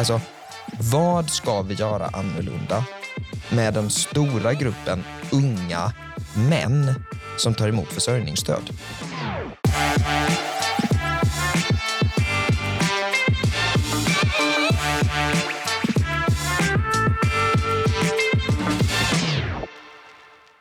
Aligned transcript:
Alltså, 0.00 0.20
vad 0.92 1.30
ska 1.30 1.62
vi 1.62 1.74
göra 1.74 2.06
annorlunda 2.06 2.84
med 3.48 3.74
den 3.74 3.90
stora 3.90 4.54
gruppen 4.54 5.04
unga 5.32 5.92
män 6.48 6.94
som 7.36 7.54
tar 7.54 7.68
emot 7.68 7.88
försörjningsstöd? 7.88 8.70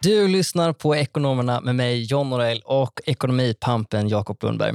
Du 0.01 0.27
lyssnar 0.27 0.73
på 0.73 0.95
Ekonomerna 0.95 1.61
med 1.61 1.75
mig, 1.75 2.03
John 2.03 2.29
Norell 2.29 2.61
och 2.65 3.01
ekonomipampen 3.05 4.09
Jakob 4.09 4.43
Lundberg. 4.43 4.73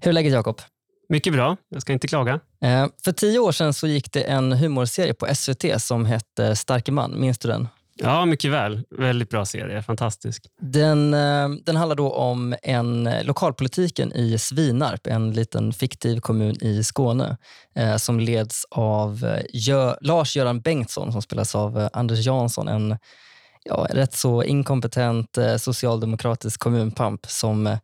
Hur 0.00 0.08
är 0.08 0.12
läget 0.12 0.32
Jakob? 0.32 0.60
Mycket 1.08 1.32
bra, 1.32 1.56
jag 1.68 1.82
ska 1.82 1.92
inte 1.92 2.08
klaga. 2.08 2.40
Eh, 2.64 2.86
för 3.04 3.12
tio 3.12 3.38
år 3.38 3.52
sedan 3.52 3.74
så 3.74 3.86
gick 3.86 4.12
det 4.12 4.22
en 4.22 4.52
humorserie 4.52 5.14
på 5.14 5.34
SVT 5.34 5.82
som 5.82 6.06
hette 6.06 6.56
Starke 6.56 6.92
man. 6.92 7.20
Minns 7.20 7.38
du 7.38 7.48
den? 7.48 7.68
Ja, 8.02 8.24
mycket 8.24 8.50
väl. 8.50 8.82
Väldigt 8.98 9.30
bra 9.30 9.44
serie. 9.44 9.82
Fantastisk. 9.82 10.46
Den, 10.60 11.14
eh, 11.14 11.48
den 11.64 11.76
handlar 11.76 11.96
då 11.96 12.12
om 12.12 12.54
en 12.62 13.06
eh, 13.06 13.24
lokalpolitiken 13.24 14.12
i 14.12 14.38
Svinarp, 14.38 15.06
en 15.06 15.30
liten 15.30 15.72
fiktiv 15.72 16.20
kommun 16.20 16.56
i 16.60 16.84
Skåne 16.84 17.36
som 17.98 18.20
leds 18.20 18.66
av 18.70 19.38
Gö 19.52 19.94
Lars-Göran 20.00 20.60
Bengtsson 20.60 21.12
som 21.12 21.22
spelas 21.22 21.54
av 21.54 21.88
Anders 21.92 22.26
Jansson, 22.26 22.68
en 22.68 22.98
ja, 23.64 23.86
rätt 23.90 24.12
så 24.14 24.44
inkompetent 24.44 25.38
socialdemokratisk 25.58 26.60
kommunpamp 26.60 27.26
som 27.26 27.78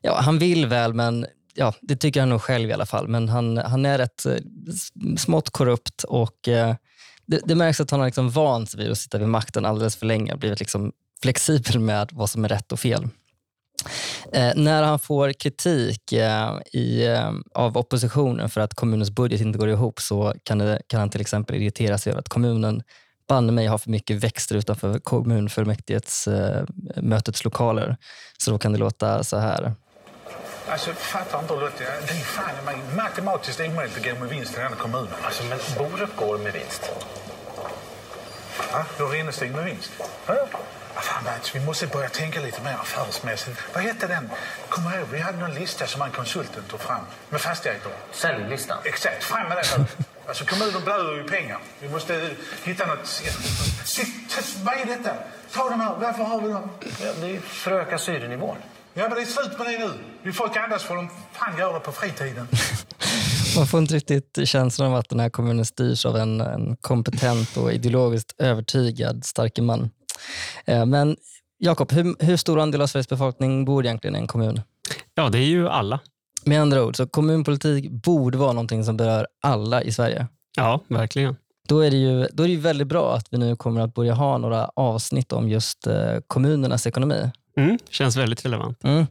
ja, 0.00 0.20
han 0.20 0.38
vill 0.38 0.66
väl, 0.66 0.94
men 0.94 1.26
ja, 1.54 1.74
det 1.80 1.96
tycker 1.96 2.20
han 2.20 2.28
nog 2.28 2.42
själv 2.42 2.70
i 2.70 2.72
alla 2.72 2.86
fall. 2.86 3.08
Men 3.08 3.28
han, 3.28 3.56
han 3.56 3.86
är 3.86 3.98
rätt 3.98 4.26
eh, 4.26 4.36
smått 5.16 5.50
korrupt 5.50 6.04
och 6.04 6.48
eh, 6.48 6.74
det, 7.26 7.40
det 7.44 7.54
märks 7.54 7.80
att 7.80 7.90
han 7.90 8.00
har 8.00 8.06
liksom 8.06 8.30
vant 8.30 8.70
sig 8.70 8.80
vid 8.80 8.90
att 8.90 8.98
sitta 8.98 9.18
vid 9.18 9.28
makten 9.28 9.64
alldeles 9.64 9.96
för 9.96 10.06
länge 10.06 10.32
och 10.32 10.38
blivit 10.38 10.60
liksom 10.60 10.92
flexibel 11.22 11.78
med 11.80 12.08
vad 12.12 12.30
som 12.30 12.44
är 12.44 12.48
rätt 12.48 12.72
och 12.72 12.80
fel. 12.80 13.08
Eh, 14.32 14.52
när 14.56 14.82
han 14.82 14.98
får 14.98 15.32
kritik 15.32 16.12
eh, 16.12 16.58
i, 16.72 17.06
eh, 17.06 17.32
av 17.54 17.76
oppositionen 17.76 18.50
för 18.50 18.60
att 18.60 18.74
kommunens 18.74 19.10
budget 19.10 19.40
inte 19.40 19.58
går 19.58 19.68
ihop 19.68 20.00
så 20.00 20.34
kan, 20.42 20.58
det, 20.58 20.82
kan 20.86 21.00
han 21.00 21.10
till 21.10 21.20
exempel 21.20 21.56
irritera 21.56 21.98
sig 21.98 22.10
över 22.10 22.20
att 22.20 22.28
kommunen 22.28 22.82
banne 23.28 23.52
mig 23.52 23.66
har 23.66 23.78
för 23.78 23.90
mycket 23.90 24.16
växter 24.16 24.56
utanför 24.56 24.98
kommunfullmäktiges 24.98 26.28
eh, 26.28 26.64
mötets 26.96 27.44
lokaler. 27.44 27.96
Så 28.38 28.50
då 28.50 28.58
kan 28.58 28.72
det 28.72 28.78
låta 28.78 29.24
så 29.24 29.38
här. 29.38 29.74
Alltså, 30.68 30.94
fattar 30.94 31.38
inte 31.38 31.54
Lotta. 31.54 31.78
Det 31.78 32.12
är 32.12 32.24
fan 32.24 32.64
mig 32.64 32.76
matematiskt 32.96 33.60
omöjligt 33.60 33.96
att 33.96 34.04
gå 34.04 34.14
med 34.20 34.28
vinst 34.28 34.52
i 34.52 34.56
den 34.60 34.68
här 34.68 34.76
kommunen. 34.76 35.14
Alltså, 35.22 35.44
men 35.44 35.58
Borup 35.78 36.16
går 36.16 36.38
med 36.38 36.52
vinst. 36.52 36.90
Ja, 38.72 38.84
då 38.98 39.06
Rennestig 39.06 39.50
med 39.54 39.64
vinst? 39.64 39.90
Ja. 40.26 40.34
Ah, 40.96 41.00
fan, 41.00 41.24
Mats, 41.24 41.54
vi 41.54 41.60
måste 41.60 41.86
börja 41.86 42.08
tänka 42.08 42.40
lite 42.40 42.62
mer 42.62 42.72
affärsmässigt. 42.72 43.60
Vad 43.74 43.82
hette 43.84 44.06
den? 44.06 44.30
Kommer 44.68 44.98
ihåg, 44.98 45.08
vi 45.10 45.18
hade 45.18 45.38
någon 45.38 45.54
lista 45.54 45.86
som 45.86 46.02
en 46.02 46.10
konsulten 46.10 46.62
tog 46.68 46.80
fram 46.80 47.00
med 47.28 47.40
fastigheter. 47.40 47.92
Säljlistan. 48.12 48.78
Exakt, 48.84 49.24
fram 49.24 49.48
med 49.48 49.56
den. 49.56 49.86
Alltså 50.26 50.44
kommunen 50.44 50.84
blöder 50.84 51.12
ju 51.12 51.28
pengar. 51.28 51.58
Vi 51.80 51.88
måste 51.88 52.30
hitta 52.64 52.86
något... 52.86 53.22
Titt, 53.86 54.56
Vad 54.62 54.74
är 54.74 54.84
detta? 54.86 55.14
Ta 55.52 55.70
dem 55.70 55.80
här. 55.80 55.94
Varför 55.98 56.24
har 56.24 56.40
vi 56.40 56.48
dem? 56.48 56.70
Ja, 56.80 57.12
det 57.20 57.26
är 57.26 57.38
att 57.38 57.66
öka 57.66 57.98
syrenivån. 57.98 58.56
Ja, 58.96 59.08
men 59.08 59.16
det 59.16 59.22
är 59.22 59.26
slut 59.26 59.58
med 59.58 59.66
det 59.66 59.78
nu. 59.78 59.90
Vill 60.22 60.32
folk 60.32 60.56
andas 60.56 60.82
får 60.82 60.96
de 60.96 61.08
fan 61.32 61.58
göra 61.58 61.72
det 61.72 61.80
på 61.80 61.92
fritiden. 61.92 62.46
Man 63.56 63.66
får 63.66 63.80
inte 63.80 63.94
riktigt 63.94 64.38
känslan 64.44 64.90
av 64.90 64.96
att 64.96 65.08
den 65.08 65.20
här 65.20 65.30
kommunen 65.30 65.64
styrs 65.64 66.06
av 66.06 66.16
en, 66.16 66.40
en 66.40 66.76
kompetent 66.76 67.56
och 67.56 67.72
ideologiskt 67.72 68.34
övertygad 68.38 69.24
starke 69.24 69.62
man. 69.62 69.90
Eh, 70.64 70.86
Men 70.86 71.16
Jakob, 71.58 71.92
hur, 71.92 72.24
hur 72.24 72.36
stor 72.36 72.60
andel 72.60 72.82
av 72.82 72.86
Sveriges 72.86 73.08
befolkning 73.08 73.64
bor 73.64 73.84
egentligen 73.84 74.16
i 74.16 74.18
en 74.18 74.26
kommun? 74.26 74.60
Ja, 75.14 75.28
det 75.28 75.38
är 75.38 75.46
ju 75.46 75.68
alla. 75.68 76.00
Med 76.44 76.60
andra 76.60 76.84
ord, 76.84 76.96
så 76.96 77.06
kommunpolitik 77.06 77.90
borde 77.90 78.38
vara 78.38 78.52
någonting 78.52 78.84
som 78.84 78.96
berör 78.96 79.26
alla 79.42 79.82
i 79.82 79.92
Sverige. 79.92 80.26
Ja, 80.56 80.80
verkligen. 80.88 81.36
Då 81.68 81.80
är, 81.80 81.90
det 81.90 81.96
ju, 81.96 82.26
då 82.32 82.42
är 82.42 82.46
det 82.46 82.54
ju 82.54 82.60
väldigt 82.60 82.88
bra 82.88 83.16
att 83.16 83.26
vi 83.30 83.38
nu 83.38 83.56
kommer 83.56 83.80
att 83.80 83.94
börja 83.94 84.14
ha 84.14 84.38
några 84.38 84.70
avsnitt 84.76 85.32
om 85.32 85.48
just 85.48 85.86
eh, 85.86 86.16
kommunernas 86.26 86.86
ekonomi. 86.86 87.30
Mm, 87.56 87.78
känns 87.90 88.16
väldigt 88.16 88.44
relevant. 88.44 88.84
Mm. 88.84 89.06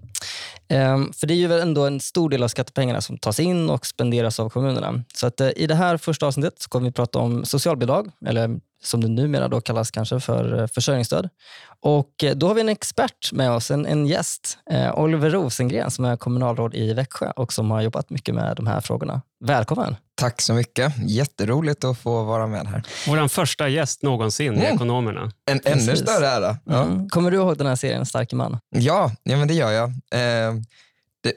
Ehm, 0.67 1.13
för 1.13 1.27
det 1.27 1.33
är 1.33 1.35
ju 1.35 1.59
ändå 1.59 1.85
en 1.85 1.99
stor 1.99 2.29
del 2.29 2.43
av 2.43 2.47
skattepengarna 2.47 3.01
som 3.01 3.17
tas 3.17 3.39
in 3.39 3.69
och 3.69 3.85
spenderas 3.85 4.39
av 4.39 4.49
kommunerna. 4.49 5.03
Så 5.13 5.27
att, 5.27 5.41
eh, 5.41 5.49
i 5.55 5.67
det 5.67 5.75
här 5.75 5.97
första 5.97 6.27
avsnittet 6.27 6.61
så 6.61 6.69
kommer 6.69 6.85
vi 6.85 6.91
prata 6.91 7.19
om 7.19 7.45
socialbidrag, 7.45 8.11
eller 8.25 8.59
som 8.83 9.01
det 9.01 9.07
numera 9.07 9.47
då 9.47 9.61
kallas 9.61 9.91
kanske 9.91 10.19
för 10.19 10.59
eh, 10.59 10.67
försörjningsstöd. 10.67 11.29
Och 11.81 12.23
eh, 12.23 12.35
då 12.35 12.47
har 12.47 12.53
vi 12.53 12.61
en 12.61 12.69
expert 12.69 13.31
med 13.31 13.51
oss, 13.51 13.71
en, 13.71 13.85
en 13.85 14.07
gäst, 14.07 14.57
eh, 14.71 14.99
Oliver 14.99 15.29
Rosengren 15.29 15.91
som 15.91 16.05
är 16.05 16.17
kommunalråd 16.17 16.75
i 16.75 16.93
Växjö 16.93 17.31
och 17.35 17.53
som 17.53 17.71
har 17.71 17.81
jobbat 17.81 18.09
mycket 18.09 18.35
med 18.35 18.55
de 18.55 18.67
här 18.67 18.81
frågorna. 18.81 19.21
Välkommen! 19.45 19.95
Tack 20.15 20.41
så 20.41 20.53
mycket. 20.53 20.93
Jätteroligt 21.07 21.83
att 21.83 21.97
få 21.97 22.23
vara 22.23 22.47
med 22.47 22.67
här. 22.67 22.83
Vår 23.07 23.27
första 23.27 23.69
gäst 23.69 24.03
någonsin 24.03 24.53
i 24.53 24.57
Mm. 24.57 24.75
Ekonomerna. 24.75 25.31
En 25.51 25.61
ännu 25.65 25.95
större 25.95 26.27
ära. 26.27 26.57
Ja. 26.65 26.83
Mm. 26.83 27.09
Kommer 27.09 27.31
du 27.31 27.37
ihåg 27.37 27.57
den 27.57 27.67
här 27.67 27.75
serien 27.75 28.05
Starke 28.05 28.35
man? 28.35 28.59
Ja, 28.75 29.11
ja 29.23 29.37
men 29.37 29.47
det 29.47 29.53
gör 29.53 29.71
jag. 29.71 29.89
Eh, 29.89 30.53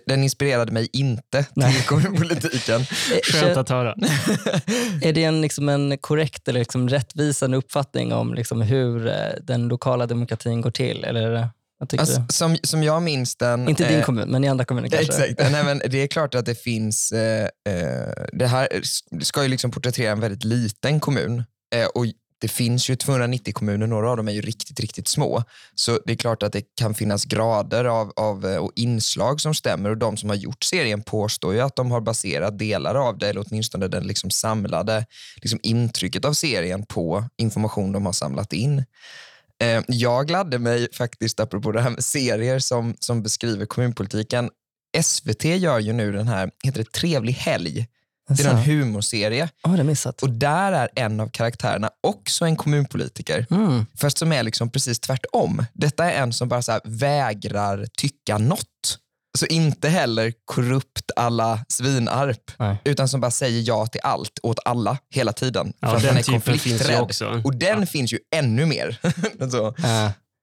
den 0.07 0.23
inspirerade 0.23 0.73
mig 0.73 0.89
inte 0.93 1.45
till 1.45 1.83
kommunpolitiken. 1.87 2.81
Eh, 3.13 3.19
Skönt 3.23 3.57
att 3.57 3.69
höra. 3.69 3.95
Är 5.03 5.13
det 5.13 5.25
en, 5.25 5.41
liksom 5.41 5.69
en 5.69 5.99
korrekt 5.99 6.49
eller 6.49 6.61
liksom 6.61 6.89
rättvisande 6.89 7.57
uppfattning 7.57 8.13
om 8.13 8.35
liksom 8.35 8.63
hur 8.63 9.07
eh, 9.07 9.15
den 9.43 9.69
lokala 9.69 10.07
demokratin 10.07 10.61
går 10.61 10.71
till? 10.71 11.05
Eller 11.05 11.49
vad 11.79 11.89
tycker 11.89 12.01
Alltså, 12.01 12.25
som, 12.29 12.57
som 12.63 12.83
jag 12.83 13.03
minns 13.03 13.37
den... 13.37 13.69
Inte 13.69 13.85
i 13.85 13.89
din 13.89 13.99
eh, 13.99 14.05
kommun, 14.05 14.29
men 14.29 14.45
i 14.45 14.49
andra 14.49 14.65
kommuner 14.65 14.89
kanske? 14.89 15.25
Exakt. 15.25 15.53
Nej, 15.53 15.65
men 15.65 15.81
det 15.91 16.03
är 16.03 16.07
klart 16.07 16.35
att 16.35 16.47
det 16.47 16.55
finns... 16.55 17.13
Eh, 17.13 17.49
eh, 17.69 18.25
det 18.33 18.47
här 18.47 18.69
ska 19.23 19.43
ju 19.43 19.49
liksom 19.49 19.71
porträttera 19.71 20.13
en 20.13 20.21
väldigt 20.21 20.45
liten 20.45 21.01
kommun. 21.01 21.45
Eh, 21.75 21.87
och 21.87 22.07
det 22.39 22.49
finns 22.49 22.91
ju 22.91 22.97
290 22.97 23.55
kommuner, 23.55 23.87
några 23.87 24.11
av 24.11 24.17
dem 24.17 24.29
är 24.29 24.33
ju 24.33 24.41
riktigt, 24.41 24.81
riktigt 24.81 25.09
små. 25.09 25.43
Så 25.75 26.01
det 26.05 26.13
är 26.13 26.17
klart 26.17 26.43
att 26.43 26.53
det 26.53 26.63
kan 26.75 26.95
finnas 26.95 27.25
grader 27.25 27.85
av, 27.85 28.13
av, 28.17 28.47
eh, 28.47 28.57
och 28.57 28.73
inslag 28.75 29.41
som 29.41 29.55
stämmer 29.55 29.91
och 29.91 29.99
de 29.99 30.17
som 30.17 30.29
har 30.29 30.37
gjort 30.37 30.65
serien 30.65 31.03
påstår 31.03 31.55
ju 31.55 31.61
att 31.61 31.77
de 31.77 31.91
har 31.91 32.01
baserat 32.01 32.59
delar 32.59 32.95
av 32.95 33.19
det, 33.19 33.29
eller 33.29 33.45
åtminstone 33.49 33.89
den 33.89 34.07
liksom 34.07 34.31
samlade 34.31 35.07
liksom 35.37 35.61
intrycket 35.63 36.25
av 36.25 36.33
serien 36.33 36.87
på 36.87 37.25
information 37.37 37.93
de 37.93 38.07
har 38.07 38.13
samlat 38.13 38.53
in. 38.53 38.85
Eh, 39.63 39.83
jag 39.89 40.27
gladde 40.27 40.59
mig 40.59 40.89
faktiskt, 40.93 41.41
apropå 41.41 41.73
det 41.73 41.81
här 41.81 41.91
med 41.91 42.05
serier 42.05 42.59
som, 42.59 42.97
som 43.01 43.23
beskriver 43.23 43.67
kommunpolitiken. 43.67 44.51
SVT 45.03 45.45
gör 45.45 45.79
ju 45.79 45.93
nu 45.93 46.13
den 46.13 46.29
här, 46.29 46.51
heter 46.65 46.79
det 46.79 46.93
Trevlig 46.93 47.33
helg? 47.33 47.87
Det 48.29 48.45
är 48.45 48.51
en 48.51 48.57
Jaså? 48.59 48.71
humorserie 48.71 49.49
Ja, 49.63 49.71
det 49.71 49.85
missat. 49.85 50.23
och 50.23 50.31
där 50.31 50.73
är 50.73 50.89
en 50.95 51.21
av 51.21 51.29
karaktärerna 51.29 51.91
också 52.03 52.45
en 52.45 52.57
kommunpolitiker. 52.57 53.47
Mm. 53.51 53.87
Fast 54.01 54.19
som 54.19 54.33
är 54.33 54.43
liksom 54.43 54.71
precis 54.71 55.01
tvärtom. 55.01 55.65
Detta 55.73 56.11
är 56.13 56.23
en 56.23 56.33
som 56.33 56.49
bara 56.49 56.63
så 56.63 56.81
vägrar 56.85 57.87
tycka 57.99 58.39
något. 58.39 58.99
Så 59.39 59.47
inte 59.47 59.89
heller 59.89 60.33
korrupt 60.45 61.11
alla 61.17 61.65
Svinarp, 61.69 62.51
Nej. 62.59 62.77
utan 62.85 63.09
som 63.09 63.21
bara 63.21 63.31
säger 63.31 63.63
ja 63.69 63.87
till 63.87 64.01
allt 64.05 64.39
åt 64.43 64.59
alla 64.65 64.99
hela 65.11 65.33
tiden. 65.33 65.73
Ja, 65.81 65.89
för 65.89 65.97
att 65.97 66.03
den 66.03 66.17
är 66.17 66.23
konflikträdd. 66.23 67.43
Och 67.45 67.55
den 67.57 67.87
finns 67.87 68.13
ju 68.13 68.19
ännu 68.37 68.67
mer. 68.67 68.99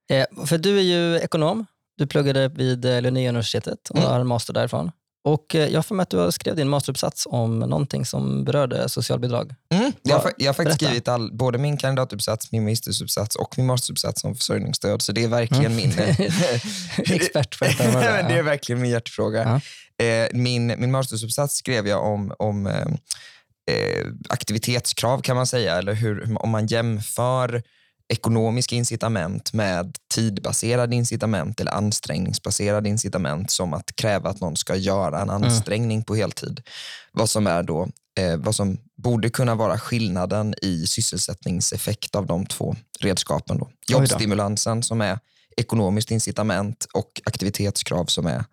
eh, 0.10 0.46
för 0.46 0.58
du 0.58 0.78
är 0.78 0.82
ju 0.82 1.20
ekonom. 1.20 1.66
Du 1.98 2.08
pluggade 2.08 2.48
vid 2.48 2.86
eh, 2.86 3.02
Linnéuniversitetet 3.02 3.90
och 3.90 3.98
Mm. 3.98 4.10
har 4.10 4.20
en 4.20 4.28
master 4.28 4.54
därifrån. 4.54 4.92
Och 5.26 5.56
eh, 5.56 5.68
jag 5.68 5.86
för 5.86 5.96
mig 5.96 6.04
att 6.04 6.10
du 6.10 6.32
skrev 6.32 6.56
din 6.56 6.70
masteruppsats 6.70 7.28
om 7.30 7.60
någonting 7.60 8.06
som 8.06 8.44
berörde 8.46 8.90
socialbidrag. 8.90 9.56
Mm. 9.74 9.92
Jag, 10.02 10.20
har, 10.20 10.32
jag 10.38 10.48
har 10.48 10.54
faktiskt 10.54 10.80
berätta. 10.80 10.86
skrivit 10.86 11.08
all, 11.08 11.34
både 11.34 11.58
min 11.58 11.78
kandidatuppsats, 11.78 12.52
min 12.52 12.64
magisteruppsats 12.64 13.36
och 13.36 13.58
min 13.58 13.66
masteruppsats 13.68 14.24
om 14.24 14.36
försörjningsstöd. 14.36 15.02
Så 15.02 15.12
det 15.12 15.24
är 15.24 15.28
verkligen 15.28 15.76
min... 15.76 15.92
Expert 16.98 17.60
på 17.60 17.66
detta. 17.66 17.84
Men 17.94 18.28
det 18.28 18.34
är 18.34 18.44
verkligen 18.44 18.82
min 18.82 18.92
hjärtefråga. 18.92 19.62
Eh, 20.02 20.28
min, 20.34 20.68
min 20.68 20.92
masteruppsats 20.92 21.56
skrev 21.56 21.88
jag 21.88 22.06
om, 22.06 22.34
om 22.40 22.68
eh, 22.68 22.88
eh, 23.72 24.06
aktivitetskrav 24.30 25.22
kan 25.22 25.36
man 25.36 25.48
säga, 25.48 25.78
eller 25.78 25.94
hur- 25.94 26.38
om 26.44 26.50
man 26.50 26.68
jämför 26.68 27.64
ekonomiska 28.10 28.76
incitament 28.76 29.54
med 29.54 29.98
tidbaserade 30.14 30.96
incitament 30.96 31.60
eller 31.60 31.72
ansträngningsbaserade 31.72 32.90
incitament 32.90 33.52
som 33.52 33.74
att 33.74 33.96
kräva 33.96 34.30
att 34.30 34.42
någon 34.42 34.56
ska 34.58 34.76
göra 34.76 35.22
en 35.22 35.30
ansträngning 35.30 36.04
på 36.04 36.16
heltid. 36.16 36.62
Vad 37.12 37.30
som 37.30 37.48
är 37.48 37.64
då 37.64 37.88
eh, 38.20 38.38
vad 38.38 38.56
som 38.56 38.78
borde 38.96 39.30
kunna 39.30 39.56
vara 39.56 39.78
skillnaden 39.80 40.54
i 40.62 40.88
sysselsättningseffekt 40.88 42.16
av 42.16 42.26
de 42.26 42.46
två 42.46 42.76
redskapen. 43.00 43.58
Då. 43.58 43.66
då. 43.66 43.94
Jobbstimulansen 43.94 44.84
som 44.84 45.02
är 45.02 45.20
ekonomiskt 45.58 46.12
incitament 46.12 46.88
och 46.94 47.22
aktivitetskrav 47.26 48.06
som 48.06 48.26
är 48.26 48.46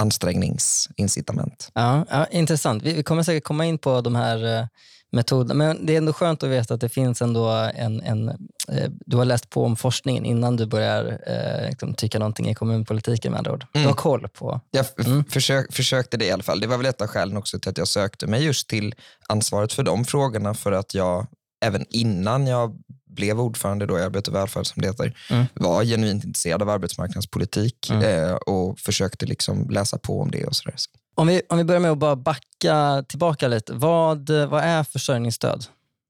ansträngningsincitament. 0.00 1.70
Ja, 1.74 2.04
ja, 2.10 2.26
intressant. 2.26 2.82
Vi, 2.82 2.92
vi 2.92 3.02
kommer 3.02 3.22
säkert 3.22 3.44
komma 3.44 3.66
in 3.66 3.78
på 3.78 4.00
de 4.00 4.14
här 4.14 4.58
eh, 4.58 4.66
metoderna. 5.12 5.54
Men 5.54 5.86
det 5.86 5.92
är 5.92 5.98
ändå 5.98 6.12
skönt 6.12 6.42
att 6.42 6.48
veta 6.48 6.74
att 6.74 6.80
det 6.80 6.88
finns 6.88 7.22
ändå 7.22 7.48
en... 7.74 8.00
en 8.00 8.28
eh, 8.28 8.90
du 9.06 9.16
har 9.16 9.24
läst 9.24 9.50
på 9.50 9.64
om 9.64 9.76
forskningen 9.76 10.24
innan 10.24 10.56
du 10.56 10.66
börjar 10.66 11.18
eh, 11.26 11.68
liksom, 11.68 11.94
tycka 11.94 12.18
någonting 12.18 12.48
i 12.48 12.54
kommunpolitiken 12.54 13.32
med 13.32 13.38
andra 13.38 13.52
ord. 13.52 13.66
Du 13.72 13.78
Mm. 13.78 13.88
har 13.88 13.96
koll 13.96 14.28
på... 14.28 14.60
Jag 14.70 14.86
Mm. 15.06 15.24
försök, 15.24 15.72
försökte 15.72 16.16
det 16.16 16.24
i 16.26 16.30
alla 16.30 16.42
fall. 16.42 16.60
Det 16.60 16.66
var 16.66 16.76
väl 16.76 16.86
ett 16.86 17.00
av 17.00 17.06
skälen 17.08 17.36
också 17.36 17.58
till 17.58 17.70
att 17.70 17.78
jag 17.78 17.88
sökte 17.88 18.26
mig 18.26 18.44
just 18.44 18.68
till 18.68 18.94
ansvaret 19.28 19.72
för 19.72 19.82
de 19.82 20.04
frågorna 20.04 20.54
för 20.54 20.72
att 20.72 20.94
jag 20.94 21.26
även 21.64 21.84
innan 21.90 22.46
jag 22.46 22.76
blev 23.14 23.40
ordförande 23.40 23.86
då 23.86 23.98
i 23.98 24.02
Arbete 24.02 24.30
och 24.30 24.36
välfärd 24.36 24.66
som 24.66 24.82
det 24.82 24.88
heter, 24.88 25.16
Mm. 25.30 25.44
var 25.54 25.84
genuint 25.84 26.24
intresserad 26.24 26.62
av 26.62 26.70
arbetsmarknadspolitik 26.70 27.90
Mm. 27.90 28.24
eh, 28.24 28.32
och 28.34 28.78
försökte 28.78 29.26
liksom 29.26 29.70
läsa 29.70 29.98
på 29.98 30.20
om 30.20 30.30
det 30.30 30.44
och 30.44 30.56
sådär. 30.56 30.74
Så. 30.76 30.90
Om 31.14 31.26
vi, 31.26 31.42
om 31.48 31.58
vi 31.58 31.64
börjar 31.64 31.80
med 31.80 31.90
att 31.90 31.98
bara 31.98 32.16
backa 32.16 33.04
tillbaka 33.08 33.48
lite. 33.48 33.72
Vad, 33.72 34.30
vad 34.30 34.62
är 34.64 34.84
försörjningsstöd? 34.84 35.64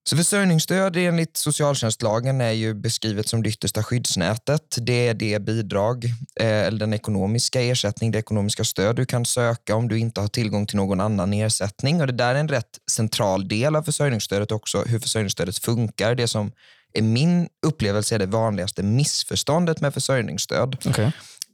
Så 0.08 0.17
försörjningsstöd 0.17 0.97
enligt 0.97 1.37
socialtjänstlagen 1.37 2.41
är 2.41 2.50
ju 2.50 2.75
beskrivet 2.75 3.29
som 3.29 3.43
det 3.43 3.49
yttersta 3.49 3.82
skyddsnätet. 3.82 4.76
Det 4.81 5.08
är 5.08 5.14
det 5.14 5.38
bidrag, 5.43 6.05
eh, 6.41 6.47
eller 6.47 6.79
den 6.79 6.94
ekonomiska 6.94 7.61
ersättning, 7.62 8.11
det 8.11 8.19
ekonomiska 8.19 8.64
stöd 8.64 8.97
du 8.97 9.06
kan 9.06 9.25
söka 9.26 9.75
om 9.76 9.88
du 9.88 9.99
inte 9.99 10.20
har 10.20 10.29
tillgång 10.29 10.67
till 10.67 10.76
någon 10.76 11.00
annan 11.00 11.32
ersättning. 11.32 12.00
Och 12.00 12.06
Det 12.06 12.12
där 12.12 12.35
är 12.35 12.38
en 12.41 12.49
rätt 12.49 12.79
central 12.91 13.49
del 13.49 13.76
av 13.76 13.82
försörjningsstödet 13.82 14.52
också, 14.52 14.82
hur 14.82 14.99
försörjningsstödet 14.99 15.58
funkar. 15.58 16.14
Det 16.14 16.29
som 16.29 16.52
är 16.92 17.02
min 17.02 17.48
upplevelse 17.66 18.14
är 18.14 18.19
det 18.19 18.26
vanligaste 18.26 18.82
missförståndet 18.82 19.81
med 19.81 19.94
försörjningsstöd. 19.94 20.76
Okay. 20.84 21.04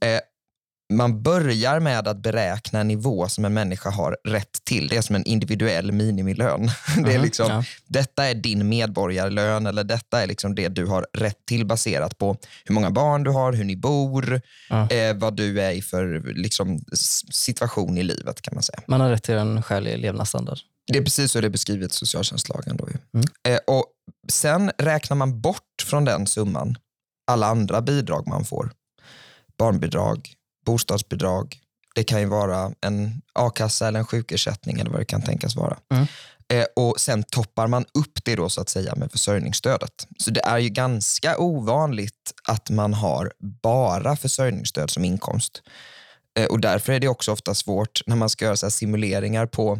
Eh, 0.01 0.19
man 0.93 1.23
börjar 1.23 1.79
med 1.79 2.07
att 2.07 2.17
beräkna 2.17 2.79
en 2.79 2.87
nivå 2.87 3.27
som 3.27 3.45
en 3.45 3.53
människa 3.53 3.89
har 3.89 4.17
rätt 4.27 4.63
till. 4.63 4.87
Det 4.87 4.97
är 4.97 5.01
som 5.01 5.15
en 5.15 5.23
individuell 5.23 5.91
minimilön. 5.91 6.69
Det 7.05 7.13
är 7.13 7.19
liksom, 7.19 7.51
ja. 7.51 7.63
Detta 7.87 8.25
är 8.25 8.33
din 8.35 8.69
medborgarlön 8.69 9.65
eller 9.65 9.83
detta 9.83 10.23
är 10.23 10.27
liksom 10.27 10.55
det 10.55 10.67
du 10.67 10.85
har 10.85 11.07
rätt 11.13 11.45
till 11.45 11.65
baserat 11.65 12.17
på 12.17 12.37
hur 12.65 12.75
många 12.75 12.91
barn 12.91 13.23
du 13.23 13.31
har, 13.31 13.53
hur 13.53 13.63
ni 13.63 13.75
bor, 13.75 14.41
Ja. 14.69 14.89
eh, 14.89 15.15
vad 15.15 15.35
du 15.35 15.61
är 15.61 15.71
i 15.71 15.81
för 15.81 16.33
liksom, 16.35 16.79
situation 17.31 17.97
i 17.97 18.03
livet 18.03 18.41
kan 18.41 18.55
man 18.55 18.63
säga. 18.63 18.79
Man 18.87 19.01
har 19.01 19.09
rätt 19.09 19.23
till 19.23 19.35
en 19.35 19.63
skälig 19.63 19.97
levnadsstandard. 19.97 20.59
Det 20.91 20.97
är 20.97 21.03
precis 21.03 21.31
så 21.31 21.41
det 21.41 21.47
är 21.47 21.49
beskrivet 21.49 21.91
i 21.91 21.95
socialtjänstlagen. 21.95 22.77
Då. 22.77 22.87
Mm. 22.87 23.25
Eh, 23.47 23.59
och 23.67 23.85
sen 24.29 24.71
räknar 24.77 25.17
man 25.17 25.41
bort 25.41 25.83
från 25.85 26.05
den 26.05 26.27
summan 26.27 26.77
alla 27.27 27.47
andra 27.47 27.81
bidrag 27.81 28.27
man 28.27 28.45
får. 28.45 28.71
Barnbidrag, 29.57 30.33
bostadsbidrag, 30.65 31.59
det 31.95 32.03
kan 32.03 32.19
ju 32.19 32.25
vara 32.25 32.71
en 32.81 33.21
a-kassa 33.33 33.87
eller 33.87 33.99
en 33.99 34.05
sjukersättning 34.05 34.79
eller 34.79 34.91
vad 34.91 34.99
det 34.99 35.05
kan 35.05 35.21
tänkas 35.21 35.55
vara. 35.55 35.77
Mm. 35.93 36.07
Eh, 36.53 36.65
och 36.75 36.99
Sen 36.99 37.23
toppar 37.23 37.67
man 37.67 37.85
upp 37.93 38.23
det 38.23 38.35
då 38.35 38.49
så 38.49 38.61
att 38.61 38.69
säga 38.69 38.95
med 38.95 39.11
försörjningsstödet. 39.11 40.07
Så 40.17 40.31
det 40.31 40.41
är 40.41 40.57
ju 40.57 40.69
ganska 40.69 41.37
ovanligt 41.37 42.33
att 42.47 42.69
man 42.69 42.93
har 42.93 43.31
bara 43.63 44.15
försörjningsstöd 44.15 44.89
som 44.89 45.05
inkomst. 45.05 45.61
Eh, 46.39 46.45
och 46.45 46.59
Därför 46.59 46.93
är 46.93 46.99
det 46.99 47.07
också 47.07 47.31
ofta 47.31 47.53
svårt 47.53 48.01
när 48.05 48.15
man 48.15 48.29
ska 48.29 48.45
göra 48.45 48.55
så 48.55 48.71
simuleringar 48.71 49.45
på 49.45 49.79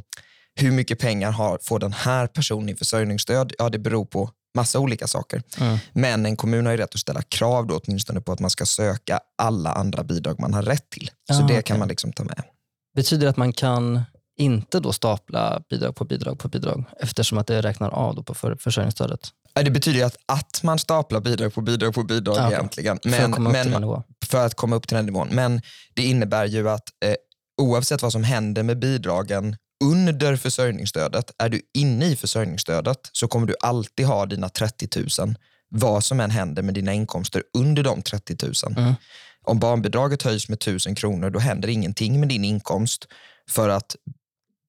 hur 0.55 0.71
mycket 0.71 0.99
pengar 0.99 1.31
har, 1.31 1.59
får 1.61 1.79
den 1.79 1.93
här 1.93 2.27
personen 2.27 2.69
i 2.69 2.75
försörjningsstöd? 2.75 3.53
Ja, 3.57 3.69
det 3.69 3.79
beror 3.79 4.05
på 4.05 4.31
massa 4.55 4.79
olika 4.79 5.07
saker. 5.07 5.41
Mm. 5.59 5.77
Men 5.93 6.25
en 6.25 6.35
kommun 6.35 6.65
har 6.65 6.71
ju 6.73 6.77
rätt 6.77 6.93
att 6.95 6.99
ställa 7.01 7.21
krav 7.21 7.67
då 7.67 7.79
åtminstone 7.85 8.21
på 8.21 8.31
att 8.31 8.39
man 8.39 8.49
ska 8.49 8.65
söka 8.65 9.19
alla 9.37 9.71
andra 9.73 10.03
bidrag 10.03 10.39
man 10.39 10.53
har 10.53 10.61
rätt 10.61 10.89
till. 10.89 11.11
Så 11.31 11.33
Ah, 11.33 11.37
det 11.37 11.43
okej. 11.43 11.63
kan 11.63 11.79
man 11.79 11.87
liksom 11.87 12.13
ta 12.13 12.23
med. 12.23 12.43
Betyder 12.95 13.23
det 13.23 13.29
att 13.29 13.37
man 13.37 13.53
kan 13.53 14.01
inte 14.39 14.79
då 14.79 14.93
stapla 14.93 15.61
bidrag 15.69 15.95
på 15.95 16.05
bidrag 16.05 16.39
på 16.39 16.47
bidrag 16.47 16.83
eftersom 16.99 17.37
att 17.37 17.47
det 17.47 17.61
räknar 17.61 17.89
av 17.89 18.15
då 18.15 18.23
på 18.23 18.33
för, 18.33 18.55
försörjningsstödet? 18.55 19.19
Det 19.63 19.71
betyder 19.71 19.99
ju 19.99 20.05
att, 20.05 20.17
att 20.25 20.63
man 20.63 20.79
staplar 20.79 21.19
bidrag 21.21 21.53
på 21.53 21.61
bidrag 21.61 21.93
på 21.93 22.03
bidrag 22.03 22.37
Ah, 22.37 22.47
okej. 22.47 22.57
egentligen. 22.57 22.99
för 22.99 23.23
att 23.25 23.31
komma 23.35 23.49
upp 23.49 23.63
till 23.63 23.79
nivån? 23.79 24.03
för 24.25 24.45
att 24.45 24.53
komma 24.55 24.75
upp 24.75 24.87
till 24.87 24.95
den 24.97 25.05
nivån. 25.05 25.27
Men 25.31 25.61
det 25.95 26.03
innebär 26.03 26.45
ju 26.45 26.69
att 26.69 26.83
eh, 27.05 27.13
oavsett 27.61 28.01
vad 28.01 28.11
som 28.11 28.23
händer 28.23 28.63
med 28.63 28.79
bidragen 28.79 29.55
under 29.83 30.35
försörjningsstödet, 30.35 31.31
är 31.37 31.49
du 31.49 31.61
inne 31.73 32.05
i 32.05 32.15
försörjningsstödet 32.15 33.09
så 33.11 33.27
kommer 33.27 33.47
du 33.47 33.55
alltid 33.61 34.05
ha 34.05 34.25
dina 34.25 34.49
30 34.49 34.99
000 35.21 35.35
vad 35.69 36.03
som 36.03 36.19
än 36.19 36.31
händer 36.31 36.63
med 36.63 36.73
dina 36.73 36.93
inkomster 36.93 37.43
under 37.57 37.83
de 37.83 38.01
30 38.01 38.37
000. 38.45 38.53
Mm. 38.77 38.93
Om 39.43 39.59
barnbidraget 39.59 40.23
höjs 40.23 40.49
med 40.49 40.55
1000 40.55 40.95
kronor 40.95 41.29
då 41.29 41.39
händer 41.39 41.67
ingenting 41.69 42.19
med 42.19 42.29
din 42.29 42.45
inkomst 42.45 43.07
för 43.49 43.69
att 43.69 43.95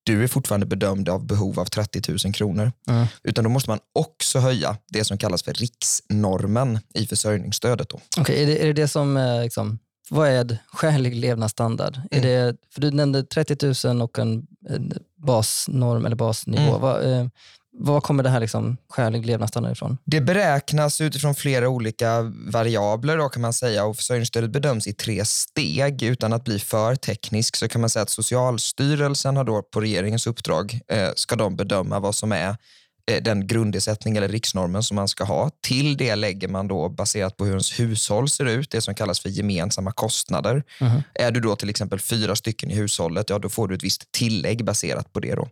du 0.03 0.23
är 0.25 0.29
fortfarande 0.29 0.67
bedömd 0.67 1.09
av 1.09 1.27
behov 1.27 1.61
av 1.61 1.65
30 1.65 2.03
000 2.25 2.35
kronor. 2.35 2.73
Mm. 2.89 3.07
Utan 3.23 3.45
då 3.45 3.51
måste 3.51 3.71
man 3.71 3.79
också 3.95 4.39
höja 4.39 4.77
det 4.89 5.05
som 5.05 5.19
kallas 5.19 5.43
för 5.43 5.53
riksnormen 5.53 6.79
i 6.95 7.07
försörjningsstödet. 7.07 7.89
Då. 7.89 8.01
Okej, 8.19 8.43
är, 8.43 8.47
det, 8.47 8.63
är 8.63 8.67
det 8.67 8.73
det 8.73 8.89
som, 8.89 9.17
eh, 9.17 9.43
liksom, 9.43 9.79
vad 10.11 10.29
är 10.29 10.59
skälig 10.73 11.15
levnadsstandard? 11.15 12.01
Är 12.11 12.19
Mm. 12.19 12.29
det, 12.29 12.57
för 12.75 12.81
du 12.81 12.91
nämnde 12.91 13.23
30 13.23 13.87
000 13.89 14.03
och 14.03 14.19
en 14.19 14.47
basnorm 15.17 16.06
eller 16.06 16.17
basnivå. 16.17 16.69
Mm. 16.69 16.81
Vad, 16.81 17.12
eh, 17.12 17.26
vad 17.81 18.03
kommer 18.03 18.23
det 18.23 18.31
här 18.31 18.41
liksom, 18.41 18.76
skälig 18.88 19.26
levnadsstandard 19.26 19.73
ifrån? 19.73 19.99
Det 20.05 20.20
beräknas 20.20 21.00
utifrån 21.00 21.35
flera 21.35 21.69
olika 21.69 22.32
variabler 22.53 23.17
då 23.17 23.29
kan 23.29 23.43
man 23.43 23.53
säga 23.53 23.85
och 23.85 23.97
försörjningsstödet 23.97 24.50
bedöms 24.50 24.87
i 24.87 24.93
tre 24.93 25.25
steg. 25.25 26.03
Utan 26.03 26.32
att 26.32 26.44
bli 26.44 26.59
för 26.59 26.94
teknisk 26.94 27.56
så 27.56 27.69
kan 27.69 27.81
man 27.81 27.91
säga 27.91 28.03
att 28.03 28.11
Socialstyrelsen 28.11 29.37
har 29.37 29.44
då 29.44 29.62
på 29.62 29.81
regeringens 29.81 30.26
uppdrag 30.26 30.81
eh, 30.88 31.09
ska 31.14 31.37
de 31.37 31.56
bedöma 31.56 32.00
vad 32.00 32.14
som 32.14 32.32
är 32.32 32.49
eh, 32.49 32.55
den 33.21 33.47
grundersättning 33.47 34.17
eller 34.17 34.29
riksnormen 34.29 34.83
som 34.83 34.95
man 34.95 35.09
ska 35.09 35.25
ha. 35.25 35.51
Till 35.61 35.97
det 35.97 36.17
lägger 36.17 36.49
man 36.49 36.69
då 36.69 36.89
baserat 36.89 37.37
på 37.37 37.45
hur 37.45 37.53
ens 37.53 37.81
hushåll 37.81 38.29
ser 38.29 38.45
ut, 38.45 38.71
det 38.71 38.81
som 38.81 38.95
kallas 38.95 39.21
för 39.21 39.29
gemensamma 39.29 39.93
kostnader. 39.93 40.63
Mhm. 40.81 41.03
Är 41.15 41.31
du 41.31 41.41
då 41.41 41.57
till 41.57 41.71
exempel 41.71 41.99
fyra 41.99 42.37
stycken 42.37 42.71
i 42.71 42.75
hushållet, 42.75 43.31
ja 43.31 43.39
då 43.39 43.49
får 43.49 43.69
du 43.69 43.75
ett 43.75 43.85
visst 43.85 44.13
tillägg 44.13 44.65
baserat 44.65 45.13
på 45.13 45.21
det. 45.21 45.35
då. 45.35 45.49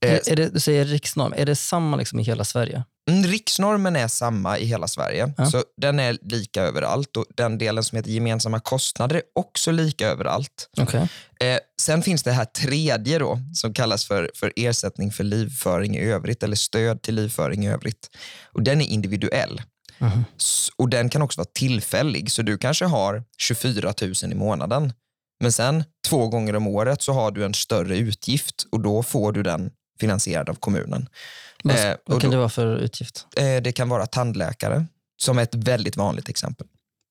Eh, 0.00 0.20
är 0.26 0.36
det, 0.36 0.48
du 0.48 0.60
säger 0.60 0.84
riksnorm, 0.84 1.34
är 1.36 1.46
det 1.46 1.56
samma 1.56 1.96
liksom 1.96 2.20
i 2.20 2.22
hela 2.22 2.44
Sverige? 2.44 2.84
Mm, 3.10 3.24
Riksnormen 3.26 3.96
är 3.96 4.08
samma 4.08 4.58
i 4.58 4.64
hela 4.64 4.88
Sverige, 4.88 5.32
Ja. 5.36 5.46
så 5.50 5.62
den 5.76 6.00
är 6.00 6.18
lika 6.22 6.62
överallt. 6.62 7.16
Och 7.16 7.24
Den 7.36 7.58
delen 7.58 7.84
som 7.84 7.96
heter 7.96 8.10
gemensamma 8.10 8.60
kostnader 8.60 9.16
är 9.16 9.22
också 9.34 9.70
lika 9.70 10.08
överallt. 10.08 10.68
Okej. 10.80 11.08
Eh, 11.40 11.58
sen 11.82 12.02
finns 12.02 12.22
det 12.22 12.32
här 12.32 12.44
tredje 12.44 13.18
då, 13.18 13.38
som 13.54 13.74
kallas 13.74 14.06
för, 14.06 14.30
för 14.34 14.52
ersättning 14.56 15.12
för 15.12 15.24
livföring 15.24 15.96
i 15.96 16.00
övrigt 16.00 16.42
eller 16.42 16.56
stöd 16.56 17.02
till 17.02 17.14
livföring 17.14 17.64
i 17.64 17.68
övrigt. 17.70 18.10
Och 18.52 18.62
Den 18.62 18.80
är 18.80 18.86
individuell. 18.86 19.62
S- 20.38 20.68
och 20.76 20.88
den 20.88 21.08
kan 21.08 21.22
också 21.22 21.38
vara 21.40 21.48
tillfällig. 21.54 22.30
Så 22.32 22.42
du 22.42 22.58
kanske 22.58 22.84
har 22.84 23.24
24 23.38 23.94
000 24.02 24.12
i 24.32 24.34
månaden, 24.34 24.92
men 25.40 25.52
sen 25.52 25.84
två 26.08 26.28
gånger 26.28 26.56
om 26.56 26.66
året 26.66 27.02
så 27.02 27.12
har 27.12 27.30
du 27.30 27.44
en 27.44 27.54
större 27.54 27.96
utgift 27.96 28.66
och 28.72 28.80
då 28.80 29.02
får 29.02 29.32
du 29.32 29.42
den 29.42 29.70
finansierad 30.00 30.48
av 30.48 30.54
kommunen. 30.54 31.08
Vad, 31.62 31.76
Eh, 31.76 31.92
och 31.92 31.98
vad 32.04 32.20
kan 32.20 32.30
då- 32.30 32.34
det 32.34 32.38
vara 32.38 32.48
för 32.48 32.76
utgift? 32.76 33.26
Eh, 33.36 33.62
Det 33.62 33.72
kan 33.72 33.88
vara 33.88 34.06
tandläkare, 34.06 34.86
som 35.22 35.38
är 35.38 35.42
ett 35.42 35.54
väldigt 35.54 35.96
vanligt 35.96 36.28
exempel. 36.28 36.66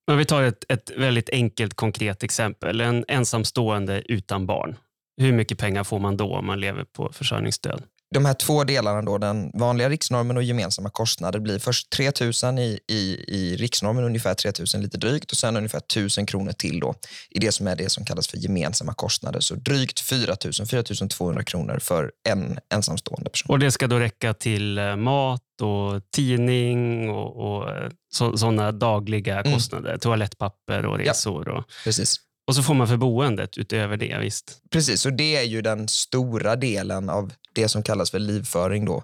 Men 0.07 0.17
vi 0.17 0.25
tar 0.25 0.43
ett, 0.43 0.63
ett 0.69 0.91
väldigt 0.97 1.29
enkelt 1.29 1.73
konkret 1.73 2.23
exempel. 2.23 2.81
En 2.81 3.05
ensamstående 3.07 4.01
utan 4.11 4.45
barn. 4.45 4.75
Hur 5.21 5.31
mycket 5.33 5.57
pengar 5.57 5.83
får 5.83 5.99
man 5.99 6.17
då 6.17 6.35
om 6.35 6.45
man 6.45 6.59
lever 6.59 6.83
på 6.83 7.11
försörjningsstöd? 7.13 7.83
De 8.15 8.25
här 8.25 8.33
två 8.33 8.63
delarna, 8.63 9.01
då, 9.01 9.17
den 9.17 9.51
vanliga 9.53 9.89
riksnormen 9.89 10.37
och 10.37 10.43
gemensamma 10.43 10.89
kostnader, 10.89 11.39
blir 11.39 11.59
först 11.59 11.89
3 11.89 12.11
000 12.43 12.59
i, 12.59 12.79
i, 12.87 13.25
i 13.27 13.55
riksnormen, 13.57 14.03
ungefär 14.03 14.33
3 14.33 14.51
000 14.73 14.83
lite 14.83 14.97
drygt 14.97 15.31
och 15.31 15.37
sen 15.37 15.57
ungefär 15.57 15.77
1000 15.77 16.25
kronor 16.25 16.51
till 16.51 16.79
då, 16.79 16.95
i 17.29 17.39
det 17.39 17.51
som 17.51 17.67
är 17.67 17.75
det 17.75 17.89
som 17.89 18.05
kallas 18.05 18.27
för 18.27 18.37
gemensamma 18.37 18.93
kostnader. 18.93 19.39
Så 19.39 19.55
drygt 19.55 19.99
4 19.99 20.35
000, 20.59 20.67
4 20.67 20.83
200 21.07 21.43
kronor 21.43 21.79
för 21.81 22.11
en 22.29 22.59
ensamstående 22.73 23.29
person. 23.29 23.49
Och 23.53 23.59
Det 23.59 23.71
ska 23.71 23.87
då 23.87 23.99
räcka 23.99 24.33
till 24.33 24.77
eh, 24.77 24.95
mat 24.95 25.41
och 25.61 26.01
tidning 26.15 27.09
och, 27.09 27.35
och 27.57 27.69
eh, 27.69 27.89
så, 28.13 28.37
sådana 28.37 28.71
dagliga 28.71 29.39
Mm. 29.41 29.53
kostnader. 29.53 29.97
Toalettpapper 29.97 30.85
och 30.85 31.01
Ja. 31.01 31.11
resor. 31.11 31.47
Och, 31.49 31.63
Precis. 31.83 32.15
Och 32.51 32.55
så 32.55 32.63
får 32.63 32.73
man 32.73 32.87
för 32.87 32.97
boendet 32.97 33.57
utöver 33.57 33.97
det. 33.97 34.17
visst. 34.19 34.61
Precis, 34.69 35.05
och 35.05 35.13
det 35.13 35.35
är 35.35 35.43
ju 35.43 35.61
den 35.61 35.87
stora 35.87 36.55
delen 36.55 37.09
av 37.09 37.33
det 37.53 37.67
som 37.69 37.83
kallas 37.83 38.11
för 38.11 38.19
livföring, 38.19 38.85
då, 38.85 39.03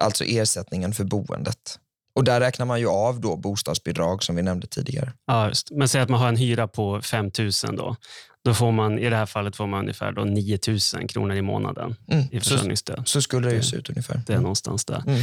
alltså 0.00 0.24
ersättningen 0.24 0.94
för 0.94 1.04
boendet. 1.04 1.78
Och 2.14 2.24
där 2.24 2.40
räknar 2.40 2.66
man 2.66 2.80
ju 2.80 2.88
av 2.88 3.20
då 3.20 3.36
bostadsbidrag 3.36 4.22
som 4.22 4.36
vi 4.36 4.42
nämnde 4.42 4.66
tidigare. 4.66 5.12
Ja, 5.26 5.48
just. 5.48 5.70
Men 5.70 5.88
säg 5.88 6.00
att 6.00 6.08
man 6.08 6.20
har 6.20 6.28
en 6.28 6.36
hyra 6.36 6.68
på 6.68 7.02
5 7.02 7.30
000 7.38 7.50
då. 7.76 7.96
Då 8.44 8.54
får 8.54 8.72
man, 8.72 8.98
I 8.98 9.10
det 9.10 9.16
här 9.16 9.26
fallet 9.26 9.56
får 9.56 9.66
man 9.66 9.80
ungefär 9.80 10.12
då 10.12 10.24
9 10.24 10.58
000 10.94 11.08
kronor 11.08 11.36
i 11.36 11.42
månaden 11.42 11.96
Mm. 12.08 12.24
i 12.32 12.40
Så, 12.40 12.50
försörjningsstöd. 12.50 13.02
så 13.08 13.22
skulle 13.22 13.48
det 13.48 13.54
ju 13.56 13.62
se 13.62 13.76
ut 13.76 13.88
ungefär. 13.90 14.20
Det 14.26 14.32
är 14.34 14.40
någonstans 14.40 14.84
där. 14.84 15.02
Mm. 15.06 15.20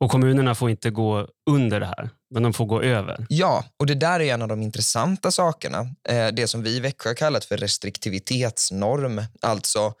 Och 0.00 0.10
kommunerna 0.10 0.54
får 0.54 0.70
inte 0.70 0.90
gå 0.90 1.28
under 1.50 1.80
det 1.80 1.86
här, 1.86 2.10
men 2.34 2.42
de 2.42 2.52
får 2.52 2.66
gå 2.66 2.82
över. 2.82 3.26
Ja, 3.28 3.64
och 3.78 3.86
det 3.86 3.94
där 3.94 4.20
är 4.20 4.34
en 4.34 4.42
av 4.42 4.48
de 4.48 4.62
intressanta 4.62 5.30
sakerna. 5.30 5.78
Eh, 6.08 6.28
det 6.28 6.46
som 6.46 6.62
vi 6.62 6.76
i 6.76 6.80
Växjö 6.80 7.10
har 7.10 7.14
kallat 7.14 7.44
för 7.44 7.56
restriktivitetsnorm. 7.56 9.22
Alltså 9.42 9.94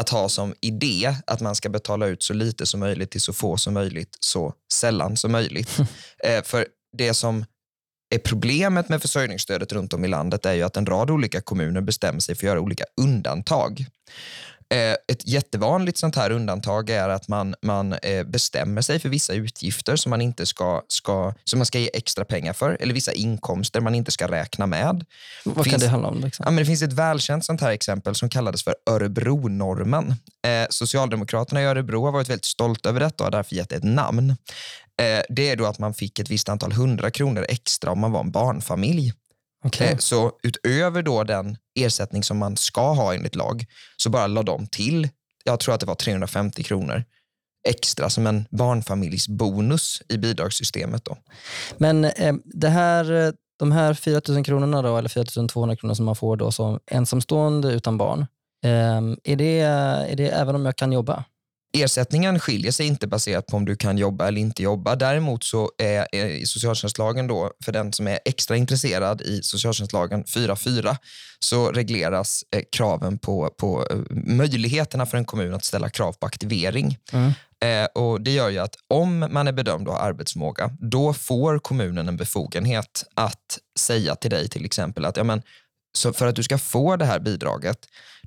att 0.00 0.08
ha 0.08 0.28
som 0.28 0.54
idé 0.60 1.14
att 1.26 1.40
man 1.40 1.54
ska 1.54 1.68
betala 1.68 2.06
ut 2.06 2.22
så 2.22 2.34
lite 2.34 2.66
som 2.66 2.80
möjligt 2.80 3.10
till 3.10 3.20
så 3.20 3.32
få 3.32 3.56
som 3.56 3.74
möjligt, 3.74 4.16
så 4.20 4.54
sällan 4.72 5.16
som 5.16 5.32
möjligt. 5.32 5.76
Eh, 6.24 6.42
för 6.42 6.66
det 6.96 7.14
som 7.14 7.44
är 8.14 8.18
problemet 8.18 8.88
med 8.88 9.02
försörjningsstödet 9.02 9.72
runt 9.72 9.92
om 9.92 10.04
i 10.04 10.08
landet 10.08 10.46
är 10.46 10.52
ju 10.52 10.62
att 10.62 10.76
en 10.76 10.86
rad 10.86 11.10
olika 11.10 11.40
kommuner 11.40 11.80
bestämmer 11.80 12.20
sig 12.20 12.34
för 12.34 12.46
att 12.46 12.48
göra 12.48 12.60
olika 12.60 12.84
undantag. 13.00 13.86
Eh, 14.74 14.96
ett 15.12 15.28
jättevanligt 15.28 15.98
sånt 15.98 16.16
här 16.16 16.30
undantag 16.30 16.90
är 16.90 17.08
att 17.08 17.28
man, 17.28 17.54
man 17.62 17.92
eh, 17.92 18.24
bestämmer 18.24 18.82
sig 18.82 18.98
för 18.98 19.08
vissa 19.08 19.32
utgifter 19.32 19.96
som 19.96 20.10
man, 20.10 20.20
inte 20.20 20.46
ska, 20.46 20.82
ska, 20.88 21.34
som 21.44 21.58
man 21.58 21.66
ska 21.66 21.78
ge 21.78 21.90
extra 21.94 22.24
pengar 22.24 22.52
för 22.52 22.76
eller 22.80 22.94
vissa 22.94 23.12
inkomster 23.12 23.80
man 23.80 23.94
inte 23.94 24.10
ska 24.10 24.28
räkna 24.28 24.66
med. 24.66 25.04
Vad 25.44 25.64
Finns- 25.64 25.72
kan 25.72 25.80
det 25.80 25.88
handla 25.88 26.08
om? 26.08 26.20
Liksom? 26.20 26.42
Ja, 26.44 26.50
men 26.50 26.62
det 26.62 26.66
finns 26.66 26.82
ett 26.82 26.92
välkänt 26.92 27.44
sånt 27.44 27.60
här 27.60 27.70
exempel 27.70 28.14
som 28.14 28.28
kallades 28.28 28.64
för 28.64 28.74
Örebronormen. 28.90 30.14
Eh, 30.46 30.66
Socialdemokraterna 30.70 31.62
i 31.62 31.64
Örebro 31.64 32.04
har 32.04 32.12
varit 32.12 32.28
väldigt 32.28 32.44
stolta 32.44 32.88
över 32.88 33.00
detta 33.00 33.24
och 33.24 33.26
har 33.26 33.38
därför 33.38 33.56
gett 33.56 33.68
det 33.68 33.76
ett 33.76 33.84
namn. 33.84 34.36
Det 35.28 35.50
är 35.50 35.56
då 35.56 35.66
att 35.66 35.78
man 35.78 35.94
fick 35.94 36.18
ett 36.18 36.30
visst 36.30 36.48
antal 36.48 36.72
hundra 36.72 37.10
kronor 37.10 37.46
extra 37.48 37.90
om 37.90 38.00
man 38.00 38.12
var 38.12 38.20
en 38.20 38.30
barnfamilj. 38.30 39.12
Okej. 39.64 39.92
Eh, 39.92 39.98
Så 39.98 40.32
utöver 40.42 41.02
då 41.02 41.24
den 41.24 41.56
ersättning 41.78 42.22
som 42.22 42.38
man 42.38 42.56
ska 42.56 42.92
ha 42.92 43.14
enligt 43.14 43.34
lag 43.34 43.64
så 43.96 44.10
bara 44.10 44.26
la 44.26 44.42
de 44.42 44.66
till, 44.66 45.08
jag 45.44 45.60
tror 45.60 45.74
att 45.74 45.80
det 45.80 45.86
var 45.86 45.94
350 45.94 46.62
kronor 46.62 47.04
extra 47.68 48.10
som 48.10 48.26
en 48.26 48.44
barnfamiljsbonus 48.50 50.02
i 50.08 50.18
bidragssystemet. 50.18 51.04
Då. 51.04 51.16
Men 51.78 52.04
eh, 52.04 52.34
det 52.44 52.68
här, 52.68 53.12
eh, 53.12 53.32
de 53.58 53.72
här 53.72 53.94
4 53.94 54.20
000 54.28 54.44
kronorna 54.44 54.82
då, 54.82 54.96
eller 54.96 55.08
4 55.08 55.24
200 55.48 55.76
kronor 55.76 55.94
som 55.94 56.04
man 56.04 56.16
får 56.16 56.36
då 56.36 56.52
som 56.52 56.80
ensamstående 56.86 57.72
utan 57.72 57.98
barn, 57.98 58.26
eh, 58.64 59.00
är, 59.32 59.36
det, 59.36 59.58
är 59.60 60.16
det 60.16 60.28
även 60.28 60.54
om 60.54 60.66
jag 60.66 60.76
kan 60.76 60.92
jobba? 60.92 61.24
Ersättningen 61.72 62.40
skiljer 62.40 62.72
sig 62.72 62.86
inte 62.86 63.06
baserat 63.06 63.46
på 63.46 63.56
om 63.56 63.64
du 63.64 63.76
kan 63.76 63.98
jobba 63.98 64.28
eller 64.28 64.40
inte 64.40 64.62
jobba. 64.62 64.96
Däremot 64.96 65.44
så 65.44 65.70
är, 65.78 66.14
i 66.14 66.46
socialtjänstlagen, 66.46 67.26
då, 67.26 67.52
för 67.64 67.72
den 67.72 67.92
som 67.92 68.08
är 68.08 68.18
extra 68.24 68.56
intresserad 68.56 69.20
i 69.20 69.42
socialtjänstlagen 69.42 70.24
4.4, 70.24 70.96
så 71.38 71.72
regleras 71.72 72.44
eh, 72.56 72.62
kraven 72.72 73.18
på, 73.18 73.54
på 73.58 73.86
eh, 73.90 73.96
möjligheterna 74.10 75.06
för 75.06 75.18
en 75.18 75.24
kommun 75.24 75.54
att 75.54 75.64
ställa 75.64 75.88
krav 75.88 76.12
på 76.12 76.26
aktivering. 76.26 76.98
Mm. 77.12 77.32
Eh, 77.64 77.88
och 77.94 78.20
Det 78.20 78.30
gör 78.30 78.48
ju 78.48 78.58
att 78.58 78.74
om 78.88 79.18
man 79.30 79.48
är 79.48 79.52
bedömd 79.52 79.88
att 79.88 79.94
ha 79.94 80.00
arbetsmåga, 80.00 80.70
då 80.80 81.12
får 81.12 81.58
kommunen 81.58 82.08
en 82.08 82.16
befogenhet 82.16 83.04
att 83.14 83.58
säga 83.78 84.14
till 84.14 84.30
dig 84.30 84.48
till 84.48 84.64
exempel 84.64 85.04
att 85.04 85.16
ja, 85.16 85.24
men, 85.24 85.42
så 85.92 86.12
för 86.12 86.26
att 86.26 86.36
du 86.36 86.42
ska 86.42 86.58
få 86.58 86.96
det 86.96 87.04
här 87.04 87.20
bidraget, 87.20 87.78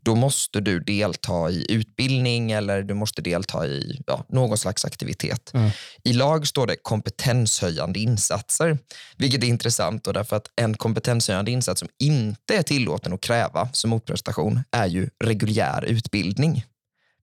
då 0.02 0.16
måste 0.16 0.60
du 0.60 0.80
delta 0.80 1.50
i 1.50 1.66
utbildning 1.70 2.52
eller 2.52 2.82
du 2.82 2.94
måste 2.94 3.22
delta 3.22 3.68
i 3.68 4.02
ja, 4.08 4.26
någon 4.30 4.58
slags 4.58 4.86
aktivitet. 4.86 5.52
Mm. 5.54 5.70
I 6.04 6.14
lag 6.14 6.48
står 6.48 6.68
det 6.68 6.76
kompetenshöjande 6.82 8.00
insatser, 8.00 8.78
vilket 9.18 9.44
är 9.44 9.48
intressant 9.48 10.08
och 10.08 10.14
därför 10.14 10.36
att 10.36 10.48
en 10.56 10.78
kompetenshöjande 10.78 11.52
insats 11.52 11.80
som 11.80 11.90
inte 12.00 12.56
är 12.56 12.64
tillåten 12.64 13.14
att 13.14 13.22
kräva 13.22 13.70
som 13.74 13.90
motprestation 13.90 14.64
är 14.72 14.88
ju 14.88 15.10
reguljär 15.24 15.86
utbildning. 15.86 16.64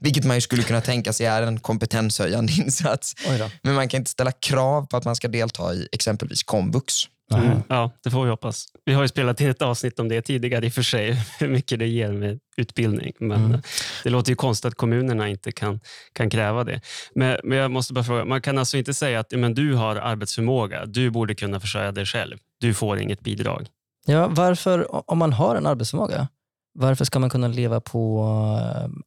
Vilket 0.01 0.25
man 0.25 0.37
ju 0.37 0.41
skulle 0.41 0.63
kunna 0.63 0.81
tänka 0.81 1.13
sig 1.13 1.27
är 1.27 1.43
en 1.43 1.61
kompetenshöjande 1.61 2.53
insats. 2.59 3.15
Men 3.63 3.75
man 3.75 3.89
kan 3.89 3.99
inte 3.99 4.11
ställa 4.11 4.33
krav 4.33 4.87
på 4.87 4.97
att 4.97 5.05
man 5.05 5.17
ska 5.17 5.29
delta 5.29 5.75
i 5.75 5.89
exempelvis 5.93 6.43
komvux. 6.43 6.95
Mm. 7.35 7.63
Ja, 7.69 7.91
det 8.05 8.11
får 8.11 8.25
vi 8.25 8.31
hoppas. 8.31 8.67
Vi 8.85 8.93
har 8.93 9.03
ju 9.03 9.09
spelat 9.09 9.41
in 9.41 9.51
ett 9.51 9.63
avsnitt 9.63 9.99
om 10.01 10.09
det 10.09 10.23
tidigare 10.23 10.67
i 10.67 10.69
och 10.69 10.73
för 10.73 10.83
sig, 10.83 11.13
hur 11.41 11.49
mycket 11.49 11.79
det 11.79 11.87
ger 11.87 12.13
med 12.13 12.39
utbildning. 12.57 13.13
Men 13.21 13.39
Mm. 13.45 13.55
eh, 13.55 13.61
det 14.05 14.11
låter 14.11 14.31
ju 14.31 14.37
konstigt 14.37 14.65
att 14.69 14.75
kommunerna 14.75 15.29
inte 15.29 15.53
kan, 15.53 15.81
kan 16.13 16.31
kräva 16.31 16.65
det. 16.65 16.81
Men, 17.15 17.39
men 17.45 17.59
jag 17.59 17.71
måste 17.71 17.93
bara 17.93 18.05
fråga, 18.05 18.25
man 18.25 18.41
kan 18.43 18.59
alltså 18.59 18.77
inte 18.77 18.95
säga 18.95 19.21
att 19.21 19.33
men 19.33 19.55
du 19.55 19.75
har 19.75 19.97
arbetsförmåga, 19.97 20.87
du 20.87 21.11
borde 21.11 21.35
kunna 21.35 21.61
försörja 21.61 21.93
dig 21.93 22.07
själv, 22.07 22.37
du 22.61 22.75
får 22.75 22.99
inget 22.99 23.21
bidrag. 23.21 23.67
Ja, 24.07 24.29
varför, 24.31 25.11
om 25.11 25.19
man 25.19 25.33
har 25.33 25.57
en 25.57 25.67
arbetsförmåga, 25.67 26.29
varför 26.75 27.05
ska 27.05 27.19
man 27.19 27.31
kunna 27.31 27.49
leva 27.49 27.81
på 27.81 28.25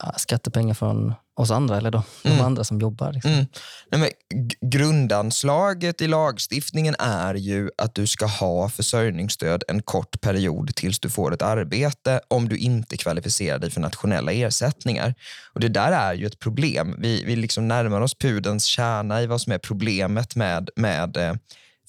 äh, 0.03 0.09
skattepengar 0.17 0.73
från 0.73 1.13
oss 1.35 1.51
andra 1.51 1.77
eller 1.77 1.91
då, 1.91 2.03
de 2.23 2.29
Mm. 2.29 2.45
andra 2.45 2.63
som 2.63 2.79
jobbar? 2.79 3.13
Liksom? 3.13 3.31
Mm. 3.31 3.45
Nej, 3.91 4.01
men 4.31 4.62
grundanslaget 4.73 6.01
i 6.01 6.07
lagstiftningen 6.07 6.95
är 6.99 7.35
ju 7.35 7.69
att 7.77 7.95
du 7.95 8.07
ska 8.07 8.25
ha 8.25 8.69
försörjningsstöd 8.69 9.63
en 9.67 9.81
kort 9.81 10.21
period 10.21 10.75
tills 10.75 10.99
du 10.99 11.09
får 11.09 11.33
ett 11.33 11.41
arbete 11.41 12.21
om 12.27 12.49
du 12.49 12.57
inte 12.57 12.97
kvalificerar 12.97 13.59
dig 13.59 13.71
för 13.71 13.81
nationella 13.81 14.31
ersättningar. 14.31 15.15
Och 15.53 15.59
Det 15.59 15.69
där 15.69 15.91
är 15.91 16.13
ju 16.13 16.25
ett 16.25 16.39
problem. 16.39 16.95
Vi, 16.99 17.23
vi 17.23 17.35
liksom 17.35 17.67
närmar 17.67 18.01
oss 18.01 18.15
pudens 18.15 18.65
kärna 18.65 19.21
i 19.21 19.27
vad 19.27 19.41
som 19.41 19.53
är 19.53 19.57
problemet 19.57 20.35
med, 20.35 20.69
med 20.75 21.17
eh, 21.17 21.33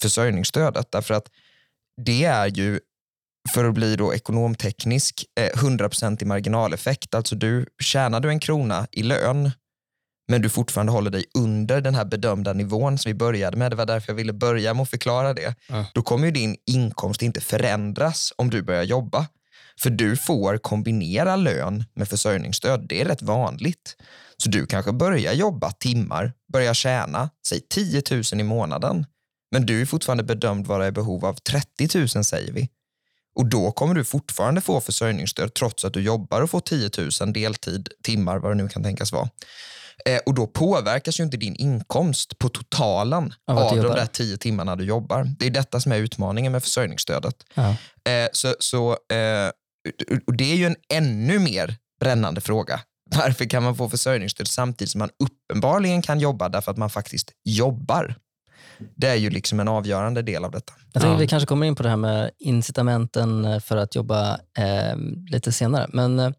försörjningsstödet. 0.03 0.93
Därför 0.93 1.15
att 1.15 1.29
det 1.97 2.25
är 2.25 2.47
ju 2.47 2.81
för 3.55 3.65
att 3.65 3.75
bli 3.75 3.97
då 3.97 4.15
ekonomteknisk, 4.15 5.25
eh, 5.41 5.59
100% 5.59 6.23
i 6.23 6.27
marginaleffekt. 6.27 7.15
Alltså 7.15 7.35
du, 7.35 7.67
tjänar 7.83 8.21
du 8.21 8.29
en 8.29 8.41
krona 8.41 8.87
i 8.93 9.03
lön 9.03 9.51
men 10.29 10.43
du 10.43 10.49
fortfarande 10.49 10.93
håller 10.93 11.11
dig 11.11 11.25
under 11.35 11.81
den 11.81 11.95
här 11.95 12.05
bedömda 12.05 12.53
nivån 12.53 12.99
som 12.99 13.11
vi 13.11 13.15
började 13.15 13.57
med, 13.57 13.73
det 13.73 13.77
var 13.77 13.87
därför 13.87 14.13
jag 14.13 14.17
ville 14.17 14.33
börja 14.33 14.75
med 14.75 14.83
att 14.83 14.91
förklara 14.91 15.35
det, 15.35 15.55
Ja. 15.69 15.87
då 15.95 16.03
kommer 16.03 16.27
ju 16.27 16.31
din 16.33 16.57
inkomst 16.67 17.23
inte 17.23 17.41
förändras 17.41 18.33
om 18.37 18.51
du 18.51 18.63
börjar 18.63 18.83
jobba. 18.83 19.27
För 19.81 19.91
du 19.91 20.17
får 20.17 20.59
kombinera 20.59 21.37
lön 21.37 21.85
med 21.95 22.09
försörjningsstöd. 22.09 22.87
Det 22.89 23.01
är 23.01 23.05
rätt 23.05 23.23
vanligt. 23.23 23.97
Så 24.37 24.49
du 24.49 24.67
kanske 24.67 24.93
börjar 24.93 25.33
jobba 25.33 25.71
timmar, 25.71 26.33
börjar 26.53 26.75
tjäna, 26.75 27.31
säg 27.47 27.61
10 27.61 28.03
000 28.11 28.23
i 28.33 28.43
månaden. 28.43 29.07
Men 29.51 29.67
du 29.67 29.81
är 29.81 29.87
fortfarande 29.87 30.25
bedömd 30.25 30.67
vara 30.67 30.87
i 30.87 30.93
behov 30.93 31.25
av 31.27 31.35
30 31.35 31.99
000 31.99 32.25
säger 32.25 32.53
vi. 32.53 32.69
Och 33.35 33.47
då 33.47 33.73
kommer 33.73 33.95
du 33.95 34.05
fortfarande 34.05 34.61
få 34.61 34.81
försörjningsstöd 34.81 35.55
trots 35.55 35.85
att 35.85 35.93
du 35.95 36.01
jobbar 36.03 36.43
och 36.43 36.51
får 36.51 36.61
10 36.61 36.91
000 37.21 37.33
deltid, 37.33 37.89
timmar, 38.03 38.39
vad 38.39 38.51
det 38.51 38.55
nu 38.63 38.69
kan 38.69 38.83
tänkas 38.83 39.13
vara. 39.13 39.29
Eh, 40.05 40.21
och 40.27 40.35
då 40.35 40.47
påverkas 40.47 41.21
ju 41.21 41.25
inte 41.25 41.37
din 41.37 41.57
inkomst 41.57 42.39
på 42.39 42.49
totalen 42.49 43.35
Av 43.47 43.59
av 43.59 43.77
de 43.77 43.83
där 43.83 44.07
10 44.07 44.37
timmarna 44.37 44.77
du 44.77 44.85
jobbar. 44.85 45.25
Det 45.39 45.47
är 45.47 45.51
detta 45.51 45.81
som 45.81 45.93
är 45.93 45.97
utmaningen 45.97 46.53
med 46.53 46.63
försörjningsstödet. 46.63 47.35
Ja. 47.55 47.69
Eh, 48.13 48.29
så, 48.33 48.55
så, 48.59 48.91
eh, 48.91 49.51
och 50.27 50.37
det 50.37 50.53
är 50.53 50.57
ju 50.57 50.67
en 50.67 50.77
ännu 50.93 51.39
mer 51.39 51.77
brännande 52.01 52.41
fråga. 52.41 52.81
Varför 53.17 53.45
kan 53.45 53.63
man 53.63 53.77
få 53.77 53.89
försörjningsstöd 53.89 54.49
samtidigt 54.49 54.91
som 54.91 54.99
man 54.99 55.11
uppenbarligen 55.19 56.03
kan 56.03 56.21
jobba 56.21 56.49
därför 56.49 56.71
att 56.71 56.79
man 56.79 56.91
faktiskt 56.91 57.31
jobbar? 57.45 58.15
Det 58.97 59.07
är 59.09 59.15
ju 59.15 59.31
liksom 59.31 59.61
en 59.61 59.69
avgörande 59.69 60.23
del 60.23 60.45
av 60.45 60.51
detta. 60.51 60.73
Jag 60.93 61.03
tänker 61.03 61.15
Ja. 61.15 61.19
vi 61.19 61.27
kanske 61.29 61.47
kommer 61.47 61.67
in 61.67 61.75
på 61.75 61.83
det 61.83 61.89
här 61.89 61.97
med 61.97 62.31
incitamenten 62.39 63.45
eh, 63.45 63.61
för 63.61 63.77
att 63.77 63.95
jobba 63.95 64.33
eh, 64.59 64.97
lite 65.31 65.53
senare. 65.53 65.87
Men 65.93 66.19
eh, 66.19 66.31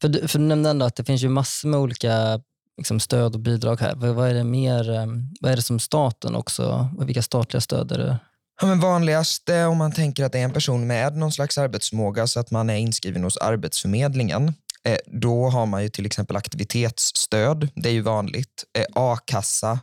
för 0.00 0.08
du, 0.08 0.28
för 0.28 0.38
du 0.38 0.44
nämnde 0.44 0.70
ändå 0.70 0.86
att 0.86 0.96
det 0.96 1.04
finns 1.04 1.22
ju 1.22 1.28
massor 1.28 1.68
med 1.68 1.80
olika 1.80 2.40
liksom, 2.78 3.00
stöd 3.00 3.34
och 3.34 3.40
bidrag 3.40 3.80
här. 3.80 3.94
Vad, 3.94 4.30
är 4.30 4.34
det 4.34 4.44
mer, 4.44 4.90
eh, 4.90 5.06
vad 5.40 5.52
är 5.52 5.56
det 5.56 5.62
som 5.62 5.78
staten 5.78 6.34
också, 6.34 6.90
vilka 6.98 7.22
statliga 7.22 7.60
stöd 7.60 7.92
är 7.92 7.98
det? 7.98 8.18
Ja, 8.60 8.66
men 8.66 8.80
vanligast 8.80 9.48
eh, 9.48 9.70
om 9.70 9.78
man 9.78 9.92
tänker 9.92 10.24
att 10.24 10.32
det 10.32 10.38
är 10.38 10.44
en 10.44 10.52
person 10.52 10.86
med 10.86 11.16
någon 11.16 11.32
slags 11.32 11.58
arbetsförmåga 11.58 12.26
så 12.26 12.40
att 12.40 12.50
man 12.50 12.70
är 12.70 12.76
inskriven 12.76 13.24
hos 13.24 13.36
Arbetsförmedlingen. 13.36 14.54
Eh, 14.84 14.98
då 15.06 15.48
har 15.48 15.66
man 15.66 15.82
ju 15.82 15.88
till 15.88 16.06
exempel 16.06 16.36
aktivitetsstöd. 16.36 17.68
Det 17.74 17.88
är 17.88 17.92
ju 17.92 18.00
vanligt. 18.00 18.64
Eh, 18.78 18.84
A-kassa 18.94 19.80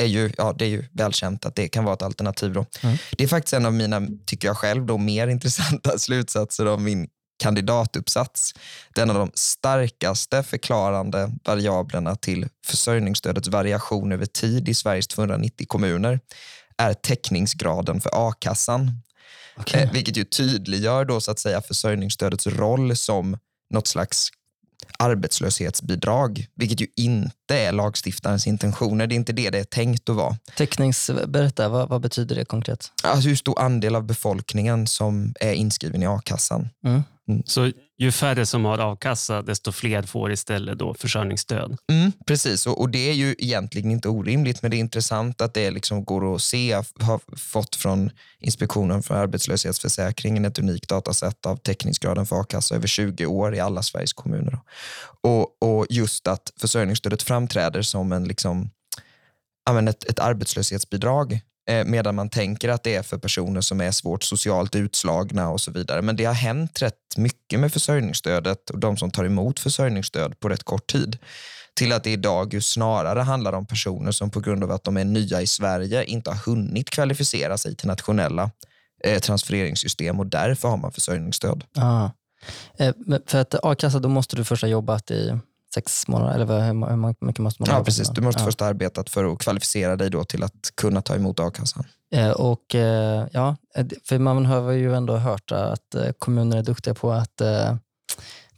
är 0.00 0.06
ju, 0.06 0.32
ja, 0.38 0.54
det 0.58 0.64
är 0.64 0.68
ju 0.68 0.84
välkänt 0.92 1.46
att 1.46 1.54
det 1.54 1.68
kan 1.68 1.84
vara 1.84 1.94
ett 1.94 2.02
alternativ. 2.02 2.52
Då. 2.52 2.66
Mm. 2.82 2.96
Det 3.16 3.24
är 3.24 3.28
faktiskt 3.28 3.54
en 3.54 3.66
av 3.66 3.72
mina, 3.72 4.02
tycker 4.26 4.48
jag 4.48 4.56
själv, 4.56 4.86
då, 4.86 4.98
mer 4.98 5.28
intressanta 5.38 5.98
slutsatser 5.98 6.66
av 6.66 6.80
min 6.80 7.08
kandidatuppsats. 7.38 8.54
Det 8.94 9.00
är 9.00 9.02
en 9.02 9.10
av 9.10 9.16
de 9.16 9.30
starkaste 9.34 10.42
förklarande 10.42 11.30
variablerna 11.44 12.16
till 12.16 12.48
försörjningsstödets 12.66 13.48
variation 13.48 14.12
över 14.12 14.26
tid 14.26 14.68
i 14.68 14.74
Sveriges 14.74 15.06
290 15.06 15.66
kommuner 15.68 16.20
är 16.76 16.94
täckningsgraden 16.94 18.00
för 18.00 18.10
a-kassan. 18.14 18.92
Okej. 19.56 19.82
Eh, 19.82 19.92
vilket 19.92 20.16
ju 20.16 20.24
tydliggör 20.24 21.04
då 21.04 21.20
så 21.20 21.30
att 21.30 21.38
säga 21.38 21.62
försörjningsstödets 21.62 22.46
roll 22.46 22.96
som 22.96 23.38
något 23.70 23.86
slags 23.86 24.30
arbetslöshetsbidrag, 24.98 26.46
vilket 26.54 26.80
ju 26.80 26.86
inte 26.96 27.58
är 27.58 27.72
lagstiftarens 27.72 28.46
intentioner. 28.46 29.06
Det 29.06 29.14
är 29.14 29.16
inte 29.16 29.32
det 29.32 29.50
det 29.50 29.58
är 29.58 29.64
tänkt 29.64 30.08
att 30.08 30.16
vara. 30.16 30.36
Täcknings, 30.56 31.10
berätta, 31.26 31.68
vad, 31.68 31.88
vad 31.88 32.00
betyder 32.00 32.36
det 32.36 32.44
konkret? 32.44 32.92
Alltså 33.02 33.28
hur 33.28 33.36
stor 33.36 33.60
andel 33.60 33.96
av 33.96 34.04
befolkningen 34.04 34.86
som 34.86 35.34
är 35.40 35.52
inskriven 35.52 36.02
i 36.02 36.06
a-kassan. 36.06 36.68
Mm. 36.84 37.02
Så 37.44 37.72
ju 37.98 38.12
färre 38.12 38.46
som 38.46 38.64
har 38.64 38.92
a-kassa, 38.92 39.42
desto 39.42 39.72
fler 39.72 40.02
får 40.02 40.32
istället 40.32 40.78
då 40.78 40.94
försörjningsstöd. 40.94 41.76
Mm, 41.92 42.12
precis, 42.26 42.66
och, 42.66 42.80
och 42.80 42.90
det 42.90 43.10
är 43.10 43.12
ju 43.12 43.34
egentligen 43.38 43.90
inte 43.90 44.08
orimligt, 44.08 44.62
men 44.62 44.70
det 44.70 44.76
är 44.76 44.78
intressant 44.78 45.40
att 45.40 45.54
det 45.54 45.70
liksom 45.70 46.04
går 46.04 46.34
att 46.34 46.42
se, 46.42 46.72
har 47.00 47.36
fått 47.36 47.76
från 47.76 48.10
Inspektionen 48.40 49.02
för 49.02 49.14
arbetslöshetsförsäkringen 49.14 50.44
ett 50.44 50.58
unikt 50.58 50.88
datasätt 50.88 51.46
av 51.46 51.56
täckningsgraden 51.56 52.26
för 52.26 52.40
a-kassa 52.40 52.74
över 52.74 52.86
20 52.86 53.26
år 53.26 53.54
i 53.54 53.60
alla 53.60 53.82
Sveriges 53.82 54.12
kommuner. 54.12 54.60
Och, 55.22 55.62
och 55.62 55.86
just 55.90 56.26
att 56.26 56.52
försörjningsstödet 56.60 57.22
framträder 57.22 57.82
som 57.82 58.12
en 58.12 58.24
liksom, 58.24 58.70
ett, 59.88 60.04
ett 60.04 60.18
arbetslöshetsbidrag 60.18 61.40
Eh, 61.68 61.84
medan 61.84 62.14
man 62.14 62.28
tänker 62.28 62.68
att 62.68 62.82
det 62.82 62.94
är 62.94 63.02
för 63.02 63.18
personer 63.18 63.60
som 63.60 63.80
är 63.80 63.90
svårt 63.90 64.22
socialt 64.22 64.76
utslagna 64.76 65.50
och 65.50 65.60
så 65.60 65.70
vidare. 65.70 66.02
Men 66.02 66.16
det 66.16 66.24
har 66.24 66.34
hänt 66.34 66.82
rätt 66.82 67.16
mycket 67.16 67.60
med 67.60 67.72
försörjningsstödet 67.72 68.70
och 68.70 68.78
de 68.78 68.96
som 68.96 69.10
tar 69.10 69.24
emot 69.24 69.60
försörjningsstöd 69.60 70.40
på 70.40 70.48
rätt 70.48 70.62
kort 70.62 70.86
tid 70.86 71.18
till 71.74 71.92
att 71.92 72.04
det 72.04 72.10
idag 72.10 72.54
ju 72.54 72.60
snarare 72.60 73.20
handlar 73.20 73.52
om 73.52 73.66
personer 73.66 74.10
som 74.10 74.30
på 74.30 74.40
grund 74.40 74.64
av 74.64 74.70
att 74.70 74.84
de 74.84 74.96
är 74.96 75.04
nya 75.04 75.42
i 75.42 75.46
Sverige 75.46 76.04
inte 76.04 76.30
har 76.30 76.36
hunnit 76.36 76.90
kvalificera 76.90 77.58
sig 77.58 77.76
till 77.76 77.88
nationella 77.88 78.50
eh, 79.04 79.18
transfereringssystem 79.18 80.20
och 80.20 80.26
därför 80.26 80.68
har 80.68 80.76
man 80.76 80.92
försörjningsstöd. 80.92 81.64
Ah. 81.76 82.10
Eh, 82.78 82.94
för 83.26 83.38
att 83.38 83.54
a-kassa, 83.64 83.98
då 83.98 84.08
måste 84.08 84.36
du 84.36 84.44
först 84.44 84.62
ha 84.62 84.68
jobbat 84.68 85.10
i 85.10 85.38
sex 85.74 86.08
månader? 86.08 86.34
Eller 86.34 86.66
hur 86.66 87.26
mycket 87.26 87.42
måste 87.42 87.62
man 87.62 87.68
Ja, 87.70 87.84
precis. 87.84 88.08
Du 88.08 88.20
måste 88.20 88.40
ja. 88.40 88.46
först 88.46 88.60
ha 88.60 88.66
arbetat 88.66 89.10
för 89.10 89.32
att 89.32 89.38
kvalificera 89.38 89.96
dig 89.96 90.10
då 90.10 90.24
till 90.24 90.42
att 90.42 90.72
kunna 90.74 91.02
ta 91.02 91.14
emot 91.14 91.40
a-kassan. 91.40 91.84
Eh, 92.12 92.30
och, 92.30 92.74
eh, 92.74 93.26
ja, 93.32 93.56
för 94.08 94.18
man 94.18 94.46
har 94.46 94.70
ju 94.70 94.94
ändå 94.94 95.16
hört 95.16 95.52
att 95.52 95.94
eh, 95.94 96.10
kommuner 96.18 96.56
är 96.56 96.62
duktiga 96.62 96.94
på 96.94 97.12
att 97.12 97.40
eh, 97.40 97.74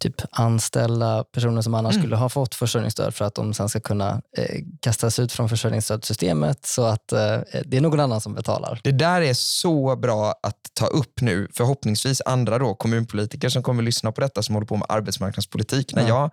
typ 0.01 0.15
anställa 0.31 1.25
personer 1.25 1.63
som 1.63 1.75
annars 1.75 1.95
mm. 1.95 2.03
skulle 2.03 2.17
ha 2.17 2.29
fått 2.29 2.55
försörjningsstöd 2.55 3.15
för 3.15 3.25
att 3.25 3.35
de 3.35 3.55
sen 3.55 3.69
ska 3.69 3.81
kunna 3.81 4.23
eh, 4.37 4.61
kastas 4.81 5.19
ut 5.19 5.33
från 5.33 5.49
försörjningsstödssystemet 5.49 6.67
så 6.67 6.85
att 6.85 7.13
eh, 7.13 7.39
det 7.65 7.77
är 7.77 7.81
någon 7.81 8.01
annan 8.01 8.21
som 8.21 8.35
betalar. 8.35 8.81
Det 8.85 8.93
där 8.93 9.21
är 9.21 9.35
så 9.35 9.97
bra 9.97 10.35
att 10.43 10.61
ta 10.75 10.87
upp 10.87 11.21
nu. 11.21 11.49
Förhoppningsvis 11.55 12.23
andra 12.25 12.59
då, 12.59 12.75
kommunpolitiker 12.75 13.49
som 13.49 13.63
kommer 13.63 13.83
lyssna 13.83 14.13
på 14.13 14.21
detta 14.21 14.43
som 14.43 14.55
håller 14.55 14.67
på 14.67 14.77
med 14.77 14.87
arbetsmarknadspolitik. 14.89 15.95
När 15.95 16.09
jag 16.09 16.31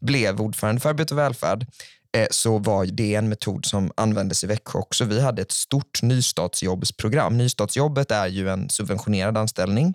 blev 0.00 0.40
ordförande 0.40 0.80
för 0.80 0.88
Arbete 0.88 1.14
och 1.14 1.18
välfärd 1.18 1.66
eh, 2.16 2.26
så 2.30 2.58
var 2.58 2.86
det 2.86 3.14
en 3.14 3.28
metod 3.28 3.66
som 3.66 3.92
användes 3.96 4.44
i 4.44 4.46
Växjö 4.46 4.78
också. 4.78 5.04
Vi 5.04 5.20
hade 5.20 5.42
ett 5.42 5.52
stort 5.52 6.02
nystartsjobbsprogram. 6.02 7.36
Nystartsjobbet 7.36 8.10
är 8.10 8.26
ju 8.26 8.50
en 8.50 8.70
subventionerad 8.70 9.36
anställning 9.36 9.94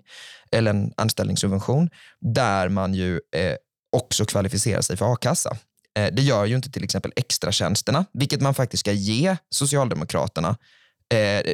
eller 0.52 0.70
en 0.70 0.92
anställningssubvention 0.96 1.90
där 2.20 2.68
man 2.68 2.94
ju 2.94 3.14
eh, 3.14 3.54
också 3.92 4.24
kvalificerar 4.24 4.80
sig 4.80 4.96
för 4.96 5.12
a-kassa. 5.12 5.56
Eh, 5.98 6.08
det 6.12 6.22
gör 6.22 6.44
ju 6.44 6.56
inte 6.56 6.70
till 6.70 6.84
exempel 6.84 7.12
extratjänsterna, 7.16 8.04
vilket 8.12 8.40
man 8.40 8.54
faktiskt 8.54 8.80
ska 8.80 8.92
ge 8.92 9.36
Socialdemokraterna, 9.50 10.56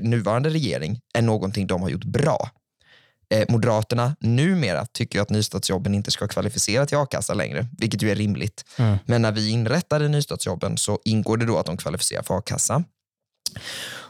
nuvarande 0.02 0.50
regering, 0.50 1.00
är 1.14 1.23
någonting 1.23 1.66
de 1.66 1.82
har 1.82 1.90
gjort 1.90 2.04
bra. 2.04 2.50
Eh, 3.32 3.44
Moderaterna 3.48 4.16
numera 4.20 4.86
tycker 4.86 5.20
att 5.20 5.30
nystartsjobben 5.30 5.94
inte 5.94 6.10
ska 6.10 6.28
kvalificera 6.28 6.86
till 6.86 6.98
a-kassa 6.98 7.34
längre, 7.34 7.66
vilket 7.78 8.02
ju 8.02 8.10
är 8.10 8.14
rimligt. 8.14 8.64
Mm. 8.76 8.98
Men 9.06 9.22
när 9.22 9.32
vi 9.32 9.50
inrättade 9.50 10.08
nystartsjobben 10.08 10.78
så 10.78 10.98
ingår 11.04 11.36
det 11.36 11.46
då 11.46 11.58
att 11.58 11.66
de 11.66 11.76
kvalificerar 11.76 12.22
för 12.22 12.38
a-kassa. 12.38 12.84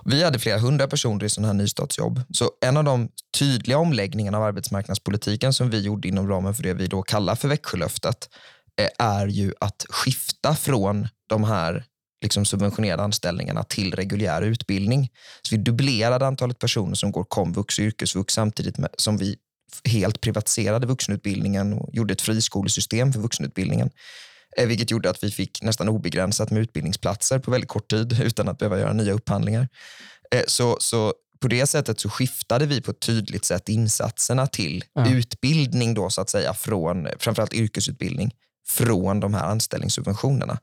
Vi 0.04 0.24
hade 0.24 0.38
flera 0.38 0.58
hundra 0.58 0.88
personer 0.88 1.24
i 1.24 1.28
sådana 1.28 1.48
här 1.48 1.54
nystartsjobb. 1.54 2.20
Så 2.34 2.50
en 2.60 2.76
av 2.76 2.84
de 2.84 3.08
tydliga 3.38 3.78
omläggningarna 3.78 4.38
av 4.38 4.44
arbetsmarknadspolitiken 4.44 5.52
som 5.52 5.70
vi 5.70 5.80
gjorde 5.80 6.08
inom 6.08 6.28
ramen 6.28 6.54
för 6.54 6.62
det 6.62 6.74
vi 6.74 6.86
då 6.86 7.02
kallar 7.02 7.34
för 7.34 7.48
Växjölöftet 7.48 8.28
eh, 8.80 9.06
är 9.06 9.26
ju 9.26 9.52
att 9.60 9.86
skifta 9.88 10.54
från 10.54 11.08
de 11.28 11.44
här 11.44 11.84
liksom 12.22 12.44
subventionerade 12.44 13.02
anställningarna 13.02 13.64
till 13.64 13.94
reguljär 13.94 14.42
utbildning. 14.42 15.10
Så 15.42 15.56
vi 15.56 15.62
dubblerade 15.62 16.26
antalet 16.26 16.58
personer 16.58 16.94
som 16.94 17.12
går 17.12 17.24
komvux 17.24 17.78
och 17.78 17.84
yrkesvux 17.84 18.34
samtidigt 18.34 18.78
med, 18.78 18.90
som 18.96 19.16
vi 19.16 19.36
helt 19.84 20.20
privatiserade 20.20 20.86
vuxenutbildningen 20.86 21.72
och 21.72 21.94
gjorde 21.94 22.12
ett 22.12 22.20
friskolesystem 22.20 23.12
för 23.12 23.20
vuxenutbildningen. 23.20 23.90
Eh, 24.56 24.66
vilket 24.66 24.90
gjorde 24.90 25.10
att 25.10 25.24
vi 25.24 25.30
fick 25.30 25.62
nästan 25.62 25.88
obegränsat 25.88 26.50
med 26.50 26.62
utbildningsplatser 26.62 27.38
på 27.38 27.50
väldigt 27.50 27.70
kort 27.70 27.90
tid 27.90 28.20
utan 28.22 28.48
att 28.48 28.58
behöva 28.58 28.78
göra 28.78 28.92
nya 28.92 29.12
upphandlingar. 29.12 29.68
Eh, 30.34 30.42
så, 30.46 30.76
så 30.80 31.14
på 31.40 31.48
det 31.48 31.66
sättet 31.66 32.00
så 32.00 32.08
skiftade 32.08 32.66
vi 32.66 32.80
på 32.80 32.90
ett 32.90 33.00
tydligt 33.00 33.44
sätt 33.44 33.68
insatserna 33.68 34.46
till 34.46 34.84
ja. 34.92 35.10
utbildning 35.10 35.94
då 35.94 36.10
så 36.10 36.20
att 36.20 36.30
säga 36.30 36.54
från 36.54 37.08
framförallt 37.18 37.54
yrkesutbildning 37.54 38.30
från 38.68 39.20
de 39.20 39.34
här 39.34 39.44
anställningssubventionerna. 39.44 40.58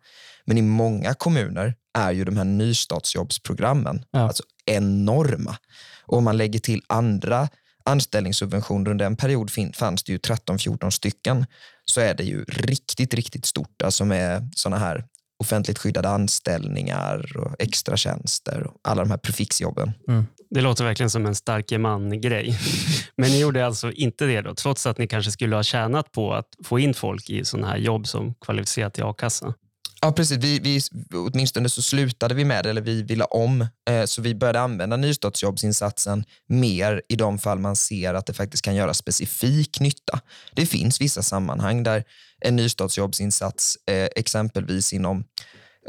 Men 0.46 0.58
i 0.58 0.62
många 0.62 1.14
kommuner 1.14 1.76
är 1.94 2.12
ju 2.12 2.26
de 2.26 2.38
här 2.38 2.44
nystartsjobbsprogrammen 2.44 4.06
ja. 4.12 4.20
alltså 4.20 4.44
enorma. 4.66 5.58
Och 6.06 6.18
om 6.18 6.24
man 6.24 6.38
lägger 6.38 6.60
till 6.60 6.82
andra 6.88 7.50
anställningssubventioner 7.86 8.92
under 8.92 9.06
en 9.06 9.16
period 9.16 9.52
fanns 9.74 10.04
det 10.04 10.12
ju 10.12 10.18
13-14 10.18 10.90
stycken 10.90 11.46
så 11.86 12.02
är 12.02 12.14
det 12.14 12.24
ju 12.24 12.44
riktigt, 12.44 13.14
riktigt 13.14 13.46
stort. 13.46 13.82
Alltså 13.82 14.06
med 14.06 14.54
sådana 14.56 14.78
här 14.78 15.06
offentligt 15.40 15.80
skyddade 15.80 16.10
anställningar 16.10 17.38
och 17.38 17.56
extra 17.60 17.98
tjänster 17.98 18.68
och 18.68 18.78
alla 18.84 19.04
de 19.04 19.12
här 19.12 19.18
prefixjobben. 19.18 19.92
Mm. 20.08 20.26
Det 20.50 20.62
låter 20.62 20.84
verkligen 20.84 21.10
som 21.10 21.26
en 21.26 21.36
starke 21.36 21.78
man-grej. 21.78 22.60
Men 23.16 23.30
ni 23.30 23.40
gjorde 23.40 23.66
alltså 23.66 23.92
inte 23.92 24.26
det 24.26 24.42
då, 24.42 24.56
trots 24.56 24.86
att 24.86 24.98
ni 24.98 25.08
kanske 25.08 25.32
skulle 25.32 25.56
ha 25.56 25.64
tjänat 25.64 26.12
på 26.12 26.34
att 26.34 26.48
få 26.64 26.80
in 26.80 26.94
folk 26.94 27.30
i 27.30 27.46
sådana 27.46 27.68
här 27.68 27.78
jobb 27.78 28.08
som 28.08 28.34
kvalificerat 28.34 28.94
till 28.94 29.04
a-kassa? 29.04 29.54
Ja, 30.02 30.12
precis. 30.12 30.38
Vi, 30.38 30.60
vi, 30.60 30.80
åtminstone 31.14 31.70
så 31.70 31.82
slutade 31.82 32.36
vi 32.36 32.46
med 32.46 32.64
det, 32.64 32.70
eller 32.70 32.82
vi 32.82 33.04
ville 33.04 33.24
om. 33.24 33.62
Eh, 33.90 34.06
så 34.06 34.22
vi 34.22 34.36
började 34.36 34.60
använda 34.60 34.98
nystartsjobbsinsatsen 34.98 36.24
mer 36.48 37.02
i 37.10 37.16
de 37.16 37.40
fall 37.40 37.60
man 37.60 37.76
ser 37.76 38.14
att 38.14 38.26
det 38.26 38.34
faktiskt 38.34 38.64
kan 38.64 38.76
göra 38.76 38.94
specifik 38.94 39.80
nytta. 39.80 40.20
Det 40.56 40.66
finns 40.66 41.02
vissa 41.02 41.24
sammanhang 41.24 41.84
där 41.84 42.04
en 42.46 42.56
nystartsjobbsinsats, 42.56 43.78
eh, 43.88 44.08
exempelvis 44.16 44.94
inom 44.94 45.24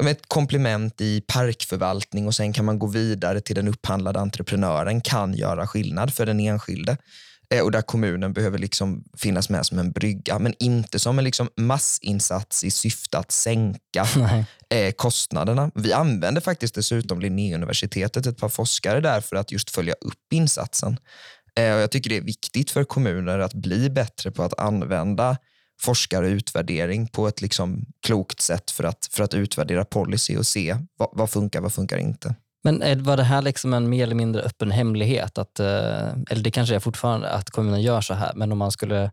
ett 0.06 0.28
komplement 0.28 1.00
i 1.00 1.20
parkförvaltning 1.26 2.26
och 2.26 2.34
sen 2.34 2.52
kan 2.52 2.64
man 2.64 2.78
gå 2.78 2.86
vidare 2.86 3.40
till 3.40 3.56
den 3.56 3.68
upphandlade 3.68 4.20
entreprenören 4.20 5.00
kan 5.00 5.34
göra 5.34 5.66
skillnad 5.66 6.14
för 6.14 6.26
den 6.26 6.40
enskilde. 6.40 6.96
Eh, 7.54 7.62
och 7.62 7.70
där 7.70 7.82
kommunen 7.82 8.32
behöver 8.32 8.58
liksom 8.58 9.04
finnas 9.16 9.50
med 9.50 9.66
som 9.66 9.78
en 9.78 9.92
brygga, 9.92 10.38
men 10.38 10.54
inte 10.58 10.98
som 10.98 11.18
en 11.18 11.24
liksom 11.24 11.48
massinsats 11.56 12.64
i 12.64 12.70
syfte 12.70 13.18
att 13.18 13.30
sänka 13.30 14.06
eh, 14.70 14.92
kostnaderna. 14.92 15.70
Vi 15.74 15.92
använder 15.92 16.40
faktiskt 16.40 16.74
dessutom 16.74 17.20
Linnéuniversitetet, 17.20 18.26
ett 18.26 18.38
par 18.38 18.48
forskare 18.48 19.00
där 19.00 19.20
för 19.20 19.36
att 19.36 19.52
just 19.52 19.70
följa 19.70 19.94
upp 20.00 20.32
insatsen. 20.32 20.96
Eh, 21.58 21.74
och 21.74 21.80
jag 21.80 21.90
tycker 21.90 22.10
det 22.10 22.16
är 22.16 22.20
viktigt 22.20 22.70
för 22.70 22.84
kommuner 22.84 23.38
att 23.38 23.54
bli 23.54 23.90
bättre 23.90 24.30
på 24.30 24.42
att 24.42 24.58
använda 24.58 25.36
forskare 25.80 26.26
och 26.26 26.30
utvärdering 26.30 27.08
på 27.08 27.28
ett 27.28 27.40
liksom 27.40 27.86
klokt 28.06 28.40
sätt 28.40 28.70
för 28.70 28.84
att, 28.84 29.08
för 29.12 29.24
att 29.24 29.34
utvärdera 29.34 29.84
policy 29.84 30.36
och 30.36 30.46
se 30.46 30.76
vad, 30.96 31.08
vad 31.12 31.30
funkar, 31.30 31.60
vad 31.60 31.72
funkar 31.72 31.96
inte. 31.96 32.34
Men 32.62 33.02
var 33.02 33.16
det 33.16 33.22
här 33.22 33.42
liksom 33.42 33.74
en 33.74 33.88
mer 33.88 34.02
eller 34.02 34.14
mindre 34.14 34.42
öppen 34.42 34.70
hemlighet? 34.70 35.38
Att, 35.38 35.60
eh, 35.60 36.08
eller 36.30 36.42
det 36.42 36.50
kanske 36.50 36.74
är 36.74 36.80
fortfarande 36.80 37.30
att 37.30 37.50
kommunen 37.50 37.82
gör 37.82 38.00
så 38.00 38.14
här, 38.14 38.32
men 38.34 38.52
om 38.52 38.58
man 38.58 38.72
skulle 38.72 39.10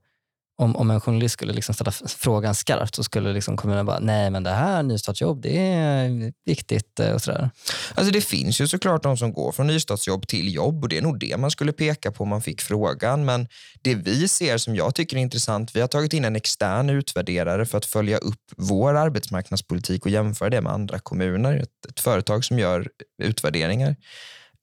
om, 0.60 0.76
om 0.76 0.92
en 0.92 1.02
journalist 1.02 1.34
skulle 1.34 1.54
liksom 1.54 1.76
ställa 1.76 1.92
frågan 1.92 2.56
skarpt 2.56 2.96
så 2.96 3.04
skulle 3.04 3.34
liksom 3.34 3.58
kommunen 3.58 3.86
bara, 3.86 4.00
nej 4.00 4.30
men 4.30 4.44
det 4.44 4.50
här 4.50 4.84
nystartsjobb, 4.84 5.42
det 5.42 5.58
är 5.58 6.34
viktigt 6.46 7.00
eh, 7.00 7.12
och 7.12 7.22
sådär. 7.22 7.50
Alltså 7.96 8.14
det 8.14 8.22
finns 8.22 8.62
ju 8.62 8.68
såklart 8.68 9.04
de 9.04 9.18
som 9.18 9.34
går 9.34 9.52
från 9.52 9.68
nystartsjobb 9.68 10.28
till 10.28 10.54
jobb 10.54 10.84
och 10.84 10.90
det 10.90 10.98
är 10.98 11.02
nog 11.02 11.20
det 11.20 11.38
man 11.38 11.52
skulle 11.52 11.72
peka 11.72 12.12
på 12.12 12.24
om 12.24 12.30
man 12.30 12.42
fick 12.42 12.62
frågan. 12.62 13.26
Men 13.26 13.48
det 13.82 13.96
vi 13.96 14.28
ser 14.28 14.58
som 14.58 14.76
jag 14.76 14.96
tycker 14.96 15.18
är 15.18 15.22
intressant, 15.22 15.76
vi 15.76 15.82
har 15.82 15.88
tagit 15.88 16.14
in 16.14 16.26
en 16.26 16.36
extern 16.36 16.90
utvärderare 16.90 17.66
för 17.66 17.78
att 17.78 17.86
följa 17.86 18.18
upp 18.18 18.42
vår 18.58 18.94
arbetsmarknadspolitik 18.96 20.06
och 20.06 20.12
jämföra 20.12 20.50
det 20.50 20.62
med 20.62 20.72
andra 20.72 21.00
kommuner. 21.00 21.58
Ett, 21.58 21.86
ett 21.90 22.00
företag 22.00 22.46
som 22.46 22.60
gör 22.60 22.88
utvärderingar. 23.24 23.96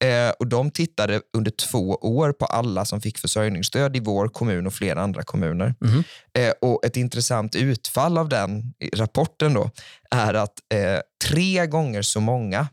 Eh, 0.05 0.31
och 0.39 0.47
De 0.47 0.71
tittade 0.71 1.21
under 1.37 1.51
två 1.51 1.89
år 1.91 2.33
på 2.33 2.45
alla 2.45 2.85
som 2.85 3.01
fick 3.01 3.19
försörjningsstöd 3.19 3.97
i 3.97 4.01
vår 4.01 4.29
kommun 4.29 4.67
och 4.67 4.73
flera 4.73 5.03
andra 5.03 5.23
kommuner. 5.23 5.75
Mm. 5.85 6.05
Eh, 6.33 6.53
och 6.61 6.85
Ett 6.85 6.97
intressant 6.97 7.57
utfall 7.57 8.19
av 8.19 8.29
den 8.29 8.75
rapporten 8.95 9.55
då 9.55 9.71
är 10.11 10.35
att 10.35 10.55
eh, 10.75 11.01
tre 11.29 11.67
gånger 11.67 12.03
så 12.03 12.21
många 12.21 12.69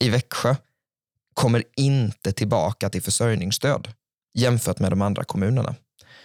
i 0.00 0.10
Växjö 0.10 0.56
kommer 1.34 1.64
inte 1.76 2.32
tillbaka 2.32 2.90
till 2.90 3.02
försörjningsstöd 3.02 3.88
jämfört 4.34 4.78
med 4.78 4.92
de 4.92 5.02
andra 5.02 5.24
kommunerna. 5.24 5.74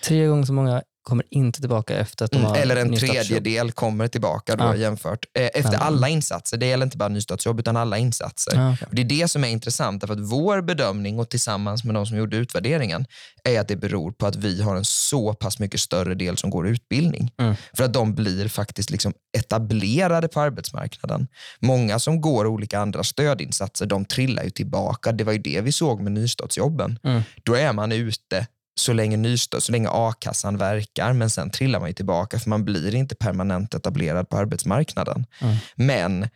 Tre 0.03 0.27
gånger 0.27 0.43
så 0.43 0.53
många 0.53 0.83
kommer 1.05 1.25
inte 1.29 1.59
tillbaka 1.59 1.97
efter 1.97 2.25
att 2.25 2.31
de 2.31 2.37
Mm, 2.37 2.49
har 2.49 2.57
eller 2.57 2.75
en 2.75 2.95
tredjedel 2.95 3.71
kommer 3.71 4.07
tillbaka 4.07 4.55
då 4.55 4.63
Ja. 4.63 4.75
jämfört. 4.75 5.25
Eh, 5.39 5.43
efter 5.53 5.71
Men- 5.71 5.81
alla 5.81 6.09
insatser. 6.09 6.57
Det 6.57 6.65
gäller 6.65 6.85
inte 6.85 6.97
bara 6.97 7.09
nystartsjobb 7.09 7.59
utan 7.59 7.77
alla 7.77 7.97
insatser. 7.97 8.53
Ja, 8.55 8.87
det 8.91 9.01
är 9.01 9.05
det 9.05 9.27
som 9.27 9.43
är 9.43 9.47
intressant, 9.47 10.01
därför 10.01 10.13
att 10.13 10.19
vår 10.31 10.61
bedömning 10.61 11.19
och 11.19 11.29
tillsammans 11.29 11.83
med 11.83 11.95
de 11.95 12.05
som 12.05 12.17
gjorde 12.17 12.37
utvärderingen 12.37 13.05
är 13.43 13.59
att 13.59 13.67
det 13.67 13.75
beror 13.75 14.11
på 14.11 14.25
att 14.25 14.35
vi 14.35 14.61
har 14.61 14.75
en 14.75 14.85
så 14.85 15.33
pass 15.33 15.59
mycket 15.59 15.79
större 15.79 16.15
del 16.15 16.37
som 16.37 16.49
går 16.49 16.67
utbildning. 16.67 17.31
Mm. 17.37 17.55
För 17.73 17.83
att 17.83 17.93
de 17.93 18.15
blir 18.15 18.47
faktiskt 18.47 18.89
liksom 18.89 19.13
etablerade 19.37 20.27
på 20.27 20.39
arbetsmarknaden. 20.41 21.27
Många 21.59 21.99
som 21.99 22.21
går 22.21 22.47
olika 22.47 22.79
andra 22.79 23.03
stödinsatser, 23.03 23.85
de 23.85 24.05
trillar 24.05 24.43
ju 24.43 24.49
tillbaka. 24.49 25.11
Det 25.11 25.23
var 25.23 25.33
ju 25.33 25.39
det 25.39 25.61
vi 25.61 25.71
såg 25.71 26.01
med 26.01 26.11
nystartsjobben. 26.11 26.99
Mm. 27.03 27.21
Då 27.43 27.53
är 27.55 27.73
man 27.73 27.91
ute 27.91 28.47
så 28.75 28.93
länge, 28.93 29.17
nystart, 29.17 29.63
så 29.63 29.71
länge 29.71 29.89
a-kassan 29.91 30.57
verkar, 30.57 31.13
men 31.13 31.29
sen 31.29 31.51
trillar 31.51 31.79
man 31.79 31.89
ju 31.89 31.93
tillbaka 31.93 32.39
för 32.39 32.49
man 32.49 32.65
blir 32.65 32.95
inte 32.95 33.15
permanent 33.15 33.73
etablerad 33.73 34.29
på 34.29 34.37
arbetsmarknaden. 34.37 35.25
Mm. 35.41 35.55
Men 35.75 36.27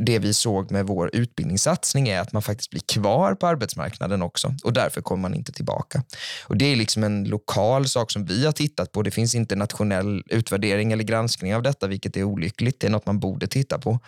det 0.00 0.18
vi 0.18 0.34
såg 0.34 0.70
med 0.70 0.86
vår 0.86 1.10
utbildningssatsning 1.12 2.08
är 2.08 2.20
att 2.20 2.32
man 2.32 2.42
faktiskt 2.42 2.70
blir 2.70 2.80
kvar 2.80 3.34
på 3.34 3.46
arbetsmarknaden 3.46 4.22
också 4.22 4.54
och 4.64 4.72
därför 4.72 5.00
kommer 5.00 5.22
man 5.22 5.34
inte 5.34 5.52
tillbaka. 5.52 6.02
Och 6.46 6.56
Det 6.56 6.64
är 6.64 6.76
liksom 6.76 7.04
en 7.04 7.24
lokal 7.24 7.88
sak 7.88 8.10
som 8.10 8.24
vi 8.24 8.44
har 8.44 8.52
tittat 8.52 8.92
på. 8.92 9.02
Det 9.02 9.10
finns 9.10 9.34
inte 9.34 9.56
nationell 9.56 10.22
utvärdering 10.26 10.92
eller 10.92 11.04
granskning 11.04 11.54
av 11.54 11.62
detta, 11.62 11.86
vilket 11.86 12.16
är 12.16 12.22
olyckligt. 12.22 12.80
Det 12.80 12.86
är 12.86 12.90
något 12.90 13.06
man 13.06 13.20
borde 13.20 13.46
titta 13.46 13.78
på. 13.78 14.00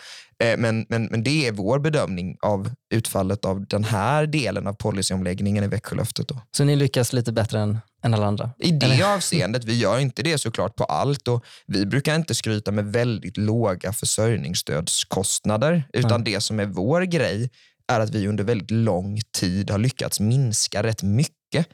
Eh, 0.43 0.57
men, 0.59 0.87
men, 0.89 1.05
men 1.05 1.23
det 1.23 1.47
är 1.47 1.53
vår 1.53 1.79
bedömning 1.79 2.37
av 2.41 2.71
utfallet 2.95 3.45
av 3.45 3.67
den 3.67 3.85
här 3.85 4.27
delen 4.27 4.67
av 4.67 4.73
policyomläggningen 4.73 5.65
i 5.65 5.67
Växjölöftet. 5.67 6.29
Då. 6.29 6.41
Så 6.57 6.65
ni 6.65 6.77
lyckas 6.77 7.13
lite 7.13 7.33
bättre 7.33 7.61
än, 7.61 7.79
än 8.03 8.15
alla 8.15 8.27
andra? 8.27 8.51
I 8.59 8.71
det 8.71 8.87
Eller? 8.87 9.15
avseendet, 9.15 9.65
vi 9.65 9.79
gör 9.79 9.99
inte 9.99 10.23
det 10.23 10.39
såklart 10.39 10.77
på 10.77 10.85
allt 10.85 11.29
och 11.29 11.45
vi 11.67 11.87
brukar 11.87 12.15
inte 12.17 12.35
skryta 12.35 12.73
med 12.73 12.85
väldigt 12.93 13.37
låga 13.37 13.93
försörjningsstödskostnader 13.93 15.85
utan 15.93 16.11
Mm. 16.11 16.25
det 16.25 16.41
som 16.41 16.61
är 16.61 16.67
vår 16.67 17.03
grej 17.03 17.51
är 17.93 18.01
att 18.01 18.11
vi 18.11 18.29
under 18.29 18.45
väldigt 18.45 18.71
lång 18.71 19.21
tid 19.39 19.71
har 19.71 19.79
lyckats 19.79 20.21
minska 20.21 20.83
rätt 20.83 21.03
mycket. 21.03 21.67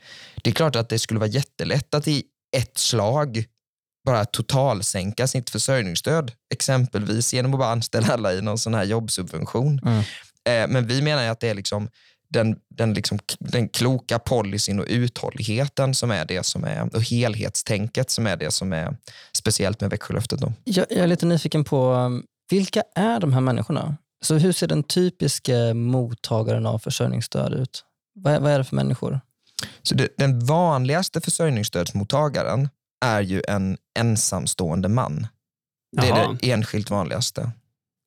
Det 0.42 0.50
är 0.50 0.54
klart 0.54 0.76
att 0.76 0.88
det 0.88 0.98
skulle 0.98 1.20
vara 1.20 1.30
jättelätt 1.30 1.94
att 1.94 2.08
i 2.08 2.22
ett 2.56 2.78
slag 2.78 3.44
bara 4.06 4.24
totalsänka 4.24 5.26
sitt 5.26 5.50
försörjningsstöd, 5.50 6.32
exempelvis 6.54 7.34
genom 7.34 7.54
att 7.54 7.60
bara 7.60 7.70
anställa 7.72 8.06
alla 8.14 8.32
i 8.34 8.42
någon 8.42 8.58
sån 8.58 8.74
här 8.74 8.84
jobbsubvention. 8.84 9.80
Mm. 9.84 9.98
Eh, 10.48 10.68
men 10.72 10.86
vi 10.86 11.02
menar 11.02 11.28
att 11.28 11.40
det 11.40 11.48
är 11.48 11.54
liksom 11.54 11.88
den, 12.28 12.56
den, 12.68 12.94
liksom, 12.94 13.18
den 13.38 13.68
kloka 13.68 14.18
policyn 14.18 14.80
och 14.80 14.86
uthålligheten 14.88 15.94
som 15.94 16.10
är 16.10 16.24
det 16.24 16.46
som 16.46 16.64
är, 16.64 16.96
och 16.96 17.02
helhetstänket 17.02 18.10
som 18.10 18.26
är 18.26 18.36
det 18.36 18.50
som 18.50 18.72
är 18.72 18.96
speciellt 19.32 19.80
med 19.80 19.90
Växjölöftet. 19.90 20.40
Då. 20.40 20.52
Jag, 20.64 20.86
jag 20.90 20.98
är 20.98 21.06
lite 21.06 21.26
nyfiken 21.26 21.64
på, 21.64 21.92
um, 21.92 22.24
vilka 22.50 22.82
är 22.94 23.20
de 23.20 23.32
här 23.32 23.40
människorna? 23.40 23.96
Så 24.24 24.34
hur 24.34 24.52
ser 24.52 24.66
den 24.66 24.82
typiska 24.82 25.74
mottagaren 25.74 26.66
av 26.66 26.78
försörjningsstöd 26.78 27.54
ut? 27.54 27.84
Vad 28.14 28.34
är, 28.34 28.40
vad 28.40 28.52
är 28.52 28.58
det 28.58 28.64
för 28.64 28.76
människor? 28.76 29.20
Så 29.82 29.94
det, 29.94 30.08
den 30.18 30.46
vanligaste 30.46 31.20
försörjningsstödsmottagaren 31.20 32.68
är 33.04 33.20
ju 33.20 33.42
en 33.48 33.76
ensamstående 33.98 34.88
man. 34.88 35.26
Det 35.96 36.06
är 36.06 36.08
Jaha. 36.08 36.36
det 36.40 36.50
enskilt 36.50 36.90
vanligaste. 36.90 37.50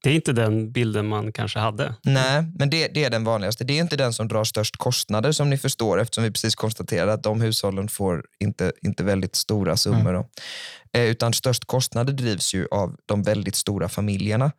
Det 0.04 0.10
är 0.10 0.16
inte 0.16 0.34
den 0.34 0.72
bilden 0.72 1.08
man 1.08 1.32
kanske 1.32 1.60
hade. 1.60 1.96
Nej, 2.02 2.44
men 2.56 2.70
det, 2.70 2.88
det 2.88 3.04
är 3.04 3.10
den 3.10 3.24
vanligaste. 3.24 3.64
Det 3.64 3.74
är 3.74 3.82
inte 3.82 3.98
den 3.98 4.14
som 4.14 4.28
drar 4.28 4.44
störst 4.44 4.78
kostnader 4.78 5.32
som 5.32 5.50
ni 5.50 5.58
förstår 5.58 6.02
eftersom 6.02 6.24
vi 6.24 6.32
precis 6.32 6.56
konstaterade 6.56 7.14
att 7.14 7.24
de 7.24 7.42
hushållen 7.42 7.88
får 7.88 8.24
inte, 8.40 8.72
inte 8.82 9.04
väldigt 9.04 9.36
stora 9.36 9.78
summor. 9.78 10.14
Då. 10.14 10.30
Eh, 11.00 11.06
utan 11.06 11.34
störst 11.34 11.66
kostnader 11.66 12.14
drivs 12.14 12.54
ju 12.54 12.68
av 12.72 12.96
de 13.06 13.24
väldigt 13.24 13.56
stora 13.56 13.90
familjerna. 13.90 14.52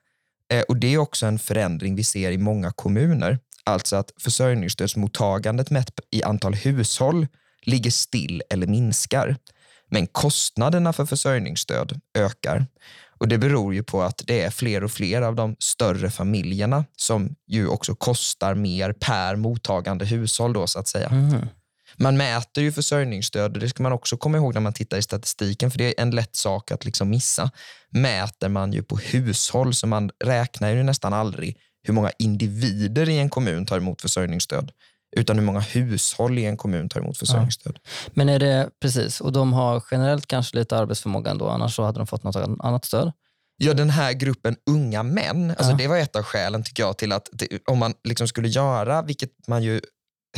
Eh, 0.52 0.62
och 0.68 0.76
Det 0.76 0.94
är 0.94 0.98
också 0.98 1.26
en 1.26 1.38
förändring 1.38 1.96
vi 1.96 2.04
ser 2.04 2.30
i 2.30 2.38
många 2.38 2.70
kommuner. 2.70 3.38
Alltså 3.64 3.96
att 3.96 4.12
försörjningsstödsmottagandet 4.20 5.70
mätt 5.70 6.00
i 6.10 6.22
antal 6.22 6.54
hushåll 6.54 7.26
ligger 7.62 7.90
still 7.90 8.42
eller 8.50 8.66
minskar. 8.66 9.36
Men 9.90 10.06
kostnaderna 10.06 10.92
för 10.92 11.06
försörjningsstöd 11.06 12.00
ökar. 12.18 12.66
Och 13.20 13.28
Det 13.28 13.38
beror 13.38 13.74
ju 13.74 13.82
på 13.82 14.02
att 14.02 14.22
det 14.26 14.40
är 14.40 14.50
fler 14.50 14.84
och 14.84 14.90
fler 14.90 15.22
av 15.22 15.34
de 15.34 15.56
större 15.58 16.10
familjerna 16.10 16.84
som 16.96 17.34
ju 17.46 17.68
också 17.68 17.94
kostar 17.94 18.54
mer 18.54 18.92
per 18.92 19.36
mottagande 19.36 20.04
hushåll. 20.04 20.52
Då, 20.52 20.66
så 20.66 20.78
att 20.78 20.88
säga. 20.88 21.10
Mhm. 21.10 21.46
Man 21.96 22.16
mäter 22.16 22.64
ju 22.64 22.72
försörjningsstöd 22.72 23.54
och 23.54 23.60
det 23.60 23.68
ska 23.68 23.82
man 23.82 23.92
också 23.92 24.16
komma 24.16 24.38
ihåg 24.38 24.54
när 24.54 24.60
man 24.60 24.72
tittar 24.72 24.98
i 24.98 25.02
statistiken 25.02 25.70
för 25.70 25.78
det 25.78 25.84
är 25.84 26.02
en 26.02 26.10
lätt 26.10 26.36
sak 26.36 26.70
att 26.70 26.84
liksom 26.84 27.10
missa. 27.10 27.50
Mäter 27.90 28.48
man 28.48 28.72
ju 28.72 28.82
på 28.82 28.96
hushåll 28.96 29.74
så 29.74 29.86
man 29.86 30.10
räknar 30.24 30.68
ju 30.68 30.82
nästan 30.82 31.12
aldrig 31.12 31.56
hur 31.82 31.94
många 31.94 32.10
individer 32.18 33.08
i 33.08 33.18
en 33.18 33.30
kommun 33.30 33.66
tar 33.66 33.76
emot 33.76 34.02
försörjningsstöd 34.02 34.72
utan 35.16 35.38
hur 35.38 35.44
många 35.44 35.60
hushåll 35.60 36.38
i 36.38 36.44
en 36.44 36.56
kommun 36.56 36.88
tar 36.88 37.00
emot 37.00 37.18
försörjningsstöd. 37.18 37.78
Men 38.14 38.28
är 38.28 38.38
det, 38.38 38.70
precis, 38.82 39.20
och 39.20 39.32
de 39.32 39.52
har 39.52 39.82
generellt 39.90 40.26
kanske 40.26 40.56
lite 40.56 40.76
arbetsförmåga 40.76 41.30
ändå, 41.30 41.48
annars 41.48 41.76
så 41.76 41.82
hade 41.82 41.98
de 41.98 42.06
fått 42.06 42.22
något 42.24 42.36
annat 42.36 42.84
stöd. 42.84 43.12
Ja, 43.56 43.74
den 43.74 43.90
här 43.90 44.12
gruppen 44.12 44.56
unga 44.70 45.02
män, 45.02 45.50
alltså 45.50 45.70
Ja. 45.72 45.76
det 45.76 45.88
var 45.88 45.96
ett 45.98 46.16
av 46.16 46.22
skälen 46.22 46.62
tycker 46.64 46.82
jag 46.82 46.98
till 46.98 47.12
att 47.12 47.28
det, 47.32 47.48
om 47.66 47.78
man 47.78 47.94
liksom 48.04 48.28
skulle 48.28 48.48
göra, 48.48 49.02
vilket 49.02 49.30
man 49.48 49.62
ju 49.62 49.80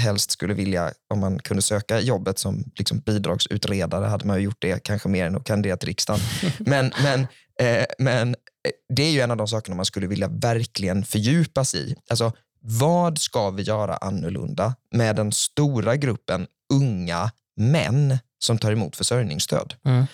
helst 0.01 0.31
skulle 0.31 0.55
vilja, 0.55 0.93
om 1.15 1.21
man 1.21 1.39
kunde 1.39 1.63
söka 1.63 2.01
jobbet 2.01 2.39
som 2.39 2.65
liksom 2.77 2.99
bidragsutredare 2.99 4.07
hade 4.07 4.27
man 4.27 4.37
ju 4.39 4.43
gjort 4.45 4.61
det 4.63 4.83
kanske 4.85 5.09
mer 5.09 5.27
än 5.27 5.37
att 5.37 5.45
kandidera 5.45 5.77
till 5.77 5.89
riksdagen. 5.89 6.21
men, 6.59 6.93
men, 7.03 7.21
eh, 7.61 7.85
men 7.99 8.29
eh, 8.29 8.35
det 8.97 9.03
är 9.03 9.11
ju 9.11 9.21
en 9.21 9.31
av 9.31 9.37
de 9.37 9.49
sakerna 9.49 9.77
man 9.77 9.85
skulle 9.85 10.07
vilja 10.07 10.29
verkligen 10.29 11.05
fördjupa 11.05 11.65
sig 11.65 11.91
i. 11.91 11.95
Alltså, 12.11 12.33
vad 12.63 13.19
ska 13.19 13.51
vi 13.51 13.63
göra 13.63 13.97
annorlunda 13.97 14.75
med 14.95 15.17
den 15.17 15.33
stora 15.33 15.97
gruppen 15.97 16.47
unga 16.73 17.31
män 17.57 18.19
som 18.39 18.59
tar 18.59 18.73
emot 18.73 18.97
försörjningsstöd? 18.97 19.75
Mm. 19.85 20.05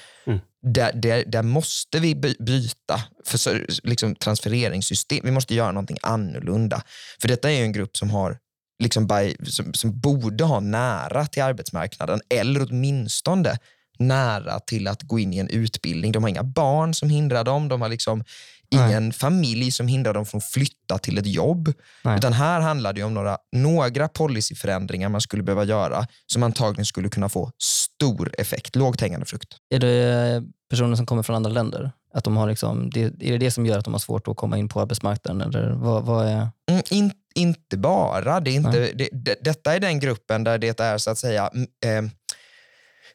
Där, 0.62 0.92
där, 0.92 1.24
där 1.26 1.42
måste 1.42 2.00
vi 2.00 2.14
by- 2.14 2.36
byta 2.38 3.02
för, 3.24 3.66
liksom, 3.82 4.14
transfereringssystem. 4.14 5.20
Vi 5.24 5.30
måste 5.30 5.54
göra 5.54 5.72
någonting 5.72 5.96
annorlunda. 6.02 6.82
För 7.20 7.28
detta 7.28 7.50
är 7.50 7.56
ju 7.56 7.62
en 7.62 7.72
grupp 7.72 7.96
som 7.96 8.10
har 8.10 8.38
liksom 8.82 9.06
by, 9.06 9.36
som, 9.44 9.74
som 9.74 10.00
borde 10.00 10.44
ha 10.44 10.60
nära 10.60 11.26
till 11.26 11.42
arbetsmarknaden 11.42 12.20
eller 12.30 12.66
åtminstone 12.70 13.58
nära 13.98 14.60
till 14.60 14.88
att 14.88 15.02
gå 15.02 15.18
in 15.18 15.32
i 15.32 15.38
en 15.38 15.48
utbildning. 15.48 16.12
De 16.12 16.22
har 16.22 16.30
inga 16.30 16.42
barn 16.42 16.94
som 16.94 17.10
hindrar 17.10 17.44
dem. 17.44 17.68
De 17.68 17.82
har 17.82 17.88
liksom 17.88 18.24
ingen 18.70 19.12
familj 19.12 19.72
som 19.72 19.88
hindrar 19.88 20.14
dem 20.14 20.26
från 20.26 20.38
att 20.38 20.44
flytta 20.44 20.98
till 20.98 21.18
ett 21.18 21.26
jobb. 21.26 21.72
Nej. 22.04 22.18
Utan 22.18 22.32
här 22.32 22.60
handlar 22.60 22.92
det 22.92 23.02
om 23.02 23.14
några, 23.14 23.38
några 23.52 24.08
policyförändringar 24.08 25.08
man 25.08 25.20
skulle 25.20 25.42
behöva 25.42 25.64
göra 25.64 26.06
som 26.26 26.42
antagligen 26.42 26.86
skulle 26.86 27.08
kunna 27.08 27.28
få 27.28 27.50
stor 27.62 28.30
effekt. 28.38 28.76
Lågt 28.76 29.00
hängande 29.00 29.26
frukt. 29.26 29.56
Är 29.70 29.78
det 29.78 30.42
personer 30.70 30.96
som 30.96 31.06
kommer 31.06 31.22
från 31.22 31.36
andra 31.36 31.50
länder? 31.50 31.92
Att 32.14 32.24
de 32.24 32.36
har 32.36 32.48
liksom, 32.48 32.90
det, 32.90 33.02
är 33.02 33.10
det 33.32 33.38
det 33.38 33.50
som 33.50 33.66
gör 33.66 33.78
att 33.78 33.84
de 33.84 33.94
har 33.94 33.98
svårt 33.98 34.28
att 34.28 34.36
komma 34.36 34.58
in 34.58 34.68
på 34.68 34.80
arbetsmarknaden? 34.80 35.42
Eller 35.42 35.70
vad, 35.70 36.04
vad 36.04 36.26
är... 36.26 36.48
Mm, 36.70 36.82
in, 36.90 37.12
inte 37.34 37.76
bara. 37.76 38.40
Det 38.40 38.50
är 38.50 38.54
inte, 38.54 38.70
Nej. 38.70 38.92
det, 38.94 39.08
det, 39.12 39.38
detta 39.40 39.74
är 39.74 39.80
den 39.80 40.00
gruppen 40.00 40.44
där 40.44 40.58
det 40.58 40.80
är 40.80 40.98
så 40.98 41.10
att 41.10 41.18
säga 41.18 41.50
eh, 41.84 42.02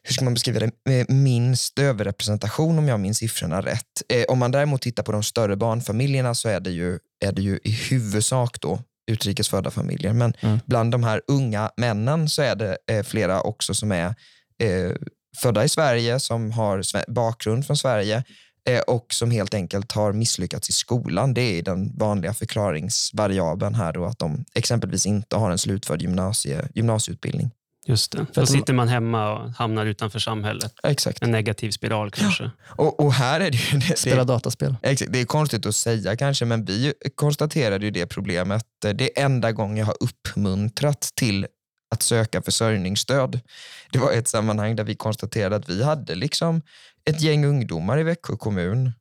hur 0.04 0.14
ska 0.14 0.24
man 0.24 0.34
beskriva 0.34 0.60
det? 0.60 0.70
Eh, 1.00 1.06
Minst 1.14 1.78
överrepresentation 1.78 2.78
om 2.78 2.88
jag 2.88 3.00
minns 3.00 3.18
siffrorna 3.18 3.60
rätt. 3.60 4.02
Eh, 4.08 4.24
om 4.28 4.38
man 4.38 4.50
däremot 4.50 4.82
tittar 4.82 5.02
på 5.02 5.12
de 5.12 5.22
större 5.22 5.56
barnfamiljerna 5.56 6.34
så 6.34 6.48
är 6.48 6.60
det 6.60 6.70
ju, 6.70 6.98
är 7.24 7.32
det 7.32 7.42
ju 7.42 7.58
i 7.64 7.70
huvudsak 7.70 8.60
då 8.60 8.80
utrikesfödda 9.10 9.70
familjer. 9.70 10.12
Men 10.12 10.34
Mm. 10.40 10.58
bland 10.66 10.92
de 10.92 11.04
här 11.04 11.22
unga 11.28 11.70
männen 11.76 12.28
så 12.28 12.42
är 12.42 12.54
det 12.56 12.76
eh, 12.90 13.02
flera 13.02 13.40
också 13.40 13.74
som 13.74 13.92
är 13.92 14.06
eh, 14.62 14.92
födda 15.36 15.64
i 15.64 15.68
Sverige, 15.68 16.20
som 16.20 16.50
har 16.52 17.10
bakgrund 17.12 17.66
från 17.66 17.76
Sverige 17.76 18.24
eh, 18.68 18.80
och 18.80 19.06
som 19.10 19.30
helt 19.30 19.54
enkelt 19.54 19.92
har 19.92 20.12
misslyckats 20.12 20.68
i 20.68 20.72
skolan. 20.72 21.34
Det 21.34 21.42
är 21.42 21.62
den 21.62 21.98
vanliga 21.98 22.34
förklaringsvariabeln 22.34 23.74
här 23.74 23.92
då, 23.92 24.04
att 24.04 24.18
de 24.18 24.44
exempelvis 24.54 25.06
inte 25.06 25.36
har 25.36 25.50
en 25.50 25.58
slutförd 25.58 26.02
gymnasie, 26.02 26.68
gymnasieutbildning. 26.74 27.50
Just 27.86 28.12
det. 28.12 28.18
För 28.18 28.34
Då 28.34 28.40
de- 28.40 28.46
sitter 28.46 28.72
man 28.72 28.88
hemma 28.88 29.32
och 29.32 29.50
hamnar 29.52 29.86
utanför 29.86 30.18
samhället. 30.18 30.74
Exakt. 30.82 31.22
En 31.22 31.30
negativ 31.30 31.70
spiral 31.70 32.10
kanske. 32.10 32.50
Och, 32.66 33.00
och 33.00 33.12
här 33.12 33.40
är 33.40 33.50
det 33.50 33.56
ju... 33.72 33.78
Det, 33.88 33.98
Spela 33.98 34.16
det, 34.24 34.32
dataspel? 34.32 34.76
exakt, 34.82 35.12
det 35.12 35.20
är 35.20 35.24
konstigt 35.24 35.66
att 35.66 35.76
säga 35.76 36.16
kanske, 36.16 36.44
men 36.44 36.64
vi 36.64 36.92
konstaterade 37.14 37.84
ju 37.84 37.90
det 37.90 38.06
problemet. 38.06 38.66
Det 38.80 39.18
är 39.20 39.24
enda 39.24 39.52
gången 39.52 39.76
jag 39.76 39.86
har 39.86 39.96
uppmuntrat 40.00 41.10
till 41.14 41.46
att 41.94 42.02
söka 42.02 42.42
försörjningsstöd. 42.42 43.40
Det 43.92 43.98
var 43.98 44.12
ett 44.12 44.28
sammanhang 44.28 44.76
där 44.76 44.84
vi 44.84 44.94
konstaterade 44.94 45.56
att 45.56 45.68
vi 45.68 45.82
hade 45.84 46.14
liksom 46.14 46.62
ett 47.04 47.20
gäng 47.20 47.44
ungdomar 47.44 47.98
i 47.98 48.02
Växjö 48.02 48.36
kommun 48.36 48.92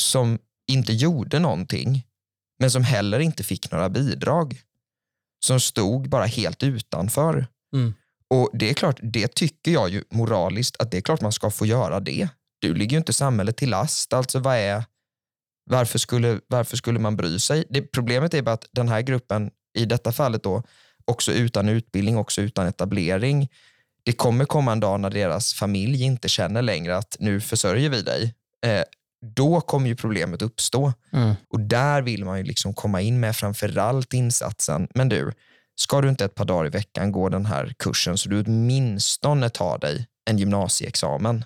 som 0.00 0.38
inte 0.68 0.92
gjorde 0.92 1.38
någonting, 1.38 2.06
men 2.58 2.70
som 2.70 2.84
heller 2.84 3.18
inte 3.20 3.42
fick 3.42 3.70
några 3.70 3.88
bidrag. 3.88 4.60
Som 5.46 5.60
stod 5.60 6.08
bara 6.08 6.24
helt 6.26 6.62
utanför. 6.62 7.46
Mm. 7.74 7.94
Och 8.30 8.50
det 8.52 8.70
är 8.70 8.74
klart, 8.74 8.98
det 9.02 9.34
tycker 9.34 9.70
jag 9.70 9.88
ju 9.88 10.04
moraliskt 10.10 10.76
att 10.80 10.90
det 10.90 10.96
är 10.96 11.00
klart 11.00 11.20
man 11.20 11.32
ska 11.32 11.50
få 11.50 11.66
göra 11.66 12.00
det. 12.00 12.28
Du 12.58 12.74
ligger 12.74 12.92
ju 12.92 12.98
inte 12.98 13.12
samhället 13.12 13.56
till 13.56 13.70
last. 13.70 14.12
Alltså 14.12 14.38
vad 14.38 14.56
är, 14.56 14.84
varför 15.70 15.98
skulle, 15.98 16.40
varför 16.46 16.76
skulle 16.76 16.98
man 16.98 17.16
bry 17.16 17.38
sig? 17.38 17.64
Det, 17.70 17.82
problemet 17.82 18.34
är 18.34 18.42
bara 18.42 18.52
att 18.52 18.68
den 18.72 18.88
här 18.88 19.00
gruppen, 19.00 19.50
i 19.78 19.84
detta 19.84 20.12
fallet 20.12 20.42
då, 20.42 20.62
också 21.04 21.32
utan 21.32 21.68
utbildning, 21.68 22.16
också 22.16 22.40
utan 22.40 22.66
etablering, 22.66 23.48
det 24.04 24.12
kommer 24.12 24.44
komma 24.44 24.72
en 24.72 24.80
dag 24.80 25.00
när 25.00 25.10
deras 25.10 25.54
familj 25.54 26.02
inte 26.02 26.28
känner 26.28 26.62
längre 26.62 26.96
att 26.96 27.16
nu 27.20 27.40
försörjer 27.40 27.90
vi 27.90 28.02
dig. 28.02 28.34
Eh, 28.66 28.82
då 29.36 29.60
kommer 29.60 29.88
ju 29.88 29.96
problemet 29.96 30.42
uppstå. 30.42 30.92
Mm. 31.12 31.34
Och 31.48 31.60
där 31.60 32.02
vill 32.02 32.24
man 32.24 32.38
ju 32.38 32.44
liksom 32.44 32.74
komma 32.74 33.00
in 33.00 33.20
med 33.20 33.36
framförallt 33.36 34.14
insatsen. 34.14 34.88
Men 34.94 35.08
du, 35.08 35.32
ska 35.76 36.00
du 36.00 36.08
inte 36.08 36.24
ett 36.24 36.34
par 36.34 36.44
dagar 36.44 36.66
i 36.66 36.70
veckan 36.70 37.12
gå 37.12 37.28
den 37.28 37.46
här 37.46 37.74
kursen 37.78 38.18
så 38.18 38.28
du 38.28 38.42
åtminstone 38.42 39.50
tar 39.50 39.78
dig 39.78 40.06
en 40.30 40.38
gymnasieexamen 40.38 41.44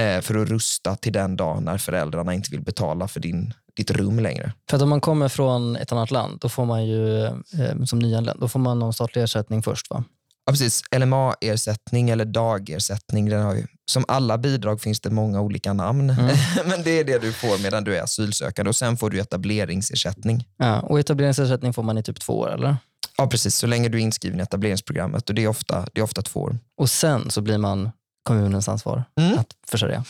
eh, 0.00 0.20
för 0.20 0.36
att 0.36 0.48
rusta 0.48 0.96
till 0.96 1.12
den 1.12 1.36
dag 1.36 1.62
när 1.62 1.78
föräldrarna 1.78 2.34
inte 2.34 2.50
vill 2.50 2.62
betala 2.62 3.08
för 3.08 3.20
din, 3.20 3.54
ditt 3.76 3.90
rum 3.90 4.18
längre. 4.18 4.52
För 4.70 4.76
att 4.76 4.82
om 4.82 4.88
man 4.88 5.00
kommer 5.00 5.28
från 5.28 5.76
ett 5.76 5.92
annat 5.92 6.10
land, 6.10 6.38
då 6.40 6.48
får 6.48 6.64
man 6.64 6.86
ju 6.86 7.24
eh, 7.24 7.84
som 7.84 7.98
nyanländ, 7.98 8.40
då 8.40 8.48
får 8.48 8.60
man 8.60 8.78
någon 8.78 8.92
statlig 8.92 9.22
ersättning 9.22 9.62
först 9.62 9.90
va? 9.90 10.04
Ja, 10.44 10.52
precis. 10.52 10.82
LMA-ersättning 10.96 12.10
eller 12.10 12.24
dagersättning. 12.24 13.28
Den 13.28 13.42
har 13.42 13.54
ju, 13.54 13.66
som 13.90 14.04
alla 14.08 14.38
bidrag 14.38 14.80
finns 14.80 15.00
det 15.00 15.10
många 15.10 15.40
olika 15.40 15.72
namn. 15.72 16.10
Mm. 16.10 16.36
Men 16.66 16.82
det 16.82 17.00
är 17.00 17.04
det 17.04 17.18
du 17.18 17.32
får 17.32 17.62
medan 17.62 17.84
du 17.84 17.96
är 17.96 18.02
asylsökande 18.02 18.68
och 18.68 18.76
sen 18.76 18.96
får 18.96 19.10
du 19.10 19.20
etableringsersättning. 19.20 20.48
Ja, 20.56 20.80
och 20.80 21.00
etableringsersättning 21.00 21.72
får 21.72 21.82
man 21.82 21.98
i 21.98 22.02
typ 22.02 22.20
två 22.20 22.38
år 22.38 22.54
eller? 22.54 22.76
Ja, 23.22 23.28
precis. 23.28 23.54
Så 23.56 23.66
länge 23.66 23.88
du 23.88 23.98
är 23.98 24.02
inskriven 24.02 24.40
i 24.40 24.42
etableringsprogrammet 24.42 25.28
och 25.28 25.34
det 25.34 25.42
är 25.44 25.48
ofta, 25.48 25.86
det 25.92 26.00
är 26.00 26.04
ofta 26.04 26.22
två 26.22 26.40
år. 26.40 26.58
Och 26.78 26.90
sen 26.90 27.30
så 27.30 27.40
blir 27.40 27.58
man 27.58 27.90
kommunens 28.22 28.68
ansvar 28.68 29.04
Mm. 29.20 29.38
att 29.38 29.46
försörja. 29.66 30.04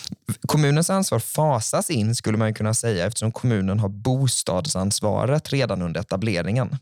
Kommunens 0.46 0.90
ansvar 0.90 1.18
fasas 1.18 1.90
in 1.90 2.14
skulle 2.14 2.38
man 2.38 2.54
kunna 2.54 2.74
säga 2.74 3.06
eftersom 3.06 3.32
kommunen 3.32 3.78
har 3.80 3.88
bostadsansvaret 3.88 5.52
redan 5.52 5.82
under 5.82 6.00
etableringen. 6.00 6.76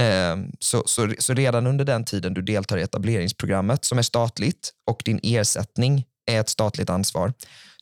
Eh, 0.00 0.36
Så, 0.58 0.82
så, 0.86 1.14
så 1.18 1.34
redan 1.34 1.66
under 1.66 1.84
den 1.84 2.04
tiden 2.04 2.34
du 2.34 2.42
deltar 2.42 2.78
i 2.78 2.82
etableringsprogrammet 2.82 3.84
som 3.84 3.98
är 3.98 4.02
statligt 4.02 4.72
och 4.90 5.02
din 5.04 5.20
ersättning 5.22 6.04
är 6.30 6.40
ett 6.40 6.48
statligt 6.48 6.90
ansvar 6.90 7.32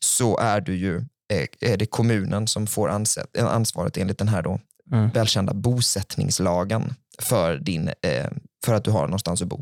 så 0.01 0.37
är, 0.37 0.61
du 0.61 0.75
ju, 0.75 0.97
eh, 1.33 1.71
är 1.71 1.77
det 1.77 1.85
kommunen 1.85 2.47
som 2.47 2.67
får 2.67 2.89
ansvaret 3.35 3.97
enligt 3.97 4.17
den 4.17 4.27
här 4.27 4.41
då 4.41 4.59
Mm. 4.91 5.09
välkända 5.09 5.53
bosättningslagen 5.53 6.93
för, 7.21 7.57
din, 7.57 7.87
eh, 7.87 8.27
för 8.65 8.73
att 8.73 8.83
du 8.83 8.91
har 8.91 9.01
någonstans 9.01 9.41
att 9.41 9.47
bo. 9.47 9.59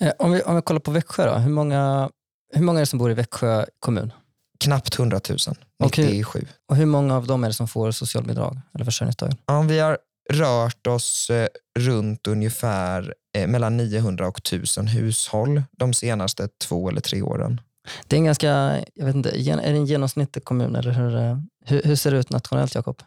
Eh, 0.00 0.12
Om, 0.18 0.32
vi, 0.32 0.42
om 0.42 0.56
vi 0.56 0.62
kollar 0.62 0.80
på 0.80 0.90
Växjö, 0.90 1.26
då, 1.26 1.34
hur, 1.38 1.50
många, 1.50 2.10
hur 2.54 2.62
många 2.62 2.78
är 2.78 2.82
det 2.82 2.86
som 2.86 2.98
bor 2.98 3.10
i 3.10 3.14
Växjö 3.14 3.64
kommun? 3.80 4.12
Knappt 4.64 4.98
100 4.98 5.20
000, 5.28 5.38
Och 5.84 5.96
hur- 5.96 6.04
97. 6.04 6.46
Och 6.68 6.76
hur 6.76 6.86
många 6.86 7.16
av 7.16 7.26
dem 7.26 7.44
är 7.44 7.48
det 7.48 7.54
som 7.54 7.68
får 7.68 7.90
socialbidrag 7.90 8.60
eller 8.74 8.84
försörjningsstöd? 8.84 9.36
Ja, 9.46 9.60
vi 9.62 9.78
har 9.78 9.98
rört 10.32 10.86
oss 10.86 11.30
eh, 11.30 11.48
runt 11.78 12.26
ungefär 12.26 13.14
mellan 13.46 13.76
900 13.76 14.28
och 14.28 14.38
1000 14.38 14.86
hushåll 14.86 15.62
de 15.78 15.94
senaste 15.94 16.48
två 16.64 16.88
eller 16.88 17.00
tre 17.00 17.22
åren. 17.22 17.60
Det 18.06 18.16
är 18.16 18.18
en 18.18 18.24
ganska, 18.24 18.48
jag 18.94 19.06
vet 19.06 19.14
inte, 19.14 19.28
är 19.30 19.56
det 19.56 19.62
en 19.78 19.86
genomsnittlig 19.86 20.44
kommun 20.44 20.76
eller 20.76 20.90
hur, 20.92 21.40
hur, 21.66 21.82
hur 21.82 21.96
ser 21.96 22.10
det 22.10 22.18
ut 22.18 22.30
nationellt 22.30 22.74
Jakob? 22.74 23.02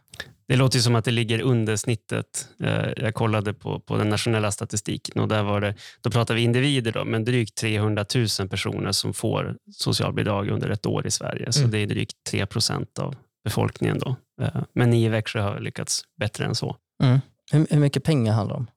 Det 0.50 0.56
låter 0.56 0.78
ju 0.78 0.82
som 0.82 0.96
att 0.96 1.06
det 1.06 1.12
ligger 1.12 1.42
under 1.42 1.76
snittet. 1.76 2.48
Eh, 2.64 2.90
Jag 2.98 3.14
kollade 3.14 3.54
på, 3.54 3.80
på 3.80 3.98
den 3.98 4.10
nationella 4.10 4.52
statistiken 4.52 5.22
och 5.22 5.28
där 5.28 5.44
var 5.44 5.62
det, 5.62 5.76
då 6.02 6.10
pratar 6.12 6.36
vi 6.36 6.42
individer, 6.42 6.92
då, 6.92 7.06
men 7.06 7.26
drygt 7.26 7.56
300 7.56 8.06
000 8.40 8.50
personer 8.50 8.92
som 8.92 9.14
får 9.14 9.56
socialbidrag 9.72 10.50
under 10.50 10.70
ett 10.70 10.86
år 10.86 11.08
i 11.08 11.12
Sverige. 11.12 11.52
Så 11.52 11.60
Mm. 11.60 11.72
det 11.72 11.78
är 11.78 11.88
drygt 11.88 12.14
3 12.30 12.46
procent 12.46 13.00
av 13.00 13.16
befolkningen. 13.44 14.00
Då. 14.00 14.16
Eh, 14.42 14.62
Men 14.74 14.90
ni 14.90 15.06
i 15.06 15.10
Växjö 15.10 15.42
har 15.42 15.60
lyckats 15.60 16.02
bättre 16.20 16.46
än 16.46 16.56
så. 16.56 16.76
Hur, 17.52 17.68
hur 17.70 17.80
mycket 17.80 18.04
pengar 18.04 18.34
handlar 18.34 18.56
det 18.56 18.60
om? 18.60 18.68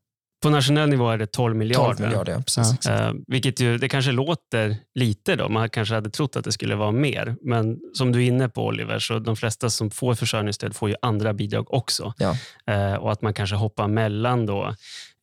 På 0.43 0.51
nationell 0.51 0.89
nivå 0.89 1.11
är 1.11 1.19
det 1.19 1.27
12 1.27 1.57
miljarder. 1.57 1.95
12 1.95 2.01
miljarder, 2.09 2.33
ja, 2.33 2.39
precis. 2.39 2.79
Ja. 2.85 2.91
Eh, 3.09 3.13
vilket 3.27 3.61
ju, 3.61 3.79
det 3.79 3.89
kanske 3.89 4.13
låter 4.13 4.77
lite, 4.95 5.37
då. 5.37 5.49
man 5.49 5.71
kanske 5.71 5.95
hade 5.95 6.11
trott 6.11 6.37
att 6.37 6.45
det 6.45 6.53
skulle 6.53 6.75
vara 6.75 6.91
mer. 6.91 7.37
Men 7.43 7.79
som 7.95 8.13
du 8.13 8.23
är 8.23 8.27
inne 8.27 8.49
på 8.49 8.67
Oliver, 8.67 8.99
så 8.99 9.19
de 9.19 9.37
flesta 9.37 9.71
som 9.71 9.91
får 9.91 10.15
försörjningsstöd 10.15 10.77
får 10.77 10.89
ju 10.89 10.95
andra 11.03 11.33
bidrag 11.33 11.75
också. 11.75 12.15
Ja. 12.19 12.37
Eh, 12.67 12.95
och 12.95 13.13
att 13.13 13.23
man 13.23 13.35
kanske 13.35 13.57
hoppar 13.57 13.89
mellan 13.89 14.47
då 14.47 14.75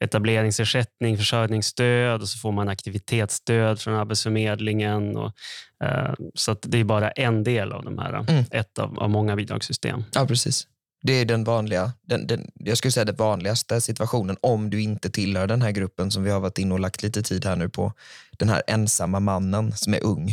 etableringsersättning, 0.03 1.17
försörjningsstöd 1.17 2.21
och 2.21 2.29
så 2.29 2.37
får 2.39 2.51
man 2.51 2.69
aktivitetsstöd 2.69 3.79
från 3.79 3.93
Arbetsförmedlingen. 3.95 5.17
Och, 5.17 5.31
eh, 5.83 6.13
så 6.33 6.51
att 6.51 6.59
det 6.67 6.77
är 6.79 6.83
bara 6.83 7.11
en 7.11 7.43
del 7.43 7.71
av 7.71 7.83
de 7.83 7.97
här, 7.97 8.13
Mm. 8.29 8.45
ett 8.51 8.79
av, 8.79 8.99
av 8.99 9.09
många 9.09 9.35
bidragssystem. 9.35 10.03
Ja, 10.13 10.25
precis. 10.25 10.67
Det 11.01 11.13
är 11.13 11.25
den 11.25 11.43
vanliga, 11.43 11.93
den, 12.01 12.27
den, 12.27 12.51
jag 12.53 12.77
skulle 12.77 12.91
säga 12.91 13.05
den 13.05 13.15
vanligaste 13.15 13.81
situationen 13.81 14.37
om 14.41 14.69
du 14.69 14.81
inte 14.81 15.09
tillhör 15.09 15.47
den 15.47 15.61
här 15.61 15.71
gruppen 15.71 16.11
som 16.11 16.23
vi 16.23 16.29
har 16.29 16.39
varit 16.39 16.57
inne 16.57 16.73
och 16.73 16.79
lagt 16.79 17.03
lite 17.03 17.23
tid 17.23 17.45
här 17.45 17.55
nu 17.55 17.69
på. 17.69 17.93
Den 18.31 18.49
här 18.49 18.61
ensamma 18.67 19.19
mannen 19.19 19.71
som 19.75 19.93
är 19.93 20.03
ung. 20.03 20.29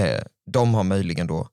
Eh, 0.00 0.22
de 0.46 0.74
har 0.74 0.84
möjligen 0.84 1.26
då 1.26 1.48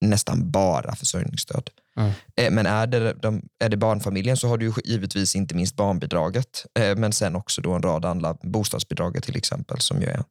nästan 0.00 0.50
bara 0.50 0.96
försörjningsstöd. 0.96 1.70
Mm. 1.96 2.12
Eh, 2.36 2.50
men 2.50 2.66
är 2.66 2.86
det, 2.86 3.12
de, 3.12 3.42
är 3.58 3.68
det 3.68 3.76
barnfamiljen 3.76 4.36
så 4.36 4.48
har 4.48 4.58
du 4.58 4.72
givetvis 4.84 5.36
inte 5.36 5.54
minst 5.54 5.76
barnbidraget. 5.76 6.66
Eh, 6.78 6.96
men 6.96 7.12
sen 7.12 7.36
också 7.36 7.62
då 7.62 7.72
en 7.72 7.82
rad 7.82 8.04
andra, 8.04 8.36
bostadsbidraget 8.42 9.24
till 9.24 9.36
exempel, 9.36 9.80
som 9.80 10.00
ju 10.00 10.06
är 10.06 10.24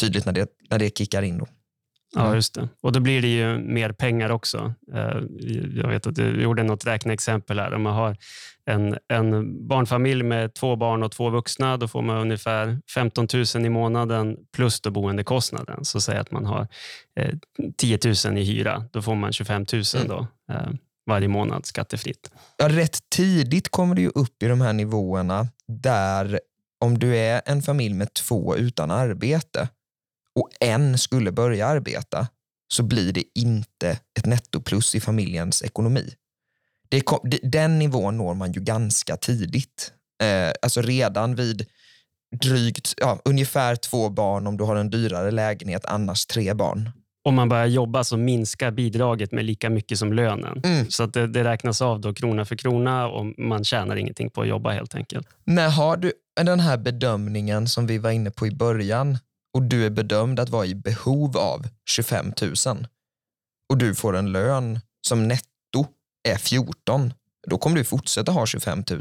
tydligt 0.00 0.26
när 0.26 0.32
det, 0.32 0.48
när 0.70 0.78
det 0.78 0.98
kickar 0.98 1.22
in. 1.22 1.38
Då. 1.38 1.46
Ja, 2.14 2.34
just 2.34 2.54
det. 2.54 2.68
Och 2.82 2.92
då 2.92 3.00
blir 3.00 3.22
det 3.22 3.28
ju 3.28 3.58
mer 3.58 3.92
pengar 3.92 4.30
också. 4.30 4.74
Eh, 4.94 5.18
Jag 5.76 5.88
vet 5.88 6.06
att 6.06 6.14
du 6.14 6.42
gjorde 6.42 6.62
något 6.62 6.86
räkneexempel 6.86 7.58
här. 7.58 7.74
Om 7.74 7.82
man 7.82 7.94
har 7.94 8.16
en, 8.70 8.98
en 9.08 9.68
barnfamilj 9.68 10.22
med 10.22 10.54
två 10.54 10.76
barn 10.76 11.02
och 11.02 11.12
två 11.12 11.30
vuxna, 11.30 11.76
då 11.76 11.88
får 11.88 12.02
man 12.02 12.16
ungefär 12.18 12.78
15 12.94 13.26
000 13.54 13.66
i 13.66 13.68
månaden 13.68 14.36
plus 14.56 14.80
då 14.80 14.90
boendekostnaden. 14.90 15.84
Så 15.84 16.00
säg 16.00 16.18
att 16.18 16.30
man 16.30 16.46
har 16.46 16.68
eh, 17.20 17.34
10 17.76 17.98
000 18.26 18.38
i 18.38 18.44
hyra, 18.44 18.84
då 18.92 19.02
får 19.02 19.14
man 19.14 19.32
25 19.32 19.66
000 19.72 19.82
då, 20.08 20.26
eh, 20.52 20.68
varje 21.06 21.28
månad 21.28 21.66
skattefritt. 21.66 22.30
ja, 22.56 22.68
rätt 22.68 22.98
tidigt 23.16 23.68
kommer 23.68 23.94
du 23.94 24.08
upp 24.08 24.42
i 24.42 24.46
de 24.46 24.60
här 24.60 24.72
nivåerna 24.72 25.46
där 25.68 26.40
om 26.84 26.98
du 26.98 27.16
är 27.16 27.42
en 27.46 27.62
familj 27.62 27.94
med 27.94 28.14
två 28.14 28.56
utan 28.56 28.90
arbete 28.90 29.68
och 30.34 30.48
en 30.60 30.98
skulle 30.98 31.32
börja 31.32 31.66
arbeta 31.66 32.28
så 32.74 32.82
blir 32.82 33.12
det 33.12 33.24
inte 33.34 33.98
ett 34.18 34.26
nettoplus 34.26 34.94
i 34.94 35.00
familjens 35.00 35.62
ekonomi. 35.62 36.14
Det 36.88 37.02
den 37.42 37.78
nivån 37.78 38.18
når 38.18 38.34
man 38.34 38.52
ju 38.52 38.60
ganska 38.60 39.16
tidigt. 39.16 39.92
Eh, 40.22 40.52
alltså 40.62 40.82
redan 40.82 41.34
vid 41.34 41.66
drygt, 42.40 42.94
ja, 42.96 43.20
ungefär 43.24 43.76
två 43.76 44.08
barn 44.08 44.46
om 44.46 44.56
du 44.56 44.64
har 44.64 44.76
en 44.76 44.90
dyrare 44.90 45.30
lägenhet, 45.30 45.84
annars 45.84 46.26
tre 46.26 46.54
barn. 46.54 46.90
Om 47.24 47.34
man 47.34 47.48
börjar 47.48 47.66
jobba 47.66 48.04
så 48.04 48.16
minskar 48.16 48.70
bidraget 48.70 49.32
med 49.32 49.44
lika 49.44 49.70
mycket 49.70 49.98
som 49.98 50.12
lönen. 50.12 50.60
Mm. 50.64 50.90
Så 50.90 51.02
att 51.02 51.12
det, 51.12 51.26
det 51.26 51.44
räknas 51.44 51.82
av 51.82 52.00
då 52.00 52.14
krona 52.14 52.44
för 52.44 52.56
krona 52.56 53.08
och 53.08 53.38
man 53.38 53.64
tjänar 53.64 53.96
ingenting 53.96 54.30
på 54.30 54.42
att 54.42 54.48
jobba 54.48 54.70
helt 54.70 54.94
enkelt. 54.94 55.28
När 55.44 55.68
har 55.68 55.96
du 55.96 56.12
den 56.42 56.60
här 56.60 56.76
bedömningen 56.76 57.68
som 57.68 57.86
vi 57.86 57.98
var 57.98 58.10
inne 58.10 58.30
på 58.30 58.46
i 58.46 58.50
början 58.50 59.18
och 59.54 59.62
du 59.62 59.86
är 59.86 59.90
bedömd 59.90 60.40
att 60.40 60.48
vara 60.48 60.66
i 60.66 60.74
behov 60.74 61.36
av 61.36 61.66
25 61.90 62.32
000 62.66 62.86
och 63.68 63.78
du 63.78 63.94
får 63.94 64.16
en 64.16 64.32
lön 64.32 64.80
som 65.06 65.28
netto 65.28 65.86
är 66.28 66.36
14, 66.36 67.12
då 67.46 67.58
kommer 67.58 67.76
du 67.76 67.84
fortsätta 67.84 68.32
ha 68.32 68.46
25 68.46 68.84
000. 68.90 69.00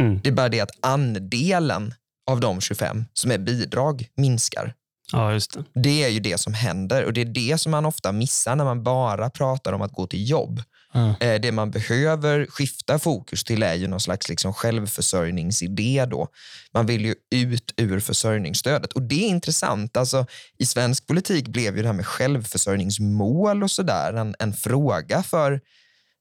Mm. 0.00 0.20
Det 0.22 0.28
är 0.28 0.32
bara 0.32 0.48
det 0.48 0.60
att 0.60 0.70
andelen 0.80 1.94
av 2.30 2.40
de 2.40 2.60
25 2.60 3.04
som 3.12 3.30
är 3.30 3.38
bidrag 3.38 4.08
minskar. 4.14 4.74
Ja, 5.12 5.32
just 5.32 5.52
det. 5.54 5.64
Det 5.74 6.04
är 6.04 6.08
ju 6.08 6.20
det 6.20 6.38
som 6.38 6.54
händer 6.54 7.04
och 7.04 7.12
det 7.12 7.20
är 7.20 7.24
det 7.24 7.58
som 7.58 7.70
man 7.70 7.86
ofta 7.86 8.12
missar 8.12 8.56
när 8.56 8.64
man 8.64 8.82
bara 8.82 9.30
pratar 9.30 9.72
om 9.72 9.82
att 9.82 9.92
gå 9.92 10.06
till 10.06 10.30
jobb. 10.30 10.62
Mm. 10.94 11.14
Eh, 11.20 11.40
Det 11.40 11.52
man 11.52 11.70
behöver 11.70 12.46
skifta 12.46 12.98
fokus 12.98 13.44
till 13.44 13.62
är 13.62 13.74
ju 13.74 13.86
någon 13.86 14.00
slags 14.00 14.28
liksom 14.28 14.54
självförsörjningsidé. 14.54 16.04
Då. 16.10 16.28
Man 16.74 16.86
vill 16.86 17.04
ju 17.04 17.14
ut 17.30 17.74
ur 17.76 18.00
försörjningsstödet. 18.00 18.92
Och 18.92 19.02
det 19.02 19.24
är 19.24 19.28
intressant. 19.28 19.96
Alltså, 19.96 20.26
I 20.58 20.66
svensk 20.66 21.06
politik 21.06 21.48
blev 21.48 21.76
ju 21.76 21.82
det 21.82 21.88
här 21.88 21.94
med 21.94 22.06
självförsörjningsmål 22.06 23.62
och 23.62 23.70
sådär 23.70 24.12
en, 24.12 24.34
en 24.38 24.52
fråga 24.52 25.22
för, 25.22 25.60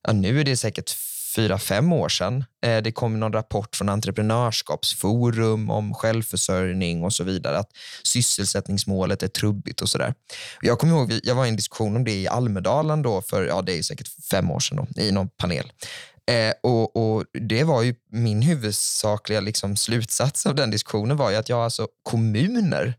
ja, 0.08 0.14
nu 0.14 0.40
är 0.40 0.44
det 0.44 0.58
säkert 0.58 0.90
fyra, 1.38 1.58
fem 1.58 1.94
år 1.94 2.10
sedan. 2.10 2.46
Eh, 2.66 2.82
Det 2.84 2.92
kom 2.92 3.20
någon 3.20 3.34
rapport 3.34 3.76
från 3.76 3.90
Entreprenörskapsforum 3.90 5.70
om 5.70 5.94
självförsörjning 5.94 7.04
och 7.04 7.14
så 7.14 7.24
vidare. 7.24 7.58
Att 7.58 7.70
sysselsättningsmålet 8.04 9.24
är 9.24 9.28
trubbigt 9.28 9.82
och 9.82 9.90
sådär. 9.90 10.14
Jag 10.62 10.80
kommer 10.80 10.94
ihåg, 10.94 11.20
jag 11.24 11.36
var 11.36 11.46
i 11.46 11.50
en 11.50 11.56
diskussion 11.56 11.96
om 11.96 12.04
det 12.04 12.12
i 12.16 12.28
Almedalen 12.28 13.02
då 13.02 13.22
för, 13.22 13.46
ja 13.46 13.62
det 13.62 13.78
är 13.78 13.82
säkert 13.82 14.08
fem 14.32 14.52
år 14.52 14.60
sedan 14.60 14.78
då, 14.78 15.02
i 15.02 15.12
någon 15.12 15.30
panel. 15.30 15.72
Eh, 16.32 16.54
och, 16.64 16.96
och 16.96 17.24
det 17.34 17.64
var 17.64 17.84
ju 17.84 17.96
min 18.12 18.42
huvudsakliga 18.42 19.40
liksom, 19.40 19.76
slutsats 19.76 20.46
av 20.46 20.56
den 20.56 20.72
diskussionen 20.72 21.18
var 21.18 21.30
ju 21.32 21.36
att 21.36 21.50
jag 21.50 21.60
alltså, 21.60 21.88
kommuner 22.04 22.94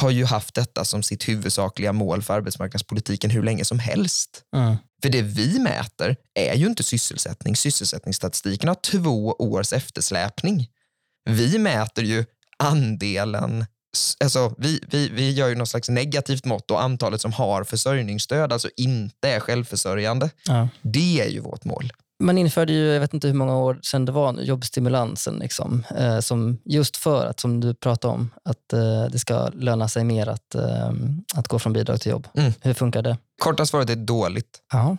har 0.00 0.10
ju 0.10 0.24
haft 0.24 0.54
detta 0.54 0.84
som 0.84 1.02
sitt 1.02 1.28
huvudsakliga 1.28 1.92
mål 1.92 2.22
för 2.22 2.34
arbetsmarknadspolitiken 2.34 3.30
hur 3.30 3.42
länge 3.42 3.64
som 3.64 3.78
helst. 3.78 4.42
Mm. 4.56 4.76
För 5.02 5.08
det 5.08 5.22
vi 5.22 5.58
mäter 5.58 6.16
är 6.34 6.54
ju 6.54 6.66
inte 6.66 6.82
sysselsättning. 6.82 7.56
Sysselsättningsstatistiken 7.56 8.68
har 8.68 8.74
två 8.74 9.32
års 9.38 9.72
eftersläpning. 9.72 10.68
Vi 11.30 11.58
mäter 11.58 12.04
ju 12.04 12.24
andelen 12.58 13.66
Alltså, 14.24 14.54
vi, 14.58 14.80
vi, 14.88 15.08
vi 15.08 15.32
gör 15.32 15.48
ju 15.48 15.54
något 15.54 15.68
slags 15.68 15.88
negativt 15.88 16.44
mått 16.44 16.70
och 16.70 16.82
antalet 16.82 17.20
som 17.20 17.32
har 17.32 17.64
försörjningsstöd, 17.64 18.52
alltså 18.52 18.68
inte 18.76 19.28
är 19.28 19.40
självförsörjande. 19.40 20.30
Ja. 20.46 20.68
Det 20.82 21.20
är 21.20 21.28
ju 21.28 21.40
vårt 21.40 21.64
mål. 21.64 21.92
Man 22.22 22.38
införde 22.38 22.72
ju, 22.72 22.86
jag 22.86 23.00
vet 23.00 23.14
inte 23.14 23.26
hur 23.26 23.34
många 23.34 23.56
år 23.56 23.78
sedan 23.82 24.04
det 24.04 24.12
var, 24.12 24.40
jobbstimulansen. 24.40 25.38
Liksom, 25.38 25.84
eh, 25.98 26.20
som 26.20 26.58
just 26.64 26.96
för 26.96 27.26
att, 27.26 27.40
som 27.40 27.60
du 27.60 27.74
pratade 27.74 28.14
om, 28.14 28.30
att 28.44 28.72
eh, 28.72 29.04
det 29.10 29.18
ska 29.18 29.48
löna 29.48 29.88
sig 29.88 30.04
mer 30.04 30.26
att, 30.26 30.54
eh, 30.54 30.92
att 31.34 31.48
gå 31.48 31.58
från 31.58 31.72
bidrag 31.72 32.00
till 32.00 32.10
jobb. 32.10 32.28
Mm. 32.34 32.52
Hur 32.60 32.74
funkar 32.74 33.02
det? 33.02 33.18
Korta 33.42 33.66
svaret 33.66 33.90
är 33.90 33.96
dåligt. 33.96 34.58
Ja. 34.72 34.96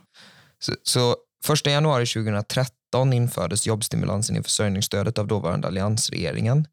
Så, 0.60 0.74
så 0.84 1.16
1 1.54 1.66
januari 1.66 2.06
2013 2.06 3.14
infördes 3.14 3.68
jobbstimulansen 3.68 4.38
i 4.38 4.44
försörjningsstödet 4.44 5.18
av 5.18 5.28
dåvarande 5.28 5.68
alliansregeringen. 5.68 6.68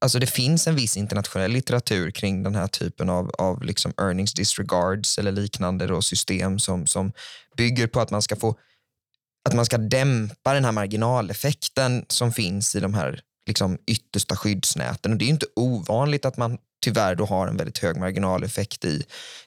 Alltså 0.00 0.18
det 0.18 0.26
finns 0.26 0.66
en 0.66 0.76
viss 0.76 0.96
internationell 0.96 1.50
litteratur 1.50 2.10
kring 2.10 2.42
den 2.42 2.54
här 2.54 2.66
typen 2.66 3.10
av, 3.10 3.30
av 3.38 3.62
liksom 3.62 3.92
earnings 3.96 4.34
disregards 4.34 5.18
eller 5.18 5.32
liknande 5.32 5.86
då, 5.86 6.02
system 6.02 6.58
som, 6.58 6.86
som 6.86 7.12
bygger 7.56 7.86
på 7.86 8.00
att 8.00 8.10
man 8.10 8.22
ska 8.22 8.36
få 8.36 8.56
att 9.46 9.54
man 9.54 9.66
ska 9.66 9.78
dämpa 9.78 10.54
den 10.54 10.64
här 10.64 10.72
marginaleffekten 10.72 12.04
som 12.08 12.32
finns 12.32 12.74
i 12.74 12.80
de 12.80 12.94
här 12.94 13.20
liksom 13.46 13.78
yttersta 13.86 14.36
skyddsnäten. 14.36 15.12
Och 15.12 15.18
det 15.18 15.24
är 15.24 15.28
inte 15.28 15.46
ovanligt 15.56 16.24
att 16.24 16.36
man 16.36 16.58
tyvärr 16.82 17.14
då 17.14 17.24
har 17.24 17.48
en 17.48 17.56
väldigt 17.56 17.78
hög 17.78 17.96
marginaleffekt 17.96 18.84
i, 18.84 19.02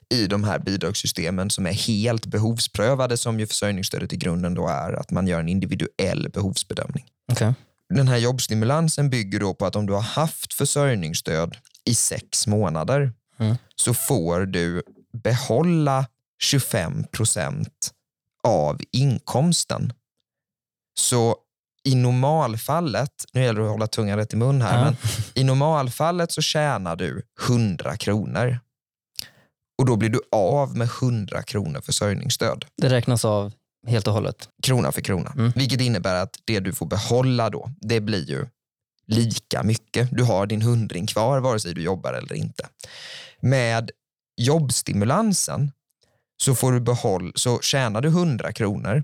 i 0.09 0.27
de 0.27 0.43
här 0.43 0.59
bidragssystemen 0.59 1.49
som 1.49 1.65
är 1.65 1.73
helt 1.73 2.25
behovsprövade 2.25 3.17
som 3.17 3.39
ju 3.39 3.47
försörjningsstödet 3.47 4.13
i 4.13 4.17
grunden 4.17 4.53
då 4.53 4.67
är, 4.67 4.93
att 4.93 5.11
man 5.11 5.27
gör 5.27 5.39
en 5.39 5.49
individuell 5.49 6.29
behovsbedömning. 6.33 7.05
Okej. 7.31 7.53
Den 7.93 8.07
här 8.07 8.17
jobbstimulansen 8.17 9.09
bygger 9.09 9.39
då 9.39 9.53
på 9.53 9.65
att 9.65 9.75
om 9.75 9.85
du 9.85 9.93
har 9.93 10.01
haft 10.01 10.53
försörjningsstöd 10.53 11.57
i 11.85 11.95
sex 11.95 12.47
månader 12.47 13.11
Mm. 13.39 13.55
så 13.75 13.93
får 13.93 14.45
du 14.45 14.83
behålla 15.23 16.05
25 16.41 17.03
procent 17.11 17.91
av 18.47 18.81
inkomsten. 18.91 19.93
Så 20.99 21.35
i 21.83 21.95
normalfallet, 21.95 23.25
nu 23.33 23.43
gäller 23.43 23.59
det 23.61 23.65
att 23.65 23.71
hålla 23.71 23.87
tungan 23.87 24.17
rätt 24.17 24.33
i 24.33 24.35
mun 24.37 24.61
här, 24.61 24.77
Ja. 24.77 24.83
men 24.85 24.95
i 25.33 25.43
normalfallet 25.43 26.31
så 26.31 26.41
tjänar 26.41 26.95
du 26.95 27.21
100 27.47 27.97
kronor. 27.97 28.59
Och 29.79 29.85
då 29.85 29.95
blir 29.95 30.09
du 30.09 30.21
av 30.31 30.77
med 30.77 30.87
100 31.01 31.43
kronor 31.43 31.81
försörjningsstöd 31.81 32.65
Det 32.77 32.89
räknas 32.89 33.25
av 33.25 33.53
helt 33.87 34.07
och 34.07 34.13
hållet. 34.13 34.49
krona 34.63 34.91
för 34.91 35.01
krona. 35.01 35.31
Mm. 35.37 35.51
Vilket 35.55 35.81
innebär 35.81 36.15
att 36.15 36.37
det 36.45 36.59
du 36.59 36.73
får 36.73 36.85
behålla 36.85 37.49
då, 37.49 37.71
det 37.81 37.99
blir 38.01 38.29
ju 38.29 38.47
lika 39.07 39.63
mycket. 39.63 40.09
Du 40.11 40.23
har 40.23 40.45
din 40.45 40.61
hundring 40.61 41.07
kvar 41.07 41.39
vare 41.39 41.59
sig 41.59 41.73
du 41.73 41.81
jobbar 41.83 42.13
eller 42.13 42.33
inte. 42.35 42.67
Med 43.41 43.91
jobbstimulansen 44.41 45.71
så, 46.41 46.55
får 46.55 46.71
du 46.71 46.79
behåll, 46.79 47.31
så 47.35 47.59
tjänar 47.59 48.01
du 48.01 48.07
100 48.07 48.53
kronor 48.53 49.03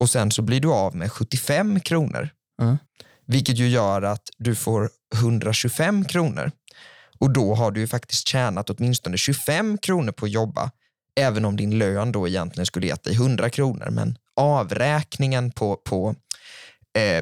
och 0.00 0.10
sen 0.10 0.30
så 0.30 0.42
blir 0.42 0.60
du 0.60 0.72
av 0.72 0.96
med 0.96 1.12
75 1.12 1.80
kronor. 1.80 2.28
Mm. 2.62 2.78
Vilket 3.26 3.58
ju 3.58 3.68
gör 3.68 4.02
att 4.02 4.30
du 4.38 4.54
får 4.54 4.90
125 5.14 6.04
kronor. 6.04 6.50
Och 7.18 7.32
då 7.32 7.54
har 7.54 7.70
du 7.70 7.80
ju 7.80 7.86
faktiskt 7.86 8.28
tjänat 8.28 8.70
åtminstone 8.70 9.16
25 9.16 9.78
kronor 9.78 10.12
på 10.12 10.24
att 10.24 10.32
jobba 10.32 10.70
även 11.20 11.44
om 11.44 11.56
din 11.56 11.78
lön 11.78 12.12
då 12.12 12.28
egentligen 12.28 12.66
skulle 12.66 12.86
gett 12.86 13.04
dig 13.04 13.14
100 13.14 13.50
kronor. 13.50 13.88
Men 13.90 14.18
avräkningen 14.36 15.50
på, 15.50 15.76
på, 15.76 16.14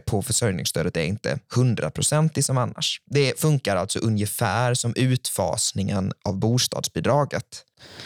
på 0.06 0.22
försörjningsstödet 0.22 0.96
är 0.96 1.04
inte 1.04 1.38
100% 1.54 2.42
som 2.42 2.58
annars. 2.58 3.00
Det 3.06 3.40
funkar 3.40 3.76
alltså 3.76 3.98
ungefär 3.98 4.74
som 4.74 4.94
utfasningen 4.96 6.12
av 6.24 6.38
bostadsbidraget. 6.38 7.64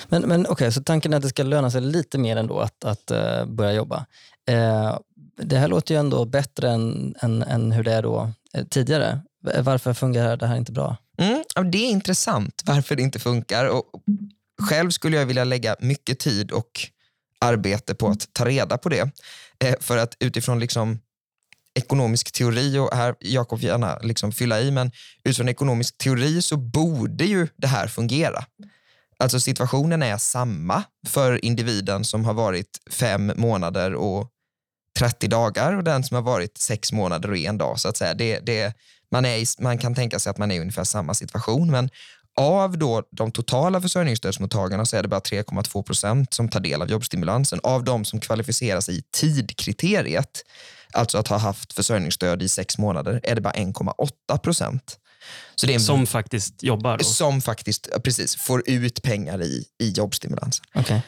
Men, 0.08 0.22
men 0.22 0.46
okej, 0.46 0.72
så 0.72 0.82
tanken 0.82 1.12
är 1.12 1.16
att 1.16 1.22
det 1.22 1.28
ska 1.28 1.42
löna 1.42 1.70
sig 1.70 1.80
lite 1.80 2.18
mer 2.18 2.36
ändå 2.36 2.60
att, 2.60 2.84
att 2.84 3.10
eh, 3.10 3.46
börja 3.46 3.72
jobba. 3.72 4.06
Eh, 4.48 4.98
det 5.42 5.58
här 5.58 5.68
låter 5.68 5.94
ju 5.94 6.00
ändå 6.00 6.24
bättre 6.24 6.70
än, 6.70 7.14
än, 7.20 7.42
än 7.42 7.72
hur 7.72 7.82
det 7.82 7.92
är 7.92 8.02
då 8.02 8.32
eh, 8.54 8.64
tidigare. 8.64 9.20
Varför 9.60 9.94
fungerar 9.94 10.36
det 10.36 10.46
här 10.46 10.56
inte 10.56 10.72
bra? 10.72 10.96
Mm, 11.18 11.70
det 11.70 11.78
är 11.78 11.90
intressant 11.90 12.62
varför 12.64 12.96
det 12.96 13.02
inte 13.02 13.18
funkar. 13.18 13.66
Och 13.68 13.84
själv 14.62 14.90
skulle 14.90 15.16
jag 15.16 15.26
vilja 15.26 15.44
lägga 15.44 15.76
mycket 15.80 16.18
tid 16.18 16.50
och 16.50 16.88
arbete 17.40 17.94
på 17.94 18.08
att 18.08 18.28
ta 18.32 18.44
reda 18.44 18.78
på 18.78 18.88
det. 18.88 19.10
Eh, 19.64 19.74
för 19.80 19.98
att 19.98 20.16
utifrån 20.20 20.60
liksom 20.60 20.98
ekonomisk 21.74 22.32
teori, 22.32 22.78
och 22.78 22.96
här 22.96 23.14
Jakob 23.20 23.60
får 23.60 23.68
gärna 23.68 23.98
liksom 23.98 24.32
fylla 24.32 24.60
i, 24.60 24.70
men 24.70 24.90
utifrån 25.24 25.48
ekonomisk 25.48 25.98
teori 25.98 26.42
så 26.42 26.56
borde 26.56 27.24
ju 27.24 27.48
det 27.56 27.66
här 27.66 27.88
fungera. 27.88 28.44
Alltså 29.18 29.40
situationen 29.40 30.02
är 30.02 30.16
samma 30.16 30.82
för 31.06 31.44
individen 31.44 32.04
som 32.04 32.24
har 32.24 32.34
varit 32.34 32.78
fem 32.90 33.32
månader 33.36 33.94
och 33.94 34.30
30 34.98 35.28
dagar 35.28 35.76
och 35.76 35.84
den 35.84 36.04
som 36.04 36.14
har 36.14 36.22
varit 36.22 36.58
sex 36.58 36.92
månader 36.92 37.30
och 37.30 37.36
en 37.36 37.58
dag. 37.58 37.80
så 37.80 37.88
att 37.88 37.96
säga. 37.96 38.14
Det, 38.14 38.38
det, 38.38 38.74
man, 39.10 39.24
är, 39.24 39.62
man 39.62 39.78
kan 39.78 39.94
tänka 39.94 40.18
sig 40.18 40.30
att 40.30 40.38
man 40.38 40.50
är 40.50 40.54
i 40.54 40.60
ungefär 40.60 40.84
samma 40.84 41.14
situation, 41.14 41.70
men 41.70 41.90
av 42.36 42.78
då 42.78 43.02
de 43.10 43.32
totala 43.32 43.80
försörjningsstödsmottagarna 43.80 44.86
så 44.86 44.96
är 44.96 45.02
det 45.02 45.08
bara 45.08 45.20
3,2 45.20 45.82
procent 45.82 46.34
som 46.34 46.48
tar 46.48 46.60
del 46.60 46.82
av 46.82 46.90
jobbstimulansen. 46.90 47.60
Av 47.62 47.84
de 47.84 48.04
som 48.04 48.20
kvalificerar 48.20 48.80
sig 48.80 48.98
i 48.98 49.02
tidkriteriet, 49.12 50.42
alltså 50.92 51.18
att 51.18 51.28
ha 51.28 51.36
haft 51.36 51.72
försörjningsstöd 51.72 52.42
i 52.42 52.48
sex 52.48 52.78
månader, 52.78 53.20
är 53.22 53.34
det 53.34 53.40
bara 53.40 53.52
1,8 53.52 54.38
procent. 54.38 54.98
Så 55.54 55.66
det 55.66 55.72
är 55.72 55.74
en 55.74 55.80
Som 55.80 56.06
faktiskt 56.06 56.62
jobbar. 56.62 56.98
Då. 56.98 57.04
som 57.04 57.42
faktiskt 57.42 57.88
precis, 58.04 58.36
får 58.36 58.62
ut 58.66 59.02
pengar 59.02 59.42
i, 59.42 59.64
i 59.78 59.90
jobbstimulansen. 59.90 60.66
Okej. 60.74 61.02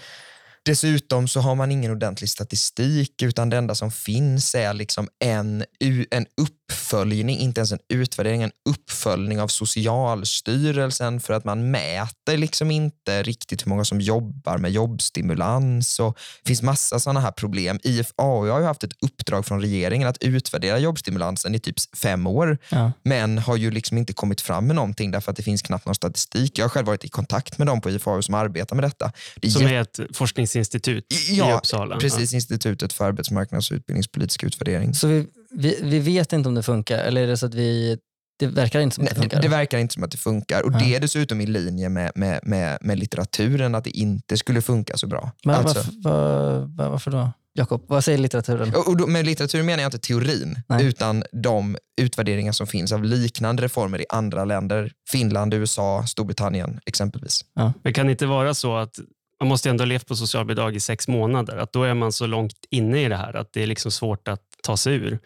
Dessutom 0.66 1.28
så 1.28 1.40
har 1.40 1.54
man 1.54 1.72
ingen 1.72 1.90
ordentlig 1.90 2.30
statistik 2.30 3.22
utan 3.22 3.50
det 3.50 3.56
enda 3.56 3.74
som 3.74 3.90
finns 3.90 4.54
är 4.54 4.74
liksom 4.74 5.08
en, 5.24 5.64
en 6.10 6.26
uppföljning, 6.40 7.38
inte 7.38 7.60
ens 7.60 7.72
en 7.72 7.78
utvärdering, 7.88 8.42
en 8.42 8.50
uppföljning 8.68 9.40
av 9.40 9.48
Socialstyrelsen 9.48 11.20
för 11.20 11.34
att 11.34 11.44
man 11.44 11.70
mäter 11.70 12.15
liksom 12.34 12.70
inte 12.70 13.22
riktigt 13.22 13.66
hur 13.66 13.68
många 13.68 13.84
som 13.84 14.00
jobbar 14.00 14.58
med 14.58 14.70
jobbstimulans. 14.70 16.00
Och 16.00 16.18
det 16.42 16.48
finns 16.48 16.62
massa 16.62 17.00
sådana 17.00 17.20
här 17.20 17.30
problem. 17.30 17.80
IFAU 17.82 18.50
har 18.50 18.60
ju 18.60 18.64
haft 18.66 18.84
ett 18.84 18.92
uppdrag 19.00 19.46
från 19.46 19.60
regeringen 19.60 20.08
att 20.08 20.22
utvärdera 20.22 20.78
jobbstimulansen 20.78 21.54
i 21.54 21.58
typ 21.58 21.76
fem 21.96 22.26
år 22.26 22.58
Ja. 22.68 22.92
men 23.02 23.38
har 23.38 23.56
ju 23.56 23.70
liksom 23.70 23.98
inte 23.98 24.12
kommit 24.12 24.40
fram 24.40 24.66
med 24.66 24.76
någonting 24.76 25.10
därför 25.10 25.30
att 25.30 25.36
det 25.36 25.42
finns 25.42 25.62
knappt 25.62 25.86
någon 25.86 25.94
statistik. 25.94 26.58
Jag 26.58 26.64
har 26.64 26.68
själv 26.70 26.86
varit 26.86 27.04
i 27.04 27.08
kontakt 27.08 27.58
med 27.58 27.66
dem 27.66 27.80
på 27.80 27.90
IFAU 27.90 28.22
som 28.22 28.34
arbetar 28.34 28.76
med 28.76 28.84
detta. 28.84 29.12
Det 29.36 29.46
är 29.46 29.50
Som 29.50 29.66
är 29.66 29.80
ett 29.80 30.00
forskningsinstitut 30.14 31.12
i 31.12 31.36
Ja, 31.36 31.56
Uppsala. 31.58 31.96
Precis, 31.96 32.34
Institutet 32.34 32.92
för 32.92 33.04
arbetsmarknads 33.04 33.70
och 33.70 33.74
utbildningspolitisk 33.74 34.44
utvärdering. 34.44 34.94
Så 34.94 35.06
vi, 35.06 35.26
vi, 35.50 35.78
vi 35.82 35.98
vet 35.98 36.32
inte 36.32 36.48
om 36.48 36.54
det 36.54 36.62
funkar, 36.62 36.98
eller 36.98 37.22
är 37.22 37.26
det 37.26 37.36
så 37.36 37.46
att 37.46 37.54
vi... 37.54 37.98
Det 38.38 38.46
verkar 38.46 38.80
inte 38.80 38.94
som 38.94 39.04
att 39.04 39.10
det 39.10 39.14
Nej, 39.16 39.22
funkar? 39.22 39.42
det 39.42 39.48
verkar 39.48 39.78
inte 39.78 39.94
som 39.94 40.02
att 40.04 40.10
det 40.10 40.16
funkar 40.18 40.62
och 40.62 40.72
Ja. 40.72 40.78
det 40.78 40.94
är 40.94 41.00
dessutom 41.00 41.40
i 41.40 41.46
linje 41.46 41.88
med, 41.88 42.12
med, 42.14 42.40
med, 42.42 42.78
med 42.80 42.98
litteraturen 42.98 43.74
att 43.74 43.84
det 43.84 43.90
inte 43.98 44.36
skulle 44.36 44.62
funka 44.62 44.96
så 44.96 45.06
bra. 45.06 45.30
Men 45.44 45.54
Alltså- 45.54 45.78
varför, 45.78 45.92
var, 46.02 46.58
var, 46.76 46.88
varför 46.90 47.10
då? 47.10 47.32
Jakob, 47.58 47.84
vad 47.88 48.04
säger 48.04 48.18
litteraturen? 48.18 48.74
och 48.74 48.96
då, 48.96 49.06
med 49.06 49.26
litteratur 49.26 49.62
menar 49.62 49.82
jag 49.82 49.88
inte 49.88 49.98
teorin, 49.98 50.62
Nej. 50.68 50.84
utan 50.86 51.24
de 51.32 51.76
utvärderingar 52.00 52.52
som 52.52 52.66
finns 52.66 52.92
av 52.92 53.04
liknande 53.04 53.62
reformer 53.62 54.00
i 54.00 54.04
andra 54.08 54.44
länder. 54.44 54.92
Finland, 55.10 55.54
USA, 55.54 56.04
Storbritannien 56.06 56.80
exempelvis. 56.86 57.40
Men 57.82 57.92
kan 57.92 58.06
det 58.06 58.12
inte 58.12 58.26
vara 58.26 58.54
så 58.54 58.76
att 58.76 58.98
man 59.40 59.48
måste 59.48 59.70
ändå 59.70 59.82
ha 59.82 59.86
levt 59.86 60.06
på 60.06 60.16
socialbidrag 60.16 60.76
i 60.76 60.80
sex 60.80 61.08
månader. 61.08 61.56
Att 61.56 61.72
då 61.72 61.82
är 61.82 61.94
man 61.94 62.12
så 62.12 62.26
långt 62.26 62.54
inne 62.70 63.04
i 63.04 63.08
det 63.08 63.16
här 63.16 63.36
att 63.36 63.52
det 63.52 63.62
är 63.62 63.66
liksom 63.66 63.90
svårt 63.90 64.28
att 64.28 64.40
ta 64.62 64.76
sig 64.76 64.94
ur. 64.94 65.18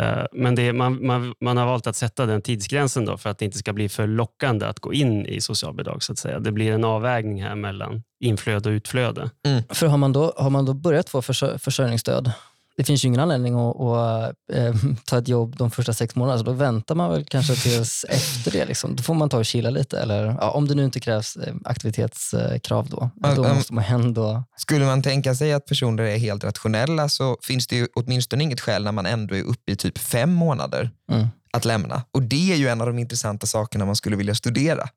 Eh, 0.00 0.24
Men 0.32 0.54
det, 0.54 0.72
man, 0.72 1.06
man, 1.06 1.34
man 1.40 1.56
har 1.56 1.66
valt 1.66 1.86
att 1.86 1.96
sätta 1.96 2.26
den 2.26 2.42
tidsgränsen 2.42 3.04
då 3.04 3.16
för 3.18 3.30
att 3.30 3.38
det 3.38 3.44
inte 3.44 3.58
ska 3.58 3.72
bli 3.72 3.88
för 3.88 4.06
lockande 4.06 4.66
att 4.66 4.80
gå 4.80 4.92
in 4.92 5.26
i 5.26 5.40
socialbidrag. 5.40 6.02
så 6.02 6.12
att 6.12 6.18
säga. 6.18 6.38
Det 6.40 6.52
blir 6.52 6.72
en 6.72 6.84
avvägning 6.84 7.42
här 7.42 7.54
mellan 7.54 8.02
inflöde 8.20 8.68
och 8.68 8.72
utflöde. 8.72 9.30
För 9.68 9.86
har 9.86 9.96
man 9.98 10.12
då, 10.12 10.32
har 10.36 10.50
man 10.50 10.64
då 10.64 10.74
börjat 10.74 11.08
få 11.08 11.22
försör, 11.22 11.58
försörjningsstöd 11.58 12.32
det 12.76 12.84
finns 12.84 13.04
ju 13.04 13.08
ingen 13.08 13.20
anledning 13.20 13.54
att, 13.54 13.80
att 13.80 14.34
eh, 14.52 14.74
ta 15.06 15.18
ett 15.18 15.28
jobb 15.28 15.56
de 15.56 15.70
första 15.70 15.92
sex 15.92 16.14
månaderna, 16.14 16.38
så 16.38 16.44
då 16.44 16.52
väntar 16.52 16.94
man 16.94 17.10
väl 17.10 17.24
kanske 17.24 17.54
tills 17.54 18.04
efter 18.08 18.50
det. 18.50 18.64
Liksom. 18.64 18.96
Då 18.96 19.02
får 19.02 19.14
man 19.14 19.28
ta 19.28 19.38
och 19.38 19.44
chilla 19.46 19.70
lite, 19.70 19.98
eller 20.00 20.36
ja, 20.40 20.50
om 20.50 20.68
det 20.68 20.74
nu 20.74 20.84
inte 20.84 21.00
krävs 21.00 21.36
eh, 21.36 21.54
aktivitetskrav 21.64 22.88
då. 22.88 23.10
Ja, 23.22 23.34
Då 23.34 23.54
måste 23.54 23.74
man 23.74 23.84
ändå... 23.84 24.44
Skulle 24.56 24.84
man 24.84 25.02
tänka 25.02 25.34
sig 25.34 25.52
att 25.52 25.66
personer 25.66 26.02
är 26.02 26.16
helt 26.18 26.44
rationella 26.44 27.08
så 27.08 27.38
finns 27.42 27.66
det 27.66 27.76
ju 27.76 27.88
åtminstone 27.94 28.44
inget 28.44 28.60
skäl 28.60 28.84
när 28.84 28.92
man 28.92 29.06
ändå 29.06 29.36
är 29.36 29.42
uppe 29.42 29.72
i 29.72 29.76
typ 29.76 29.98
fem 29.98 30.32
månader 30.32 30.90
Mm. 31.12 31.26
att 31.52 31.64
lämna. 31.64 32.02
Och 32.12 32.22
det 32.22 32.52
är 32.52 32.56
ju 32.56 32.68
en 32.68 32.80
av 32.80 32.86
de 32.86 32.98
intressanta 32.98 33.46
sakerna 33.46 33.84
man 33.84 33.96
skulle 33.96 34.16
vilja 34.16 34.34
studera. 34.34 34.88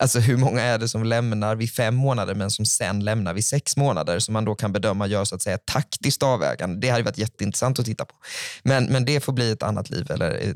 Alltså 0.00 0.18
hur 0.18 0.36
många 0.36 0.62
är 0.62 0.78
det 0.78 0.88
som 0.88 1.04
lämnar 1.04 1.56
vid 1.56 1.72
fem 1.72 1.94
månader 1.94 2.34
men 2.34 2.50
som 2.50 2.66
sen 2.66 3.04
lämnar 3.04 3.34
vid 3.34 3.44
sex 3.44 3.76
månader 3.76 4.18
som 4.18 4.32
man 4.32 4.44
då 4.44 4.54
kan 4.54 4.72
bedöma 4.72 5.06
gör 5.06 5.24
så 5.24 5.34
att 5.34 5.42
säga 5.42 5.58
taktiskt 5.58 6.22
avvägande. 6.22 6.86
Det 6.86 6.88
hade 6.88 7.02
varit 7.02 7.18
jätteintressant 7.18 7.78
att 7.78 7.84
titta 7.84 8.04
på. 8.04 8.14
Men, 8.62 8.84
men 8.84 9.04
det 9.04 9.20
får 9.20 9.32
bli 9.32 9.50
ett 9.50 9.62
annat 9.62 9.90
liv 9.90 10.10
eller 10.10 10.54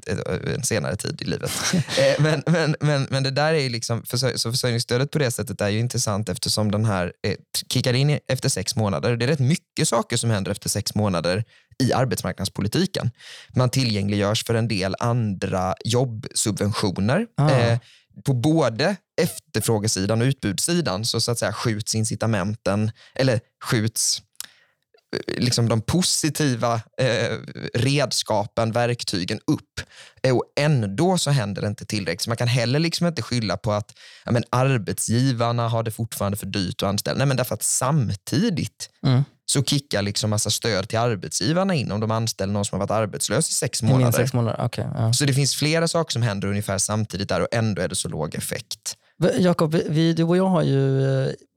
en 0.55 0.63
senare 0.63 0.97
tid 0.97 1.23
i 1.23 1.25
livet. 1.25 1.51
eh, 1.75 2.23
men, 2.23 2.43
men, 2.47 2.77
men, 2.81 3.07
men 3.11 3.23
det 3.23 3.31
där 3.31 3.55
är 3.55 3.71
liksom, 3.71 4.03
så 4.37 4.53
försörjningsstödet 4.53 5.11
på 5.11 5.19
det 5.19 5.31
sättet 5.31 5.61
är 5.61 5.69
ju 5.69 5.79
intressant 5.79 6.29
eftersom 6.29 6.71
den 6.71 6.85
här 6.85 7.13
eh, 7.27 7.35
kickar 7.69 7.95
in 7.95 8.19
efter 8.29 8.49
sex 8.49 8.77
månader. 8.77 9.17
Det 9.17 9.25
är 9.25 9.27
rätt 9.27 9.39
mycket 9.39 9.89
saker 9.89 10.17
som 10.17 10.31
händer 10.31 10.51
efter 10.51 10.69
sex 10.69 10.95
månader 10.95 11.45
i 11.79 11.93
arbetsmarknadspolitiken. 11.93 13.11
Man 13.57 13.71
tillgängliggörs 13.71 14.45
för 14.45 14.55
en 14.55 14.69
del 14.69 14.97
andra 14.99 15.75
jobbsubventioner. 15.85 17.27
Ah. 17.37 17.51
Eh, 17.51 17.79
på 18.25 18.33
både 18.33 18.97
efterfrågesidan 19.21 20.21
och 20.21 20.25
utbudssidan 20.25 21.05
så, 21.05 21.21
så 21.21 21.31
att 21.31 21.39
säga 21.39 21.53
skjuts 21.53 21.95
incitamenten, 21.95 22.91
eller 23.15 23.41
skjuts 23.65 24.19
eh, 24.19 24.25
liksom 25.27 25.69
de 25.69 25.81
positiva 25.81 26.75
eh, 27.01 27.39
redskapen, 27.75 28.73
verktygen 28.73 29.41
upp. 29.47 29.81
Och 30.33 30.45
ändå 30.61 31.19
så 31.19 31.31
händer 31.31 31.63
det 31.63 31.69
inte 31.69 31.85
tillräckligt. 31.87 32.27
Man 32.29 32.37
kan 32.37 32.49
heller 32.49 32.79
liksom 32.79 33.07
inte 33.07 33.23
skylla 33.23 33.57
på 33.57 33.73
att 33.73 33.93
ja, 34.25 34.33
men 34.33 34.45
arbetsgivarna 34.51 35.69
har 35.69 35.83
det 35.83 35.91
fortfarande 35.91 36.39
för 36.39 36.47
dyrt 36.47 36.83
att 36.83 36.89
anställa. 36.89 37.19
Nej, 37.19 37.27
men 37.27 37.37
därför 37.37 37.55
att 37.55 37.63
samtidigt 37.63 38.91
Mm. 39.07 39.25
så 39.47 39.65
kickar 39.65 40.03
liksom 40.03 40.31
massa 40.31 40.51
stöd 40.51 40.89
till 40.89 40.99
arbetsgivarna 40.99 41.75
in 41.75 41.93
om 41.93 42.01
de 42.01 42.11
anställer 42.11 42.53
någon 42.53 42.65
som 42.65 42.81
har 42.81 42.87
varit 42.87 43.03
arbetslös 43.03 43.51
i 43.51 43.53
sex 43.55 43.83
minst 43.83 43.93
månader. 43.93 44.19
sex 44.19 44.33
månader. 44.33 44.65
Okay, 44.65 44.85
ja. 44.95 45.13
Så 45.13 45.25
det 45.25 45.35
finns 45.35 45.57
flera 45.57 45.89
saker 45.89 46.13
som 46.13 46.23
händer 46.23 46.49
ungefär 46.49 46.79
samtidigt 46.79 47.29
där 47.29 47.41
och 47.41 47.49
ändå 47.53 47.83
är 47.83 47.89
det 47.89 47.95
så 47.95 48.09
låg 48.09 48.35
effekt. 48.35 48.97
Jakob, 49.39 49.77
du 50.17 50.23
och 50.25 50.37
jag 50.37 50.47
har 50.49 50.63
ju 50.63 51.03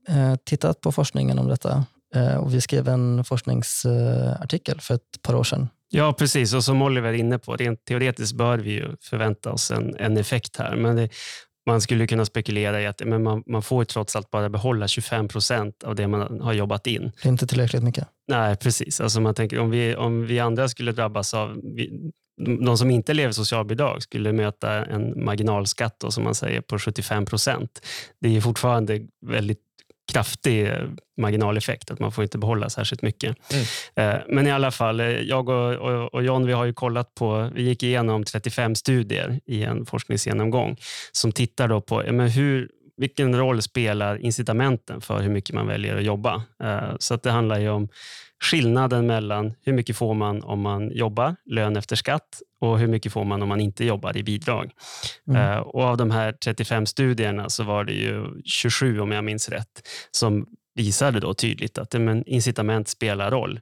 eh, 0.08 0.36
tittat 0.46 0.82
på 0.82 0.92
forskningen 0.92 1.40
om 1.40 1.48
detta 1.48 1.86
och 2.40 2.54
vi 2.54 2.62
skrev 2.62 2.88
en 2.88 3.24
forskningsartikel 3.24 4.82
för 4.82 4.94
ett 4.94 5.22
par 5.22 5.36
år 5.36 5.44
sedan. 5.44 5.68
Ja, 5.90 6.14
precis. 6.14 6.54
Och 6.54 6.64
som 6.64 6.82
Oliver 6.82 7.10
är 7.10 7.14
inne 7.14 7.40
på, 7.40 7.56
rent 7.56 7.86
teoretiskt 7.86 8.36
bör 8.36 8.58
vi 8.58 8.72
ju 8.72 8.96
förvänta 9.02 9.52
oss 9.52 9.72
en, 9.72 9.96
en 9.96 10.18
effekt 10.18 10.58
här. 10.58 10.76
Men 10.76 10.96
det, 10.96 11.10
man 11.68 11.82
skulle 11.82 12.08
kunna 12.08 12.26
spekulera 12.26 12.82
i 12.82 12.86
att 12.86 13.02
men 13.06 13.24
man, 13.24 13.44
man 13.48 13.62
får 13.62 13.82
ju 13.82 13.86
trots 13.86 14.16
allt 14.16 14.32
bara 14.32 14.50
behålla 14.50 14.88
25 14.88 15.28
procent 15.28 15.84
av 15.84 15.96
det 15.96 16.08
man 16.08 16.42
har 16.42 16.54
jobbat 16.54 16.88
in. 16.88 17.12
Det 17.22 17.28
är 17.28 17.32
inte 17.32 17.48
tillräckligt 17.48 17.84
mycket. 17.84 18.08
Nej, 18.28 18.56
precis. 18.56 19.02
Alltså 19.02 19.22
man 19.22 19.34
tänker, 19.34 19.60
om, 19.60 19.70
vi, 19.70 19.96
om 19.96 20.26
vi 20.26 20.40
andra 20.40 20.70
skulle 20.70 20.92
drabbas 20.92 21.34
av... 21.34 21.62
Vi, 21.76 22.12
de 22.66 22.78
som 22.78 22.92
inte 22.92 23.14
lever 23.14 23.32
socialbidrag 23.32 24.04
skulle 24.04 24.34
möta 24.34 24.86
en 24.86 25.26
marginalskatt 25.26 26.00
då, 26.00 26.12
som 26.12 26.24
man 26.24 26.36
säger 26.36 26.62
på 26.62 26.80
75 26.80 27.26
procent. 27.26 27.82
Det 28.22 28.38
är 28.38 28.42
fortfarande 28.42 29.08
väldigt 29.26 29.60
kraftig 30.12 30.68
eh, 30.68 30.80
marginaleffekt, 31.18 31.92
att 31.92 32.00
man 32.00 32.12
får 32.12 32.24
inte 32.24 32.38
behålla 32.38 32.70
särskilt 32.70 33.02
mycket. 33.02 33.36
Eh, 33.96 34.16
Men 34.28 34.48
i 34.48 34.52
alla 34.52 34.72
fall, 34.72 35.00
eh, 35.00 35.08
jag 35.08 35.50
och, 35.50 35.74
och, 35.76 36.14
och 36.14 36.24
John 36.24 36.46
vi 36.46 36.54
har 36.54 36.66
ju 36.66 36.74
kollat 36.74 37.16
på, 37.16 37.52
vi 37.56 37.64
gick 37.64 37.84
igenom 37.84 38.24
35 38.24 38.76
studier 38.76 39.40
i 39.46 39.64
en 39.64 39.86
forskningsgenomgång 39.86 40.78
som 41.12 41.32
tittar 41.32 41.68
då 41.68 41.82
på 41.82 42.06
ja, 42.06 42.12
men 42.12 42.30
hur, 42.30 42.70
vilken 42.98 43.36
roll 43.36 43.62
spelar 43.62 44.18
incitamenten 44.26 45.02
för 45.02 45.20
hur 45.22 45.30
mycket 45.30 45.56
man 45.56 45.68
väljer 45.68 45.96
att 45.98 46.04
jobba. 46.04 46.44
Eh, 46.64 46.96
Så 47.00 47.14
att 47.14 47.24
det 47.24 47.32
handlar 47.32 47.60
ju 47.60 47.70
om 47.70 47.88
skillnaden 48.44 49.08
mellan 49.08 49.54
hur 49.62 49.74
mycket 49.74 49.98
får 49.98 50.14
man 50.14 50.44
om 50.44 50.62
man 50.62 50.92
jobbar, 50.92 51.36
lön 51.46 51.78
efter 51.78 51.96
skatt, 51.96 52.42
och 52.62 52.80
hur 52.80 52.88
mycket 52.88 53.14
får 53.14 53.24
man 53.26 53.42
om 53.42 53.50
man 53.50 53.62
inte 53.62 53.86
jobbar 53.86 54.18
i 54.18 54.24
bidrag. 54.24 54.72
Mm. 55.28 55.42
Eh, 55.52 55.58
Och 55.58 55.84
av 55.84 55.98
de 55.98 56.12
här 56.12 56.32
35 56.32 56.86
studierna 56.86 57.50
så 57.50 57.64
var 57.64 57.84
det 57.84 57.94
ju 57.94 58.26
27, 58.46 59.00
om 59.00 59.12
jag 59.12 59.24
minns 59.24 59.50
rätt, 59.50 59.88
som 60.12 60.46
visade 60.76 61.20
då 61.20 61.34
tydligt 61.34 61.78
att 61.78 61.94
men, 61.94 62.24
incitament 62.28 62.88
spelar 62.88 63.32
roll. 63.32 63.60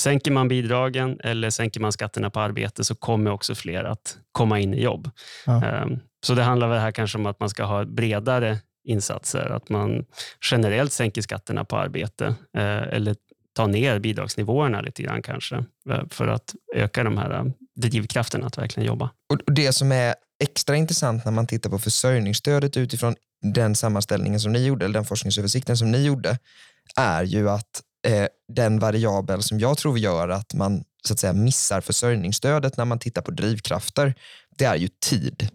Sänker 0.00 0.30
man 0.30 0.48
bidragen 0.48 1.20
eller 1.24 1.50
sänker 1.50 1.80
man 1.80 1.92
skatterna 1.92 2.30
på 2.30 2.40
arbete 2.40 2.84
så 2.84 2.94
kommer 2.94 3.30
också 3.30 3.54
fler 3.54 3.84
att 3.84 4.18
komma 4.32 4.58
in 4.60 4.74
i 4.74 4.82
jobb. 4.82 5.10
Ja. 5.46 5.66
Eh, 5.66 5.86
Så 6.26 6.34
det 6.34 6.42
handlar 6.42 6.68
väl 6.68 6.78
här 6.78 6.90
kanske 6.90 7.18
om 7.18 7.26
att 7.26 7.40
man 7.40 7.48
ska 7.50 7.64
ha 7.64 7.84
bredare 7.84 8.58
insatser, 8.84 9.50
att 9.50 9.68
man 9.68 10.04
generellt 10.50 10.92
sänker 10.92 11.22
skatterna 11.22 11.64
på 11.64 11.76
arbete 11.76 12.26
eh, 12.56 12.82
eller 12.82 13.16
ta 13.52 13.66
ner 13.66 13.98
bidragsnivåerna 13.98 14.80
lite 14.80 15.02
grann 15.02 15.22
kanske 15.22 15.56
eh, 15.90 16.02
för 16.10 16.28
att 16.28 16.54
öka 16.74 17.04
de 17.04 17.18
här 17.18 17.30
eh, 17.30 17.44
drivkrafterna 17.76 18.46
att 18.46 18.58
verkligen 18.58 18.86
jobba. 18.86 19.10
Och 19.32 19.54
det 19.54 19.72
som 19.72 19.92
är 19.92 20.14
extra 20.42 20.76
intressant 20.76 21.24
när 21.24 21.32
man 21.32 21.46
tittar 21.46 21.70
på 21.70 21.78
försörjningsstödet 21.78 22.76
utifrån 22.76 23.14
den 23.42 23.76
sammanställningen 23.76 24.40
som 24.40 24.52
ni 24.52 24.66
gjorde, 24.66 24.84
eller 24.84 24.94
den 24.94 25.04
forskningsöversikten 25.04 25.76
som 25.76 25.90
ni 25.90 26.04
gjorde, 26.04 26.38
är 26.96 27.22
ju 27.22 27.50
att 27.50 27.82
eh, 28.06 28.26
den 28.52 28.78
variabel 28.78 29.42
som 29.42 29.60
jag 29.60 29.78
tror 29.78 29.98
gör 29.98 30.28
att 30.28 30.54
man 30.54 30.84
så 31.06 31.12
att 31.12 31.18
säga 31.18 31.32
missar 31.32 31.80
försörjningsstödet 31.80 32.76
när 32.76 32.84
man 32.84 32.98
tittar 32.98 33.22
på 33.22 33.30
drivkrafter, 33.30 34.14
det 34.58 34.64
är 34.64 34.76
ju 34.76 34.88
tid. 34.88 35.48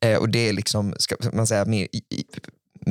Eh, 0.00 0.18
och 0.18 0.28
det 0.28 0.48
är 0.48 0.52
liksom, 0.52 0.94
ska 0.98 1.16
man 1.32 1.46
säga, 1.46 1.64
mer 1.64 1.88
i, 1.92 1.96
i, 1.96 2.24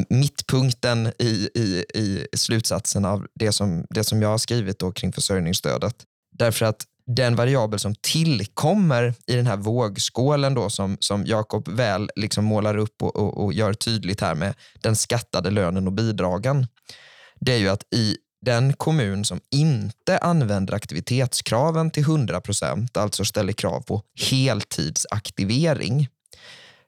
mittpunkten 0.10 1.12
i, 1.20 1.50
i, 1.56 1.86
i 1.94 2.28
slutsatsen 2.38 3.06
av 3.06 3.28
det 3.36 3.52
som, 3.52 3.86
det 3.90 4.04
som 4.04 4.22
jag 4.22 4.30
har 4.30 4.38
skrivit 4.38 4.80
då 4.80 4.92
kring 4.92 5.14
försörjningsstödet. 5.14 5.96
Därför 6.32 6.66
att 6.66 6.86
den 7.06 7.36
variabel 7.36 7.80
som 7.80 7.96
tillkommer 7.96 9.14
i 9.28 9.36
den 9.36 9.48
här 9.48 9.58
vågskålen 9.58 10.54
då 10.54 10.70
som, 10.70 10.98
som 11.00 11.26
Jakob 11.26 11.68
väl 11.68 12.10
liksom 12.16 12.46
målar 12.46 12.78
upp 12.78 13.04
och, 13.04 13.16
och, 13.16 13.44
och 13.44 13.54
gör 13.54 13.74
tydligt 13.74 14.22
här 14.22 14.36
med 14.36 14.54
den 14.82 14.96
skattade 14.96 15.50
lönen 15.50 15.88
och 15.88 15.94
bidragen. 15.94 16.68
Det 17.40 17.54
är 17.54 17.58
ju 17.58 17.70
att 17.70 17.84
i 17.96 18.18
den 18.42 18.74
kommun 18.74 19.26
som 19.26 19.42
inte 19.52 20.18
använder 20.18 20.74
aktivitetskraven 20.74 21.92
till 21.92 22.04
100 22.04 22.42
procent, 22.42 22.98
alltså 22.98 23.26
ställer 23.26 23.54
krav 23.54 23.82
på 23.82 24.02
heltidsaktivering, 24.30 26.08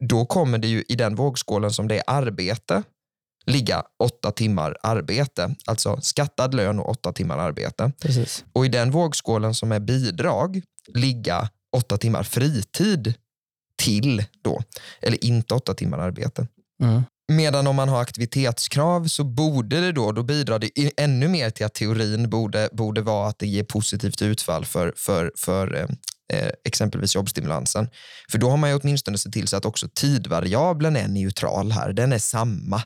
då 0.00 0.26
kommer 0.26 0.58
det 0.58 0.68
ju 0.68 0.84
i 0.88 0.94
den 0.94 1.14
vågskålen 1.14 1.70
som 1.70 1.88
det 1.88 1.96
är 1.96 2.02
arbete 2.06 2.82
ligga 3.46 3.82
åtta 3.98 4.32
timmar 4.32 4.76
arbete, 4.82 5.54
alltså 5.64 6.00
skattad 6.00 6.54
lön 6.54 6.78
och 6.78 6.90
åtta 6.90 7.12
timmar 7.12 7.38
arbete. 7.38 7.92
Precis. 8.00 8.44
Och 8.52 8.66
i 8.66 8.68
den 8.68 8.90
vågskålen 8.90 9.54
som 9.54 9.72
är 9.72 9.80
bidrag 9.80 10.62
ligga 10.94 11.48
åtta 11.76 11.98
timmar 11.98 12.22
fritid 12.22 13.14
till 13.82 14.24
då, 14.44 14.62
eller 15.02 15.24
inte 15.24 15.54
åtta 15.54 15.74
timmar 15.74 15.98
arbete. 15.98 16.46
Mm. 16.82 17.02
Medan 17.32 17.66
om 17.66 17.76
man 17.76 17.88
har 17.88 18.02
aktivitetskrav 18.02 19.06
så 19.06 19.24
borde 19.24 19.80
det 19.80 19.92
då, 19.92 20.12
då 20.12 20.22
bidrar 20.22 20.58
det 20.58 20.70
ännu 20.96 21.28
mer 21.28 21.50
till 21.50 21.66
att 21.66 21.74
teorin 21.74 22.30
borde, 22.30 22.68
borde 22.72 23.00
vara 23.00 23.28
att 23.28 23.38
det 23.38 23.46
ger 23.46 23.64
positivt 23.64 24.22
utfall 24.22 24.64
för, 24.64 24.92
för, 24.96 25.32
för 25.36 25.74
eh, 25.74 25.86
eh, 26.32 26.50
exempelvis 26.64 27.14
jobbstimulansen. 27.14 27.88
För 28.30 28.38
då 28.38 28.50
har 28.50 28.56
man 28.56 28.70
ju 28.70 28.76
åtminstone 28.76 29.18
sett 29.18 29.32
till 29.32 29.48
så 29.48 29.56
att 29.56 29.64
också 29.64 29.88
tidvariabeln 29.94 30.96
är 30.96 31.08
neutral 31.08 31.72
här. 31.72 31.92
Den 31.92 32.12
är 32.12 32.18
samma. 32.18 32.82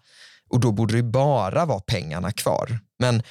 Och 0.51 0.61
då 0.61 0.73
borde 0.73 0.97
det 0.97 1.03
bara 1.03 1.65
vara 1.65 1.81
pengarna 1.81 2.33
kvar. 2.33 2.79
Men 2.99 3.23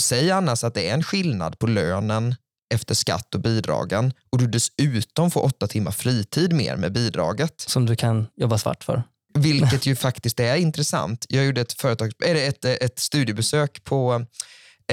säg 0.00 0.30
annars 0.30 0.64
att 0.64 0.74
det 0.74 0.88
är 0.88 0.94
en 0.94 1.02
skillnad 1.02 1.58
på 1.58 1.66
lönen 1.66 2.34
efter 2.74 2.94
skatt 2.94 3.34
och 3.34 3.40
bidragen 3.40 4.12
och 4.32 4.38
du 4.38 4.46
dessutom 4.46 5.30
får 5.30 5.44
åtta 5.44 5.66
timmar 5.66 5.90
fritid 5.90 6.52
mer 6.52 6.76
med 6.76 6.92
bidraget. 6.92 7.60
Som 7.60 7.86
du 7.86 7.96
kan 7.96 8.26
jobba 8.36 8.58
svart 8.58 8.84
för. 8.84 9.02
Vilket 9.34 9.86
ju 9.86 9.96
faktiskt 9.96 10.40
är 10.40 10.56
intressant. 10.56 11.26
Jag 11.28 11.44
gjorde 11.44 11.60
ett, 11.60 11.72
företag, 11.72 12.12
eller 12.24 12.48
ett, 12.48 12.64
ett 12.64 12.98
studiebesök 12.98 13.84
på 13.84 14.24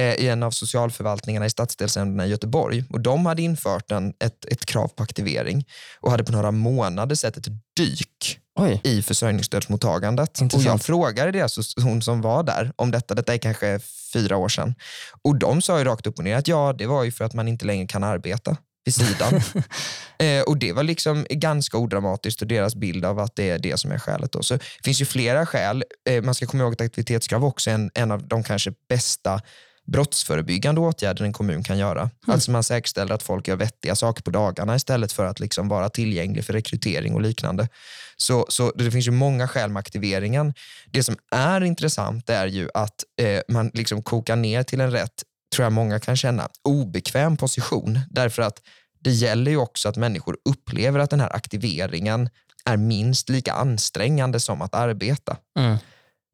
eh, 0.00 0.14
i 0.14 0.28
en 0.28 0.42
av 0.42 0.50
socialförvaltningarna 0.50 1.46
i 1.46 1.50
stadsdelsnämnderna 1.50 2.26
i 2.26 2.30
Göteborg. 2.30 2.84
Och 2.90 3.00
de 3.00 3.26
hade 3.26 3.42
infört 3.42 3.90
en, 3.90 4.12
ett, 4.24 4.44
ett 4.44 4.66
krav 4.66 4.88
på 4.88 5.02
aktivering 5.02 5.64
och 6.00 6.10
hade 6.10 6.24
på 6.24 6.32
några 6.32 6.50
månader 6.50 7.14
sett 7.14 7.36
ett 7.36 7.48
dyk 7.76 8.40
Oj, 8.56 8.80
i 8.84 9.02
försörjningsstödsmottagandet. 9.02 10.40
Och 10.54 10.62
jag 10.62 10.82
frågade 10.82 11.30
deras, 11.30 11.74
hon 11.76 12.02
som 12.02 12.20
var 12.20 12.42
där 12.42 12.72
om 12.76 12.90
detta, 12.90 13.14
detta 13.14 13.34
är 13.34 13.38
kanske 13.38 13.80
fyra 14.12 14.36
år 14.36 14.48
sedan. 14.48 14.74
Och 15.22 15.36
de 15.38 15.62
sa 15.62 15.78
ju 15.78 15.84
rakt 15.84 16.06
upp 16.06 16.18
och 16.18 16.24
ner 16.24 16.36
att 16.36 16.48
ja, 16.48 16.74
det 16.78 16.86
var 16.86 17.04
ju 17.04 17.12
för 17.12 17.24
att 17.24 17.34
man 17.34 17.48
inte 17.48 17.64
längre 17.64 17.86
kan 17.86 18.04
arbeta 18.04 18.56
vid 18.84 18.94
sidan. 18.94 19.34
eh, 20.18 20.42
och 20.42 20.56
det 20.56 20.72
var 20.72 20.82
liksom 20.82 21.26
ganska 21.30 21.78
odramatiskt 21.78 22.42
och 22.42 22.48
deras 22.48 22.74
bild 22.74 23.04
av 23.04 23.18
att 23.18 23.36
det 23.36 23.50
är 23.50 23.58
det 23.58 23.76
som 23.80 23.92
är 23.92 23.98
skälet. 23.98 24.32
Då. 24.32 24.42
Så 24.42 24.54
det 24.54 24.84
finns 24.84 25.00
ju 25.00 25.04
flera 25.04 25.46
skäl. 25.46 25.84
Eh, 26.08 26.22
man 26.22 26.34
ska 26.34 26.46
komma 26.46 26.62
ihåg 26.62 26.72
att 26.72 26.80
aktivitetskrav 26.80 27.44
också 27.44 27.70
är 27.70 27.74
en, 27.74 27.90
en 27.94 28.10
av 28.10 28.28
de 28.28 28.42
kanske 28.42 28.72
bästa 28.88 29.40
brottsförebyggande 29.86 30.80
åtgärder 30.80 31.24
en 31.24 31.32
kommun 31.32 31.62
kan 31.62 31.78
göra. 31.78 32.10
Alltså 32.26 32.50
man 32.50 32.62
säkerställer 32.62 33.14
att 33.14 33.22
folk 33.22 33.48
gör 33.48 33.56
vettiga 33.56 33.96
saker 33.96 34.22
på 34.22 34.30
dagarna 34.30 34.76
istället 34.76 35.12
för 35.12 35.24
att 35.24 35.40
liksom 35.40 35.68
vara 35.68 35.88
tillgänglig 35.88 36.44
för 36.44 36.52
rekrytering 36.52 37.14
och 37.14 37.20
liknande. 37.20 37.68
Så, 38.16 38.46
så 38.48 38.72
det 38.74 38.90
finns 38.90 39.06
ju 39.06 39.10
många 39.10 39.48
skäl 39.48 39.70
med 39.70 39.80
aktiveringen. 39.80 40.54
Det 40.86 41.02
som 41.02 41.16
är 41.30 41.60
intressant 41.60 42.30
är 42.30 42.46
ju 42.46 42.68
att 42.74 43.04
eh, 43.20 43.40
man 43.48 43.70
liksom 43.74 44.02
kokar 44.02 44.36
ner 44.36 44.62
till 44.62 44.80
en 44.80 44.90
rätt, 44.90 45.22
tror 45.54 45.64
jag 45.64 45.72
många 45.72 46.00
kan 46.00 46.16
känna, 46.16 46.48
obekväm 46.62 47.36
position. 47.36 48.00
Därför 48.10 48.42
att 48.42 48.60
det 49.00 49.10
gäller 49.10 49.50
ju 49.50 49.56
också 49.56 49.88
att 49.88 49.96
människor 49.96 50.36
upplever 50.44 50.98
att 50.98 51.10
den 51.10 51.20
här 51.20 51.36
aktiveringen 51.36 52.28
är 52.64 52.76
minst 52.76 53.28
lika 53.28 53.52
ansträngande 53.52 54.40
som 54.40 54.62
att 54.62 54.74
arbeta. 54.74 55.36
Mm. 55.58 55.76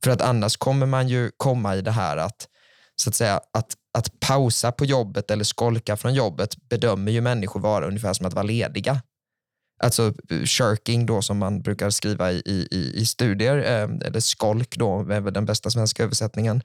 För 0.05 0.11
att 0.11 0.23
annars 0.23 0.57
kommer 0.57 0.87
man 0.87 1.09
ju 1.09 1.31
komma 1.37 1.77
i 1.77 1.83
det 1.83 1.91
här 1.91 2.17
att, 2.17 2.49
så 3.01 3.11
att 3.11 3.15
säga, 3.15 3.41
att, 3.53 3.75
att 3.99 4.21
pausa 4.21 4.73
på 4.73 4.85
jobbet 4.85 5.31
eller 5.31 5.45
skolka 5.45 5.97
från 5.97 6.15
jobbet 6.15 6.69
bedömer 6.69 7.13
ju 7.13 7.21
människor 7.21 7.61
vara 7.61 7.87
ungefär 7.87 8.13
som 8.13 8.27
att 8.27 8.35
vara 8.35 8.43
lediga. 8.43 9.03
Alltså 9.83 10.15
shirking 10.45 11.07
då 11.07 11.23
som 11.23 11.39
man 11.39 11.63
brukar 11.63 11.91
skriva 11.91 12.33
i, 12.33 12.67
i, 12.71 12.93
i 12.95 13.07
studier, 13.07 13.57
eh, 13.57 14.07
eller 14.07 14.21
skolk 14.21 14.77
då, 14.77 15.03
den 15.05 15.47
bästa 15.47 15.71
svenska 15.71 16.05
översättningen, 16.05 16.63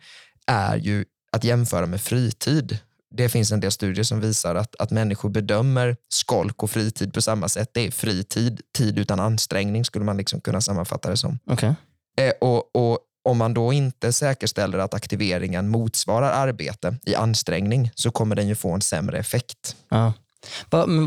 är 0.48 0.78
ju 0.78 1.06
att 1.32 1.44
jämföra 1.44 1.86
med 1.86 2.02
fritid. 2.02 2.80
Det 3.18 3.30
finns 3.30 3.52
en 3.52 3.60
del 3.60 3.72
studier 3.72 4.04
som 4.04 4.20
visar 4.20 4.56
att, 4.56 4.76
att 4.76 4.92
människor 4.92 5.30
bedömer 5.30 5.98
skolk 6.10 6.64
och 6.64 6.72
fritid 6.72 7.14
på 7.14 7.22
samma 7.22 7.50
sätt. 7.50 7.70
Det 7.74 7.88
är 7.88 7.92
fritid, 7.92 8.62
tid 8.78 9.00
utan 9.00 9.20
ansträngning 9.20 9.86
skulle 9.86 10.06
man 10.06 10.18
liksom 10.18 10.42
kunna 10.42 10.62
sammanfatta 10.62 11.10
det 11.10 11.18
som. 11.18 11.40
Okej. 11.46 11.76
Eh, 12.18 12.34
och, 12.42 12.76
och 12.76 13.00
om 13.26 13.38
man 13.38 13.54
då 13.54 13.74
inte 13.74 14.14
säkerställer 14.14 14.78
att 14.78 14.94
aktiveringen 14.94 15.70
motsvarar 15.70 16.32
arbete 16.32 16.98
i 17.06 17.16
ansträngning 17.16 17.92
så 17.96 18.12
kommer 18.12 18.36
den 18.36 18.48
ju 18.48 18.56
få 18.56 18.72
en 18.72 18.82
sämre 18.82 19.18
effekt. 19.18 19.76
Ja. 19.90 20.14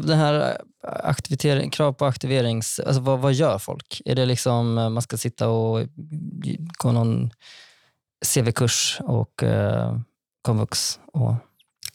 Det 0.04 0.14
här 0.14 0.60
aktivitering, 0.82 1.70
krav 1.70 1.92
på 1.92 2.06
aktiverings... 2.06 2.80
Alltså 2.80 3.00
vad, 3.00 3.18
vad 3.18 3.32
gör 3.32 3.58
folk? 3.58 4.02
Är 4.04 4.14
det 4.14 4.26
liksom 4.26 4.78
eh, 4.78 4.90
man 4.90 5.02
ska 5.02 5.16
sitta 5.16 5.48
och 5.48 5.86
gå 6.78 6.92
någon 6.92 7.30
CV-kurs 8.34 8.98
och 9.00 9.42
eh, 9.42 9.98
komvux? 10.42 10.98
Och, 11.12 11.34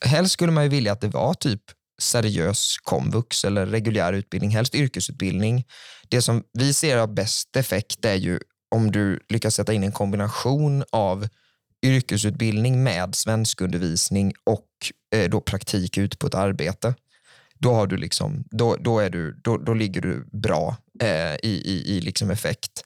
Helst 0.05 0.33
skulle 0.33 0.51
man 0.51 0.63
ju 0.63 0.69
vilja 0.69 0.91
att 0.91 1.01
det 1.01 1.07
var 1.07 1.33
typ 1.33 1.61
seriös 2.01 2.77
komvux 2.83 3.45
eller 3.45 3.65
reguljär 3.65 4.13
utbildning, 4.13 4.51
helst 4.51 4.75
yrkesutbildning. 4.75 5.65
Det 6.09 6.21
som 6.21 6.43
vi 6.53 6.73
ser 6.73 6.97
har 6.97 7.07
bäst 7.07 7.55
effekt 7.55 8.05
är 8.05 8.15
ju 8.15 8.39
om 8.73 8.91
du 8.91 9.19
lyckas 9.29 9.55
sätta 9.55 9.73
in 9.73 9.83
en 9.83 9.91
kombination 9.91 10.83
av 10.91 11.27
yrkesutbildning 11.85 12.83
med 12.83 13.15
svenskundervisning 13.15 14.33
och 14.43 14.67
eh, 15.15 15.29
då 15.29 15.41
praktik 15.41 15.97
ute 15.97 16.17
på 16.17 16.27
ett 16.27 16.35
arbete. 16.35 16.95
Då, 17.59 17.73
har 17.73 17.87
du 17.87 17.97
liksom, 17.97 18.43
då, 18.51 18.75
då, 18.75 18.99
är 18.99 19.09
du, 19.09 19.39
då, 19.43 19.57
då 19.57 19.73
ligger 19.73 20.01
du 20.01 20.25
bra 20.31 20.77
eh, 21.01 21.33
i, 21.33 21.61
i, 21.65 21.97
i 21.97 22.01
liksom 22.01 22.31
effekt. 22.31 22.83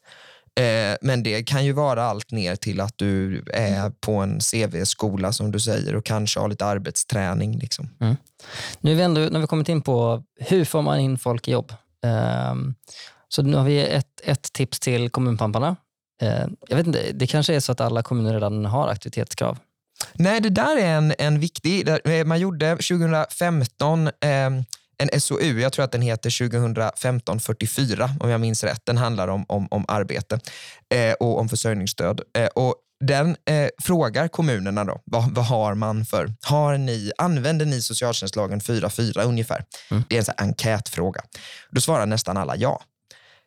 Eh, 0.59 0.97
men 1.01 1.23
det 1.23 1.43
kan 1.43 1.65
ju 1.65 1.71
vara 1.71 2.03
allt 2.03 2.31
ner 2.31 2.55
till 2.55 2.81
att 2.81 2.93
du 2.95 3.43
är 3.53 3.89
på 3.89 4.15
en 4.15 4.39
CV-skola 4.39 5.33
som 5.33 5.51
du 5.51 5.59
säger 5.59 5.95
och 5.95 6.05
kanske 6.05 6.39
har 6.39 6.49
lite 6.49 6.65
arbetsträning. 6.65 7.57
Liksom. 7.59 7.89
nu 8.79 8.91
är 8.91 8.95
vi 8.95 9.01
ändå, 9.01 9.21
när 9.21 9.39
vi 9.39 9.47
kommit 9.47 9.69
in 9.69 9.81
på 9.81 10.23
hur 10.39 10.65
får 10.65 10.81
man 10.81 10.99
in 10.99 11.17
folk 11.17 11.47
i 11.47 11.51
jobb. 11.51 11.73
Ehm, 12.05 12.75
så 13.29 13.41
nu 13.41 13.57
har 13.57 13.63
vi 13.63 13.87
ett, 13.87 14.21
ett 14.23 14.53
tips 14.53 14.79
till 14.79 15.09
kommunpamparna. 15.09 15.75
Eh, 16.21 16.45
jag 16.67 16.77
vet 16.77 16.87
inte, 16.87 17.11
det 17.13 17.27
kanske 17.27 17.55
är 17.55 17.59
så 17.59 17.71
att 17.71 17.81
alla 17.81 18.03
kommuner 18.03 18.33
redan 18.33 18.65
har 18.65 18.87
aktivitetskrav. 18.87 19.57
Nej, 20.13 20.41
det 20.41 20.49
där 20.49 20.77
är 20.77 20.95
en, 20.95 21.13
en 21.17 21.39
viktig... 21.39 21.87
eh, 21.89 22.25
Man 22.25 22.39
gjorde 22.39 22.69
2015 22.69 24.07
eh, 24.07 24.11
en 24.99 25.21
SOU, 25.21 25.59
jag 25.61 25.73
tror 25.73 25.85
att 25.85 25.91
den 25.91 26.01
heter 26.01 26.29
2015-44 26.29 28.09
om 28.19 28.29
jag 28.29 28.41
minns 28.41 28.63
rätt. 28.63 28.85
Den 28.85 28.97
handlar 28.97 29.27
om, 29.27 29.45
om, 29.47 29.67
om 29.71 29.85
arbete 29.87 30.39
eh, 30.93 31.13
och 31.13 31.39
om 31.39 31.49
försörjningsstöd. 31.49 32.21
Eh, 32.37 32.47
och 32.47 32.75
den 33.05 33.29
eh, 33.49 33.67
frågar 33.83 34.27
kommunerna 34.27 34.83
då, 34.83 35.01
vad, 35.05 35.35
vad 35.35 35.45
har 35.45 35.73
man 35.75 36.05
för, 36.05 36.33
har 36.41 36.77
ni, 36.77 37.11
använder 37.17 37.65
ni 37.65 37.81
socialtjänstlagen 37.81 38.59
4.4 38.59 39.23
ungefär? 39.23 39.63
Det 40.09 40.15
är 40.17 40.19
en 40.19 40.25
här 40.37 40.45
enkätfråga. 40.47 41.21
Då 41.71 41.81
svarar 41.81 42.05
nästan 42.05 42.37
alla 42.37 42.55
ja. 42.55 42.81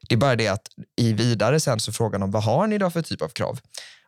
Det 0.08 0.14
är 0.14 0.16
bara 0.18 0.36
det 0.36 0.48
att 0.48 0.68
i 0.96 1.12
vidare 1.12 1.60
sen 1.60 1.80
så 1.80 1.92
frågar 1.92 2.18
de 2.18 2.30
vad 2.30 2.42
har 2.42 2.66
ni 2.66 2.78
då 2.78 2.90
för 2.90 3.02
typ 3.02 3.22
av 3.22 3.28
krav? 3.28 3.60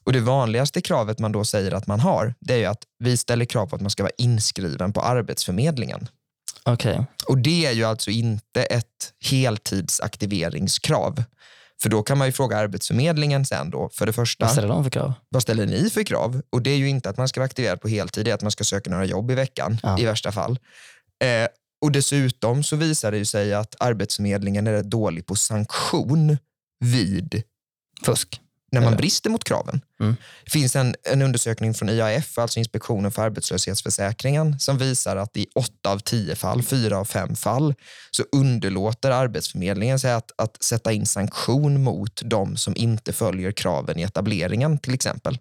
Och 0.05 0.13
Det 0.13 0.21
vanligaste 0.21 0.81
kravet 0.81 1.19
man 1.19 1.33
då 1.33 1.45
säger 1.45 1.73
att 1.73 1.87
man 1.87 2.01
har, 2.01 2.35
det 2.41 2.55
är 2.55 2.59
ju 2.59 2.65
att 2.65 2.83
vi 2.99 3.17
ställer 3.17 3.45
krav 3.45 3.67
på 3.67 3.77
att 3.77 3.83
man 3.83 3.91
ska 3.91 4.03
vara 4.03 4.13
inskriven 4.19 4.93
på 4.93 5.01
Arbetsförmedlingen. 5.01 6.09
Okej. 6.65 7.07
Och 7.27 7.39
Det 7.39 7.67
är 7.67 7.73
ju 7.73 7.85
alltså 7.85 8.11
inte 8.11 8.63
ett 8.65 9.13
heltidsaktiveringskrav. 9.31 11.25
För 11.83 11.89
då 11.89 12.03
kan 12.03 12.19
man 12.19 12.29
ju 12.29 12.33
fråga 12.33 12.57
Arbetsförmedlingen 12.59 13.45
sen 13.47 13.71
då, 13.71 13.91
för 13.93 14.07
det 14.07 14.13
första, 14.13 14.45
Vad 14.45 14.53
ställer 14.53 14.69
de 14.69 14.85
för 14.85 14.91
krav? 14.91 15.13
vad 15.29 15.43
ställer 15.43 15.67
ni 15.67 15.91
för 15.91 16.03
krav? 16.05 16.43
Och 16.51 16.63
det 16.63 16.71
är 16.71 16.77
ju 16.77 16.89
inte 16.89 17.11
att 17.11 17.17
man 17.17 17.29
ska 17.29 17.41
vara 17.41 17.47
aktiverad 17.47 17.81
på 17.81 17.89
heltid, 17.89 18.25
det 18.25 18.31
är 18.31 18.35
att 18.35 18.43
man 18.43 18.51
ska 18.51 18.65
söka 18.65 18.91
några 18.91 19.05
jobb 19.05 19.31
i 19.31 19.35
veckan 19.35 19.79
Ja. 19.83 19.99
i 19.99 20.05
värsta 20.05 20.33
fall. 20.33 20.59
Eh, 21.25 21.49
och 21.83 21.93
dessutom 21.93 22.63
så 22.63 22.77
visar 22.77 23.11
det 23.11 23.19
ju 23.19 23.25
sig 23.25 23.55
att 23.55 23.75
Arbetsförmedlingen 23.81 24.67
är 24.67 24.83
dålig 24.83 25.27
på 25.27 25.37
sanktion 25.37 26.39
vid 26.81 27.43
Fusk? 28.05 28.41
när 28.73 28.81
man 28.81 28.89
Eller? 28.89 28.97
brister 28.97 29.31
mot 29.31 29.45
kraven. 29.45 29.81
Mm. 30.01 30.17
Det 30.45 30.51
finns 30.51 30.77
en, 30.77 30.95
en 31.03 31.23
undersökning 31.23 31.75
från 31.75 31.89
IAF, 31.89 32.39
alltså 32.39 32.59
Inspektionen 32.59 33.13
för 33.13 33.23
arbetslöshetsförsäkringen, 33.23 34.61
som 34.61 34.79
visar 34.79 35.17
att 35.17 35.37
i 35.37 35.47
åtta 35.55 35.91
av 35.93 35.99
tio 35.99 36.37
fall, 36.37 36.63
fyra 36.63 36.99
av 36.99 37.05
fem 37.05 37.37
fall, 37.37 37.75
så 38.11 38.25
underlåter 38.33 39.11
Arbetsförmedlingen 39.11 39.99
sig 40.01 40.13
att, 40.13 40.31
att 40.37 40.63
sätta 40.63 40.93
in 40.93 41.07
sanktion 41.07 41.83
mot 41.83 42.23
de 42.25 42.57
som 42.57 42.77
inte 42.77 43.13
följer 43.13 43.53
kraven 43.53 43.99
i 43.99 44.03
etableringen 44.03 44.79
till 44.79 44.95
exempel. 44.95 45.39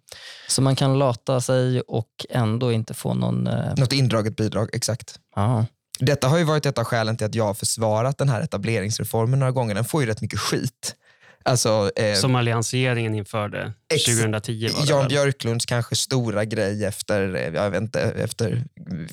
Så 0.48 0.62
man 0.62 0.76
kan 0.76 1.00
lata 1.00 1.42
sig 1.42 1.82
och 1.82 2.26
ändå 2.30 2.72
inte 2.72 2.94
få 2.94 3.14
någon... 3.14 3.48
Eh, 3.48 3.74
Något 3.78 3.94
indraget 3.94 4.36
bidrag, 4.36 4.70
exakt. 4.74 5.20
ja. 5.36 5.66
Detta 6.00 6.28
har 6.28 6.38
ju 6.38 6.44
varit 6.44 6.66
ett 6.66 6.78
av 6.78 6.84
skälen 6.84 7.18
till 7.18 7.26
att 7.28 7.36
jag 7.36 7.44
har 7.46 7.54
försvarat 7.54 8.18
den 8.18 8.30
här 8.30 8.42
etableringsreformen 8.42 9.40
några 9.40 9.52
gånger. 9.52 9.76
Den 9.76 9.86
får 9.86 10.02
ju 10.04 10.08
rätt 10.10 10.22
mycket 10.22 10.40
skit. 10.40 10.96
Alltså, 11.44 11.92
eh, 11.96 12.16
Som 12.16 12.36
alliansregeringen 12.36 13.16
införde 13.16 13.74
Ex- 13.94 14.06
2010. 14.06 14.68
Var 14.74 14.82
det 14.86 14.90
Jan 14.90 15.00
väl? 15.00 15.08
Björklunds 15.10 15.66
kanske 15.66 15.96
stora 15.96 16.46
grej 16.46 16.86
efter, 16.86 17.36
eh, 17.36 17.42
jag 17.42 17.70
vet 17.70 17.82
inte, 17.82 18.02
efter 18.02 18.64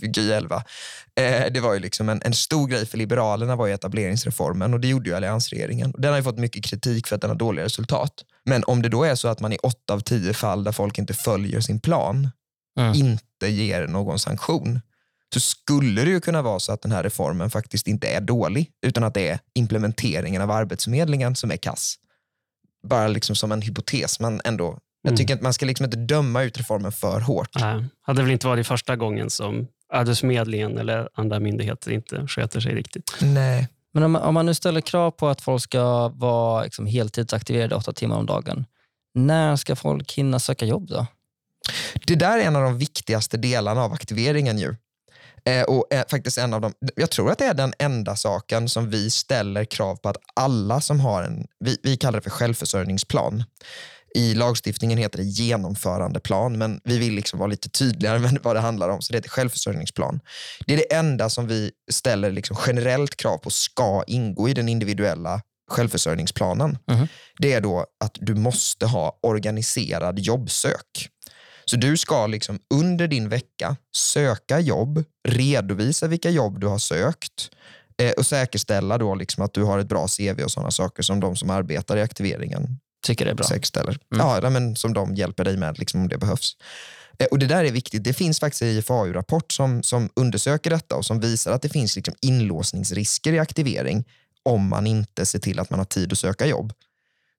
Gy 0.01 0.33
11. 0.33 0.63
Eh, 1.21 1.53
det 1.53 1.61
var 1.61 1.75
ju 1.75 1.81
liksom 1.81 2.09
en, 2.09 2.23
en 2.25 2.33
stor 2.33 2.67
grej 2.69 2.87
för 2.87 2.99
Liberalerna 2.99 3.57
var 3.57 3.67
ju 3.67 3.73
etableringsreformen 3.75 4.75
och 4.75 4.81
det 4.81 4.89
gjorde 4.89 5.11
ju 5.11 5.17
alliansregeringen. 5.17 5.95
Den 5.99 6.11
har 6.11 6.17
ju 6.17 6.23
fått 6.23 6.39
mycket 6.39 6.65
kritik 6.65 7.07
för 7.07 7.15
att 7.17 7.21
den 7.23 7.31
har 7.31 7.37
dåliga 7.37 7.65
resultat. 7.65 8.13
Men 8.45 8.65
om 8.65 8.83
det 8.83 8.89
då 8.89 9.05
är 9.05 9.15
så 9.15 9.29
att 9.29 9.41
man 9.41 9.53
i 9.53 9.57
åtta 9.63 9.95
av 9.95 10.01
tio 10.01 10.35
fall 10.35 10.65
där 10.65 10.73
folk 10.73 10.99
inte 10.99 11.15
följer 11.15 11.61
sin 11.61 11.81
plan 11.81 12.31
Mm. 12.79 12.95
inte 12.95 13.49
ger 13.49 13.87
någon 13.87 14.19
sanktion 14.19 14.81
så 15.35 15.41
skulle 15.41 16.05
det 16.05 16.11
ju 16.11 16.21
kunna 16.21 16.43
vara 16.43 16.61
så 16.61 16.73
att 16.73 16.83
den 16.83 16.93
här 16.93 17.03
reformen 17.03 17.51
faktiskt 17.51 17.87
inte 17.89 18.09
är 18.09 18.21
dålig 18.21 18.71
utan 18.87 19.05
att 19.05 19.15
det 19.15 19.29
är 19.29 19.39
implementeringen 19.55 20.43
av 20.43 20.51
Arbetsförmedlingen 20.51 21.37
som 21.37 21.51
är 21.51 21.57
kass. 21.57 21.95
Bara 22.89 23.09
liksom 23.09 23.37
som 23.37 23.53
en 23.53 23.63
hypotes, 23.63 24.21
men 24.21 24.41
ändå. 24.45 24.79
Jag 25.03 25.11
Mm. 25.11 25.17
tycker 25.17 25.35
att 25.35 25.43
man 25.43 25.53
ska 25.53 25.67
liksom 25.67 25.85
inte 25.85 25.97
döma 25.97 26.43
ut 26.43 26.59
reformen 26.59 26.93
för 26.93 27.21
hårt. 27.21 27.51
Nej, 27.61 27.85
hade 28.03 28.23
väl 28.23 28.31
inte 28.31 28.47
varit 28.47 28.67
första 28.67 28.97
gången 28.97 29.31
som 29.31 29.67
Arbetsförmedlingen 29.93 30.79
eller 30.79 31.09
andra 31.15 31.41
myndigheter 31.41 31.91
inte 31.91 32.27
sköter 32.27 32.61
sig 32.61 32.75
riktigt. 32.75 33.15
Nej. 33.21 33.69
Men 33.93 34.03
om, 34.03 34.13
man- 34.13 34.23
om 34.23 34.35
man 34.35 34.47
nu 34.47 34.55
ställer 34.55 34.81
krav 34.81 35.11
på 35.11 35.29
att 35.29 35.41
folk 35.41 35.63
ska 35.63 36.09
vara 36.09 36.63
liksom 36.65 36.87
heltidsaktiverade 36.87 37.75
åtta 37.75 37.93
timmar 37.93 38.17
om 38.17 38.27
dagen, 38.27 38.65
när 39.15 39.57
ska 39.57 39.77
folk 39.77 40.13
hinna 40.13 40.39
söka 40.39 40.65
jobb 40.67 40.89
då? 40.89 41.07
Det 42.07 42.15
där 42.15 42.39
är 42.39 42.43
en 42.43 42.57
av 42.57 42.63
de 42.63 42.79
viktigaste 42.79 43.37
delarna 43.37 43.83
av 43.83 43.93
aktiveringen. 43.93 44.59
ju. 44.59 44.75
Eh, 45.49 45.63
och 45.63 45.87
är 45.91 46.05
faktiskt 46.11 46.39
en 46.39 46.55
av 46.55 46.61
de, 46.61 46.73
jag 46.97 47.11
tror 47.11 47.31
att 47.31 47.39
det 47.39 47.45
är 47.45 47.55
den 47.55 47.73
enda 47.79 48.17
saken 48.17 48.69
som 48.69 48.91
vi 48.91 49.11
ställer 49.11 49.65
krav 49.65 49.97
på 49.97 50.09
att 50.09 50.17
alla 50.35 50.81
som 50.81 51.01
har 51.01 51.23
en, 51.23 51.47
vi, 51.61 51.79
vi 51.83 51.97
kallar 51.97 52.19
det 52.19 52.23
för 52.23 52.31
självförsörjningsplan. 52.31 53.45
I 54.15 54.35
lagstiftningen 54.35 54.99
heter 54.99 55.19
det 55.19 55.25
genomförandeplan, 55.25 56.59
men 56.59 56.81
vi 56.85 56.99
vill 56.99 57.15
liksom 57.15 57.39
vara 57.39 57.47
lite 57.47 57.69
tydligare 57.69 58.19
med 58.33 58.39
vad 58.43 58.57
det 58.57 58.61
handlar 58.61 58.89
om, 58.89 59.03
så 59.03 59.13
det 59.13 59.19
heter 59.19 59.29
självförsörjningsplan. 59.29 60.21
Det 60.67 60.73
är 60.73 60.77
det 60.77 60.95
enda 60.95 61.31
som 61.31 61.47
vi 61.47 61.71
ställer 61.91 62.31
liksom 62.31 62.57
generellt 62.67 63.17
krav 63.17 63.39
på 63.39 63.51
ska 63.51 64.05
ingå 64.07 64.49
i 64.49 64.55
den 64.55 64.69
individuella 64.69 65.43
självförsörjningsplanen. 65.71 66.79
Mhm. 66.91 67.09
Det 67.39 67.53
är 67.53 67.61
då 67.61 67.87
att 68.05 68.17
du 68.21 68.35
måste 68.35 68.87
ha 68.87 69.19
organiserad 69.23 70.19
jobbsök. 70.19 71.09
Så 71.71 71.77
du 71.77 71.97
ska 71.97 72.27
liksom 72.27 72.59
under 72.75 73.09
din 73.09 73.29
vecka 73.29 73.77
söka 73.97 74.61
jobb, 74.61 75.05
redovisa 75.29 76.07
vilka 76.07 76.31
jobb 76.31 76.61
du 76.61 76.67
har 76.67 76.79
sökt 76.79 77.51
eh, 78.03 78.11
och 78.11 78.27
säkerställa 78.27 78.99
då 78.99 79.15
liksom 79.15 79.45
att 79.45 79.55
du 79.55 79.63
har 79.63 79.79
ett 79.79 79.89
bra 79.89 80.07
CV 80.09 80.43
och 80.45 80.51
sådana 80.51 80.71
saker 80.71 81.03
som 81.03 81.21
de 81.21 81.37
som 81.37 81.51
arbetar 81.51 81.97
i 81.97 82.03
aktiveringen 82.03 82.79
Tycker 83.07 83.25
det 83.25 83.31
är 83.31 83.35
bra. 83.35 83.47
säkerställer. 83.47 83.99
Mm. 84.15 84.27
Ja, 84.43 84.51
men 84.51 84.77
som 84.77 84.93
de 84.93 85.15
hjälper 85.15 85.45
dig 85.45 85.57
med 85.57 85.79
liksom, 85.79 86.01
om 86.01 86.09
det 86.09 86.19
behövs. 86.19 86.57
Eh, 87.19 87.27
Och 87.31 87.39
Det 87.39 87.47
där 87.47 87.65
är 87.65 87.73
viktigt. 87.73 88.05
Det 88.05 88.13
finns 88.13 88.41
faktiskt 88.41 88.63
en 88.63 88.69
IFAU-rapport 88.69 89.53
som, 89.53 89.83
som 89.83 90.11
undersöker 90.17 90.71
detta 90.71 90.97
och 90.97 91.07
som 91.07 91.21
visar 91.21 91.53
att 91.53 91.63
det 91.63 91.69
finns 91.69 91.97
liksom 91.97 92.15
inlåsningsrisker 92.23 93.33
i 93.33 93.39
aktivering 93.39 94.05
om 94.43 94.69
man 94.69 94.87
inte 94.87 95.27
ser 95.27 95.39
till 95.39 95.61
att 95.61 95.71
man 95.71 95.81
har 95.81 95.85
tid 95.85 96.13
att 96.13 96.19
söka 96.19 96.47
jobb. 96.47 96.73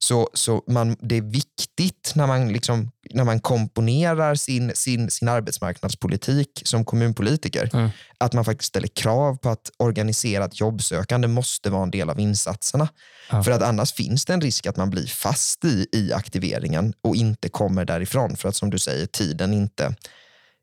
Så, 0.01 0.29
så 0.33 0.63
man, 0.67 0.97
det 0.99 1.17
är 1.17 1.21
viktigt 1.21 2.11
när 2.15 2.27
man, 2.27 2.53
liksom, 2.53 2.91
när 3.09 3.23
man 3.23 3.39
komponerar 3.39 4.35
sin, 4.35 4.71
sin, 4.75 5.09
sin 5.11 5.27
arbetsmarknadspolitik 5.27 6.61
som 6.65 6.85
kommunpolitiker, 6.85 7.69
Mm. 7.73 7.89
att 8.17 8.33
man 8.33 8.45
faktiskt 8.45 8.67
ställer 8.67 8.87
krav 8.87 9.37
på 9.37 9.49
att 9.49 9.71
organiserat 9.77 10.59
jobbsökande 10.59 11.27
måste 11.27 11.69
vara 11.69 11.83
en 11.83 11.91
del 11.91 12.09
av 12.09 12.19
insatserna. 12.19 12.87
Ja. 13.31 13.43
För 13.43 13.51
att 13.51 13.61
annars 13.61 13.93
finns 13.93 14.25
det 14.25 14.33
en 14.33 14.41
risk 14.41 14.65
att 14.65 14.77
man 14.77 14.89
blir 14.89 15.07
fast 15.07 15.65
i, 15.65 15.87
i 15.91 16.13
aktiveringen 16.13 16.93
och 17.01 17.15
inte 17.15 17.49
kommer 17.49 17.85
därifrån. 17.85 18.35
För 18.35 18.49
att 18.49 18.55
som 18.55 18.69
du 18.69 18.79
säger, 18.79 19.05
tiden 19.05 19.53
inte, 19.53 19.95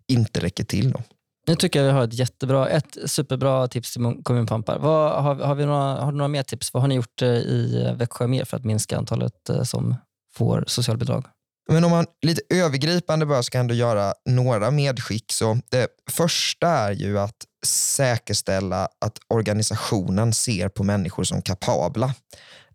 inte 0.09 0.41
räcker 0.41 0.65
till. 0.65 0.91
Då. 0.93 1.03
Nu 1.49 1.55
tycker 1.57 1.79
jag 1.79 1.87
vi 1.87 1.93
har 1.93 2.05
ett 2.05 2.15
jättebra, 2.15 2.69
ett 2.69 2.97
superbra 3.07 3.69
tips 3.69 3.93
till 3.93 4.03
kommunpampar. 4.23 4.79
Vad, 4.79 5.23
har, 5.23 5.35
har, 5.35 5.55
vi 5.55 5.67
några, 5.67 6.01
har 6.01 6.13
du 6.13 6.19
några 6.19 6.29
mer 6.29 6.43
tips? 6.43 6.75
Vad 6.75 6.83
har 6.83 6.89
ni 6.89 6.95
gjort 6.95 7.23
eh, 7.23 7.29
i 7.29 7.85
eh, 7.87 7.95
Växjö 7.95 8.27
mer 8.27 8.45
för 8.45 8.57
att 8.57 8.65
minska 8.65 8.99
antalet 8.99 9.49
eh, 9.49 9.63
som 9.63 9.95
får 10.35 10.65
socialbidrag? 10.67 11.25
Men 11.69 11.85
om 11.85 11.91
man 11.91 12.07
lite 12.23 12.43
övergripande 12.51 13.27
bara 13.27 13.43
ska 13.43 13.59
ändå 13.59 13.75
göra 13.75 14.15
några 14.29 14.71
medskick. 14.71 15.33
Så 15.33 15.59
det 15.71 15.89
första 16.11 16.69
är 16.69 16.93
ju 16.93 17.19
att 17.19 17.37
säkerställa 17.67 18.89
att 19.01 19.19
organisationen 19.29 20.33
ser 20.33 20.69
på 20.69 20.85
människor 20.85 21.25
som 21.25 21.43
kapabla. 21.43 22.15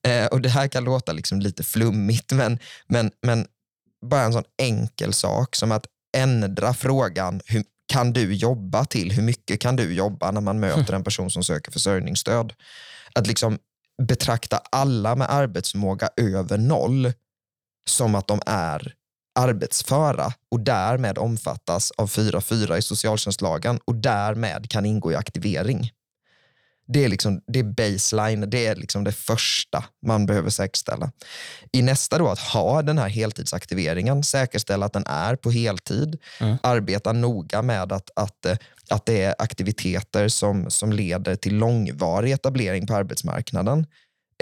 Eh, 0.08 0.26
och 0.26 0.42
Det 0.42 0.50
här 0.50 0.68
kan 0.68 0.84
låta 0.84 1.12
liksom 1.12 1.40
lite 1.40 1.64
flummigt, 1.64 2.32
men, 2.32 2.60
men, 2.88 3.12
men 3.22 3.48
bara 4.06 4.22
en 4.22 4.34
sån 4.34 4.44
enkel 4.62 5.14
sak 5.14 5.56
som 5.56 5.72
att 5.72 5.86
ändra 6.18 6.74
frågan 6.74 7.42
hur 7.46 7.64
kan 7.92 8.14
du 8.14 8.34
jobba 8.34 8.86
till 8.86 9.12
hur 9.12 9.24
mycket 9.24 9.60
kan 9.60 9.76
du 9.76 9.94
jobba 9.94 10.32
när 10.32 10.42
man 10.42 10.60
möter 10.60 10.94
en 10.94 11.04
person 11.04 11.30
som 11.30 11.44
söker 11.44 11.72
försörjningsstöd. 11.72 12.54
Att 13.16 13.28
liksom 13.28 13.60
betrakta 14.08 14.58
alla 14.72 15.16
med 15.16 15.32
arbetsförmåga 15.32 16.10
över 16.18 16.58
noll 16.58 17.14
som 17.90 18.16
att 18.16 18.28
de 18.28 18.42
är 18.46 18.94
arbetsföra 19.40 20.34
och 20.52 20.60
därmed 20.60 21.18
omfattas 21.18 21.92
av 21.92 22.10
4.4 22.10 22.78
i 22.78 22.82
socialtjänstlagen 22.82 23.80
och 23.86 23.96
därmed 23.96 24.70
kan 24.70 24.86
ingå 24.86 25.12
i 25.12 25.16
aktivering. 25.16 25.92
Det 26.94 27.06
är, 27.06 27.10
liksom, 27.10 27.42
det 27.48 27.60
är 27.60 27.64
baseline, 27.64 28.50
det 28.50 28.66
är 28.66 28.76
liksom 28.76 29.04
det 29.04 29.12
första 29.12 29.84
man 30.06 30.26
behöver 30.26 30.50
säkerställa. 30.50 31.12
I 31.72 31.82
nästa 31.82 32.18
då 32.18 32.28
att 32.28 32.40
ha 32.40 32.82
den 32.82 32.98
här 32.98 33.10
heltidsaktiveringen, 33.10 34.24
säkerställa 34.24 34.86
att 34.86 34.94
den 34.94 35.06
är 35.06 35.36
på 35.36 35.52
heltid, 35.52 36.18
Mm. 36.40 36.58
arbeta 36.64 37.12
noga 37.14 37.62
med 37.62 37.92
att, 37.92 38.10
att, 38.16 38.46
eh, 38.46 38.58
att 38.90 39.06
det 39.06 39.22
är 39.22 39.36
aktiviteter 39.38 40.28
som, 40.28 40.70
som 40.72 40.92
leder 40.94 41.36
till 41.36 41.56
långvarig 41.56 42.32
etablering 42.32 42.88
på 42.88 42.96
arbetsmarknaden. 42.96 43.86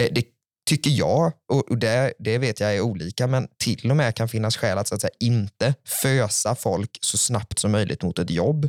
Eh, 0.02 0.08
Det 0.12 0.24
tycker 0.68 0.90
jag, 0.90 1.32
och 1.48 1.78
det, 1.78 2.12
det 2.18 2.38
vet 2.38 2.60
jag 2.60 2.74
är 2.76 2.80
olika, 2.80 3.26
men 3.26 3.48
till 3.64 3.90
och 3.90 3.96
med 3.96 4.14
kan 4.14 4.28
finnas 4.28 4.56
skäl 4.56 4.78
att, 4.78 4.88
så 4.88 4.94
att 4.94 5.00
säga, 5.00 5.10
inte 5.20 5.74
fösa 6.02 6.54
folk 6.54 6.98
så 7.00 7.16
snabbt 7.18 7.58
som 7.58 7.70
möjligt 7.72 8.02
mot 8.02 8.18
ett 8.18 8.30
jobb 8.30 8.68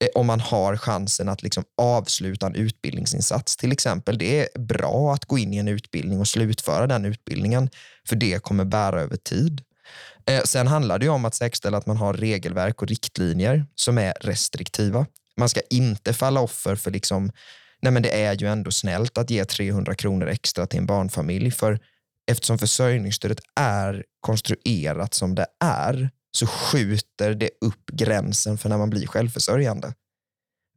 Eh, 0.00 0.08
om 0.14 0.26
man 0.26 0.40
har 0.40 0.76
chansen 0.76 1.28
att 1.28 1.42
liksom 1.42 1.64
avsluta 1.76 2.46
en 2.46 2.54
utbildningsinsats 2.54 3.56
till 3.56 3.72
exempel. 3.72 4.18
Det 4.18 4.40
är 4.40 4.58
bra 4.58 5.14
att 5.14 5.24
gå 5.24 5.38
in 5.38 5.54
i 5.54 5.56
en 5.56 5.68
utbildning 5.68 6.20
och 6.20 6.28
slutföra 6.28 6.86
den 6.86 7.04
utbildningen, 7.04 7.70
för 8.08 8.16
det 8.16 8.42
kommer 8.42 8.64
bära 8.64 9.00
över 9.00 9.16
tid. 9.16 9.62
Eh, 10.26 10.42
sen 10.42 10.66
handlar 10.66 10.98
det 10.98 11.04
ju 11.04 11.10
om 11.10 11.24
att 11.24 11.34
säkerställa 11.34 11.78
att 11.78 11.86
man 11.86 11.96
har 11.96 12.14
regelverk 12.14 12.82
och 12.82 12.88
riktlinjer 12.88 13.66
som 13.74 13.98
är 13.98 14.14
restriktiva. 14.20 15.06
Man 15.36 15.48
ska 15.48 15.60
inte 15.70 16.12
falla 16.12 16.40
offer 16.40 16.76
för 16.76 16.90
liksom, 16.90 17.30
nej 17.82 17.92
men 17.92 18.02
det 18.02 18.22
är 18.22 18.34
ju 18.34 18.46
ändå 18.46 18.70
snällt 18.70 19.18
att 19.18 19.30
ge 19.30 19.44
300 19.44 19.94
kronor 19.94 20.28
extra 20.28 20.66
till 20.66 20.78
en 20.78 20.86
barnfamilj, 20.86 21.50
för 21.50 21.80
eftersom 22.30 22.58
försörjningsstödet 22.58 23.38
är 23.60 24.04
konstruerat 24.20 25.14
som 25.14 25.34
det 25.34 25.46
är 25.64 26.10
så 26.36 26.46
skjuter 26.46 27.34
det 27.34 27.50
upp 27.60 27.90
gränsen 27.92 28.58
för 28.58 28.68
när 28.68 28.78
man 28.78 28.90
blir 28.90 29.06
självförsörjande. 29.06 29.94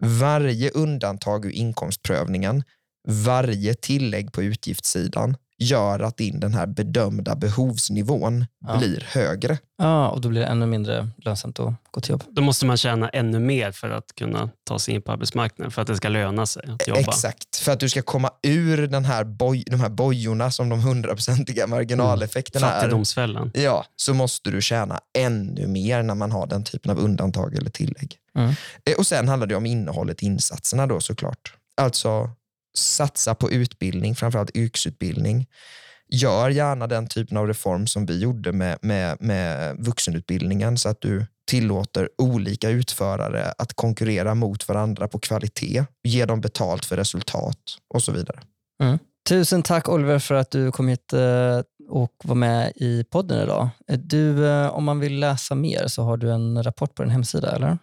Varje 0.03 0.69
undantag 0.69 1.45
ur 1.45 1.51
inkomstprövningen, 1.51 2.63
varje 3.07 3.73
tillägg 3.73 4.31
på 4.31 4.43
utgiftssidan 4.43 5.37
gör 5.59 5.99
att 5.99 6.17
din 6.17 6.39
den 6.39 6.53
här 6.53 6.65
bedömda 6.67 7.35
behovsnivån 7.35 8.45
Ja. 8.67 8.77
blir 8.77 9.07
högre. 9.11 9.57
Ja, 9.77 10.09
och 10.09 10.21
då 10.21 10.29
blir 10.29 10.41
det 10.41 10.47
ännu 10.47 10.65
mindre 10.65 11.09
lönsamt 11.17 11.59
att 11.59 11.73
gå 11.91 12.01
till 12.01 12.11
jobb. 12.11 12.23
Då 12.29 12.41
måste 12.41 12.65
man 12.65 12.77
tjäna 12.77 13.09
ännu 13.09 13.39
mer 13.39 13.71
för 13.71 13.89
att 13.89 14.15
kunna 14.15 14.49
ta 14.63 14.79
sig 14.79 14.93
in 14.93 15.01
på 15.01 15.11
arbetsmarknaden, 15.11 15.71
för 15.71 15.81
att 15.81 15.87
det 15.87 15.95
ska 15.97 16.09
löna 16.09 16.45
sig 16.45 16.63
att 16.67 16.87
jobba. 16.87 16.99
Exakt, 16.99 17.55
för 17.57 17.71
att 17.71 17.79
du 17.79 17.89
ska 17.89 18.01
komma 18.01 18.31
ur 18.43 18.87
den 18.87 19.05
här 19.05 19.23
boj, 19.23 19.63
de 19.67 19.79
här 19.79 19.89
bojorna 19.89 20.51
som 20.51 20.69
de 20.69 20.79
hundraprocentiga 20.79 21.67
marginaleffekterna 21.67 22.67
är. 22.71 22.71
Fattigdomsfällan. 22.79 23.51
Ja, 23.53 23.85
så 23.95 24.13
måste 24.13 24.51
du 24.51 24.61
tjäna 24.61 24.99
ännu 25.17 25.67
mer 25.67 26.03
när 26.03 26.15
man 26.15 26.31
har 26.31 26.47
den 26.47 26.63
typen 26.63 26.91
av 26.91 26.99
undantag 26.99 27.55
eller 27.55 27.69
tillägg. 27.69 28.15
Mm. 28.37 28.49
Eh, 28.85 28.93
Och 28.97 29.07
Sen 29.07 29.27
handlar 29.27 29.47
det 29.47 29.55
om 29.55 29.65
innehållet 29.65 30.23
i 30.23 30.25
insatserna 30.25 30.87
då 30.87 30.99
såklart. 30.99 31.53
Alltså 31.81 32.29
satsa 32.77 33.35
på 33.35 33.51
utbildning, 33.51 34.15
framförallt 34.15 34.55
yrkesutbildning. 34.55 35.47
Gör 36.11 36.49
gärna 36.49 36.87
den 36.87 37.07
typen 37.07 37.37
av 37.37 37.47
reform 37.47 37.87
som 37.87 38.05
vi 38.05 38.19
gjorde 38.19 38.51
med, 38.51 38.77
med, 38.81 39.17
med 39.19 39.75
vuxenutbildningen 39.79 40.77
så 40.77 40.89
att 40.89 41.01
du 41.01 41.25
tillåter 41.47 42.09
olika 42.17 42.69
utförare 42.69 43.53
att 43.57 43.73
konkurrera 43.73 44.35
mot 44.35 44.67
varandra 44.67 45.07
på 45.07 45.19
kvalitet, 45.19 45.85
ge 46.03 46.25
dem 46.25 46.41
betalt 46.41 46.85
för 46.85 46.97
resultat 46.97 47.59
och 47.93 48.03
så 48.03 48.11
vidare. 48.11 48.39
Mm. 48.83 48.99
Tusen 49.29 49.63
tack 49.63 49.89
Oliver 49.89 50.19
för 50.19 50.35
att 50.35 50.51
du 50.51 50.71
kom 50.71 50.87
hit 50.87 51.13
eh, 51.13 51.61
och 51.89 52.13
var 52.23 52.35
med 52.35 52.71
i 52.75 53.03
podden 53.03 53.43
idag. 53.43 53.69
Eh, 53.87 53.99
du, 53.99 54.47
eh, 54.47 54.67
om 54.67 54.83
man 54.83 54.99
vill 54.99 55.19
läsa 55.19 55.55
mer 55.55 55.87
så 55.87 56.03
har 56.03 56.17
du 56.17 56.31
en 56.31 56.63
rapport 56.63 56.95
på 56.95 57.03
din 57.03 57.11
hemsida, 57.11 57.55
eller? 57.55 57.77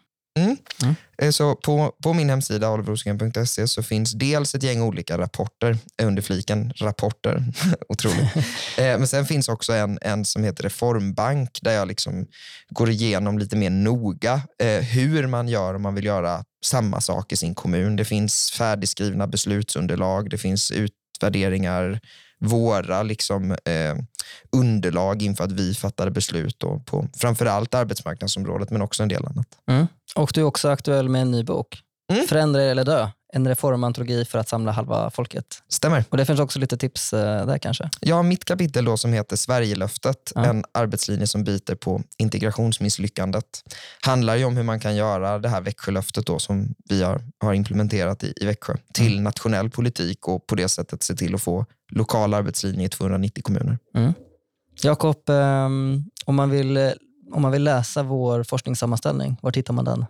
Eh, 1.23 1.31
Så 1.31 1.55
på, 1.55 1.93
på 2.03 2.13
min 2.13 2.31
hemsida 2.31 2.71
oliverrosengren.se 2.71 3.69
så 3.69 3.83
finns 3.83 4.13
dels 4.13 4.55
ett 4.55 4.63
gäng 4.63 4.83
olika 4.83 5.19
rapporter 5.19 5.79
under 6.03 6.23
fliken 6.23 6.73
rapporter. 6.77 7.45
Otroligt. 7.89 8.29
Eh, 8.79 8.99
Men 8.99 9.09
sen 9.09 9.27
finns 9.27 9.49
också 9.49 9.73
en, 9.73 9.99
en 10.03 10.25
som 10.25 10.45
heter 10.45 10.63
Reformbank 10.63 11.59
där 11.63 11.73
jag 11.73 11.89
liksom 11.89 12.27
går 12.69 12.91
igenom 12.91 13.39
lite 13.39 13.57
mer 13.57 13.71
noga 13.71 14.41
eh, 14.63 14.81
hur 14.85 15.27
man 15.27 15.49
gör 15.49 15.75
om 15.75 15.83
man 15.83 15.95
vill 15.95 16.05
göra 16.05 16.45
samma 16.65 17.01
sak 17.01 17.33
i 17.33 17.37
sin 17.37 17.55
kommun. 17.55 17.97
Det 17.97 18.05
finns 18.05 18.51
färdigskrivna 18.51 19.27
beslutsunderlag, 19.27 20.31
det 20.31 20.39
finns 20.39 20.71
utvärderingar, 20.71 22.01
våra 22.41 23.03
liksom, 23.03 23.51
eh, 23.51 23.97
underlag 24.57 25.23
inför 25.23 25.45
att 25.45 25.53
vi 25.53 25.75
fattade 25.75 26.11
beslut 26.11 26.57
då 26.59 26.81
på 26.87 27.09
framförallt 27.17 27.75
arbetsmarknadsområdet 27.75 28.71
men 28.71 28.83
också 28.83 29.03
en 29.03 29.09
del 29.09 29.25
annat. 29.27 29.47
Och 30.17 30.31
du 30.35 30.41
är 30.41 30.45
också 30.45 30.69
aktuell 30.69 31.09
med 31.09 31.23
en 31.23 31.31
ny 31.31 31.45
bok. 31.45 31.83
Mm. 32.13 32.27
Förändra 32.27 32.63
eller 32.63 32.85
dö. 32.85 33.09
En 33.33 33.49
reformantologi 33.49 34.25
för 34.25 34.39
att 34.39 34.49
samla 34.49 34.73
halva 34.73 35.11
folket. 35.11 35.45
Stämmer. 35.69 36.05
Och 36.09 36.17
Det 36.17 36.25
finns 36.27 36.41
också 36.41 36.59
lite 36.59 36.77
tips 36.77 37.13
eh, 37.13 37.47
där 37.47 37.59
kanske. 37.59 37.91
Ja, 38.01 38.23
mitt 38.23 38.45
kapitel 38.45 38.85
då 38.85 38.97
som 38.97 39.13
heter 39.13 39.37
Sverigelöftet, 39.37 40.33
Ja. 40.35 40.45
en 40.45 40.65
arbetslinje 40.73 41.27
som 41.27 41.45
biter 41.45 41.75
på 41.75 42.03
integrationsmisslyckandet, 42.19 43.45
handlar 44.01 44.37
ju 44.37 44.45
om 44.45 44.57
hur 44.57 44.63
man 44.63 44.81
kan 44.81 44.97
göra 44.97 45.39
det 45.39 45.49
här 45.49 45.61
Växjölöftet 45.61 46.27
då, 46.27 46.39
som 46.39 46.75
vi 46.89 47.03
har, 47.03 47.21
har 47.39 47.55
implementerat 47.55 48.25
i, 48.25 48.33
i 48.37 48.45
Växjö 48.47 48.77
till 48.93 49.21
nationell 49.21 49.71
politik 49.71 50.29
och 50.29 50.47
på 50.47 50.55
det 50.55 50.69
sättet 50.69 51.03
se 51.03 51.15
till 51.15 51.35
att 51.35 51.43
få 51.43 51.67
lokal 51.93 52.35
arbetslinje 52.35 52.87
i 52.87 52.89
290 52.89 53.43
kommuner. 53.43 53.79
Jakob, 54.83 55.29
ehm, 55.29 56.05
om, 56.25 56.35
man 56.37 56.51
vill, 56.51 56.77
eh, 56.77 56.91
om 57.33 57.43
man 57.43 57.53
vill 57.53 57.65
läsa 57.65 58.03
vår 58.03 58.43
forskningssammanställning, 58.43 59.37
var 59.43 59.53
hittar 59.53 59.75
man 59.75 59.85
den? 59.85 60.05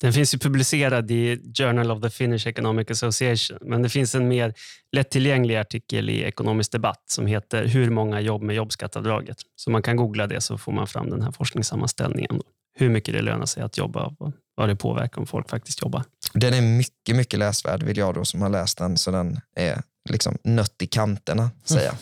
Den 0.00 0.12
finns 0.12 0.34
ju 0.34 0.38
publicerad 0.38 1.10
i 1.10 1.52
Journal 1.58 1.90
of 1.90 2.02
the 2.02 2.10
Finnish 2.10 2.46
Economic 2.46 2.90
Association, 2.90 3.58
men 3.60 3.82
det 3.82 3.88
finns 3.88 4.14
en 4.14 4.28
mer 4.28 4.54
lättillgänglig 4.92 5.56
artikel 5.56 6.10
i 6.10 6.22
Ekonomisk 6.22 6.72
debatt 6.72 7.04
som 7.06 7.26
heter 7.26 7.64
Hur 7.66 7.90
många 7.90 8.20
jobb 8.20 8.42
med 8.42 8.56
jobbskatteavdraget? 8.56 9.36
Så 9.56 9.70
man 9.70 9.82
kan 9.82 9.96
googla 9.96 10.26
det 10.26 10.40
så 10.40 10.58
får 10.58 10.72
man 10.72 10.86
fram 10.86 11.10
den 11.10 11.22
här 11.22 11.32
forskningssammanställningen. 11.32 12.36
Då. 12.38 12.42
Hur 12.78 12.88
mycket 12.88 13.14
det 13.14 13.22
lönar 13.22 13.46
sig 13.46 13.62
att 13.62 13.78
jobba 13.78 14.14
och 14.18 14.32
vad 14.54 14.68
det 14.68 14.76
påverkar 14.76 15.20
om 15.20 15.26
folk 15.26 15.50
faktiskt 15.50 15.82
jobbar. 15.82 16.04
Den 16.32 16.54
är 16.54 16.62
mycket, 16.62 17.16
mycket 17.16 17.38
läsvärd 17.38 17.82
vill 17.82 17.96
jag 17.96 18.14
då 18.14 18.24
som 18.24 18.42
har 18.42 18.48
läst 18.48 18.78
den, 18.78 18.96
så 18.96 19.10
den 19.10 19.40
är 19.56 19.82
liksom 20.10 20.38
nött 20.44 20.82
i 20.82 20.86
kanterna, 20.86 21.50
säger 21.64 21.86
jag. 21.86 21.94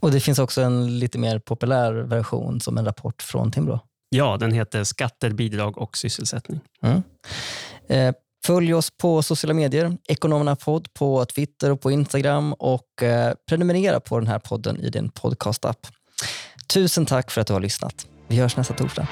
Och 0.00 0.10
Det 0.10 0.20
finns 0.20 0.38
också 0.38 0.62
en 0.62 0.98
lite 0.98 1.18
mer 1.18 1.38
populär 1.38 1.92
version 1.92 2.60
som 2.60 2.78
en 2.78 2.84
rapport 2.84 3.22
från 3.22 3.52
Timbro. 3.52 3.80
Ja, 4.16 4.36
den 4.36 4.52
heter 4.52 4.84
Skatter, 4.84 5.30
bidrag 5.30 5.78
och 5.78 5.96
sysselsättning. 5.96 6.60
Mm. 6.82 7.02
Eh, 7.88 8.14
följ 8.46 8.74
oss 8.74 8.90
på 8.90 9.22
sociala 9.22 9.54
medier, 9.54 9.96
Ekonomerna 10.08 10.56
podd 10.56 10.94
på 10.94 11.24
Twitter 11.24 11.70
och 11.70 11.80
på 11.80 11.90
Instagram 11.90 12.52
och 12.52 13.02
eh, 13.02 13.34
prenumerera 13.48 14.00
på 14.00 14.18
den 14.18 14.28
här 14.28 14.38
podden 14.38 14.80
i 14.80 14.90
din 14.90 15.10
podcastapp. 15.10 15.86
Tusen 16.72 17.06
tack 17.06 17.30
för 17.30 17.40
att 17.40 17.46
du 17.46 17.52
har 17.52 17.60
lyssnat. 17.60 18.06
Vi 18.28 18.36
hörs 18.36 18.56
nästa 18.56 18.74
torsdag. 18.74 19.08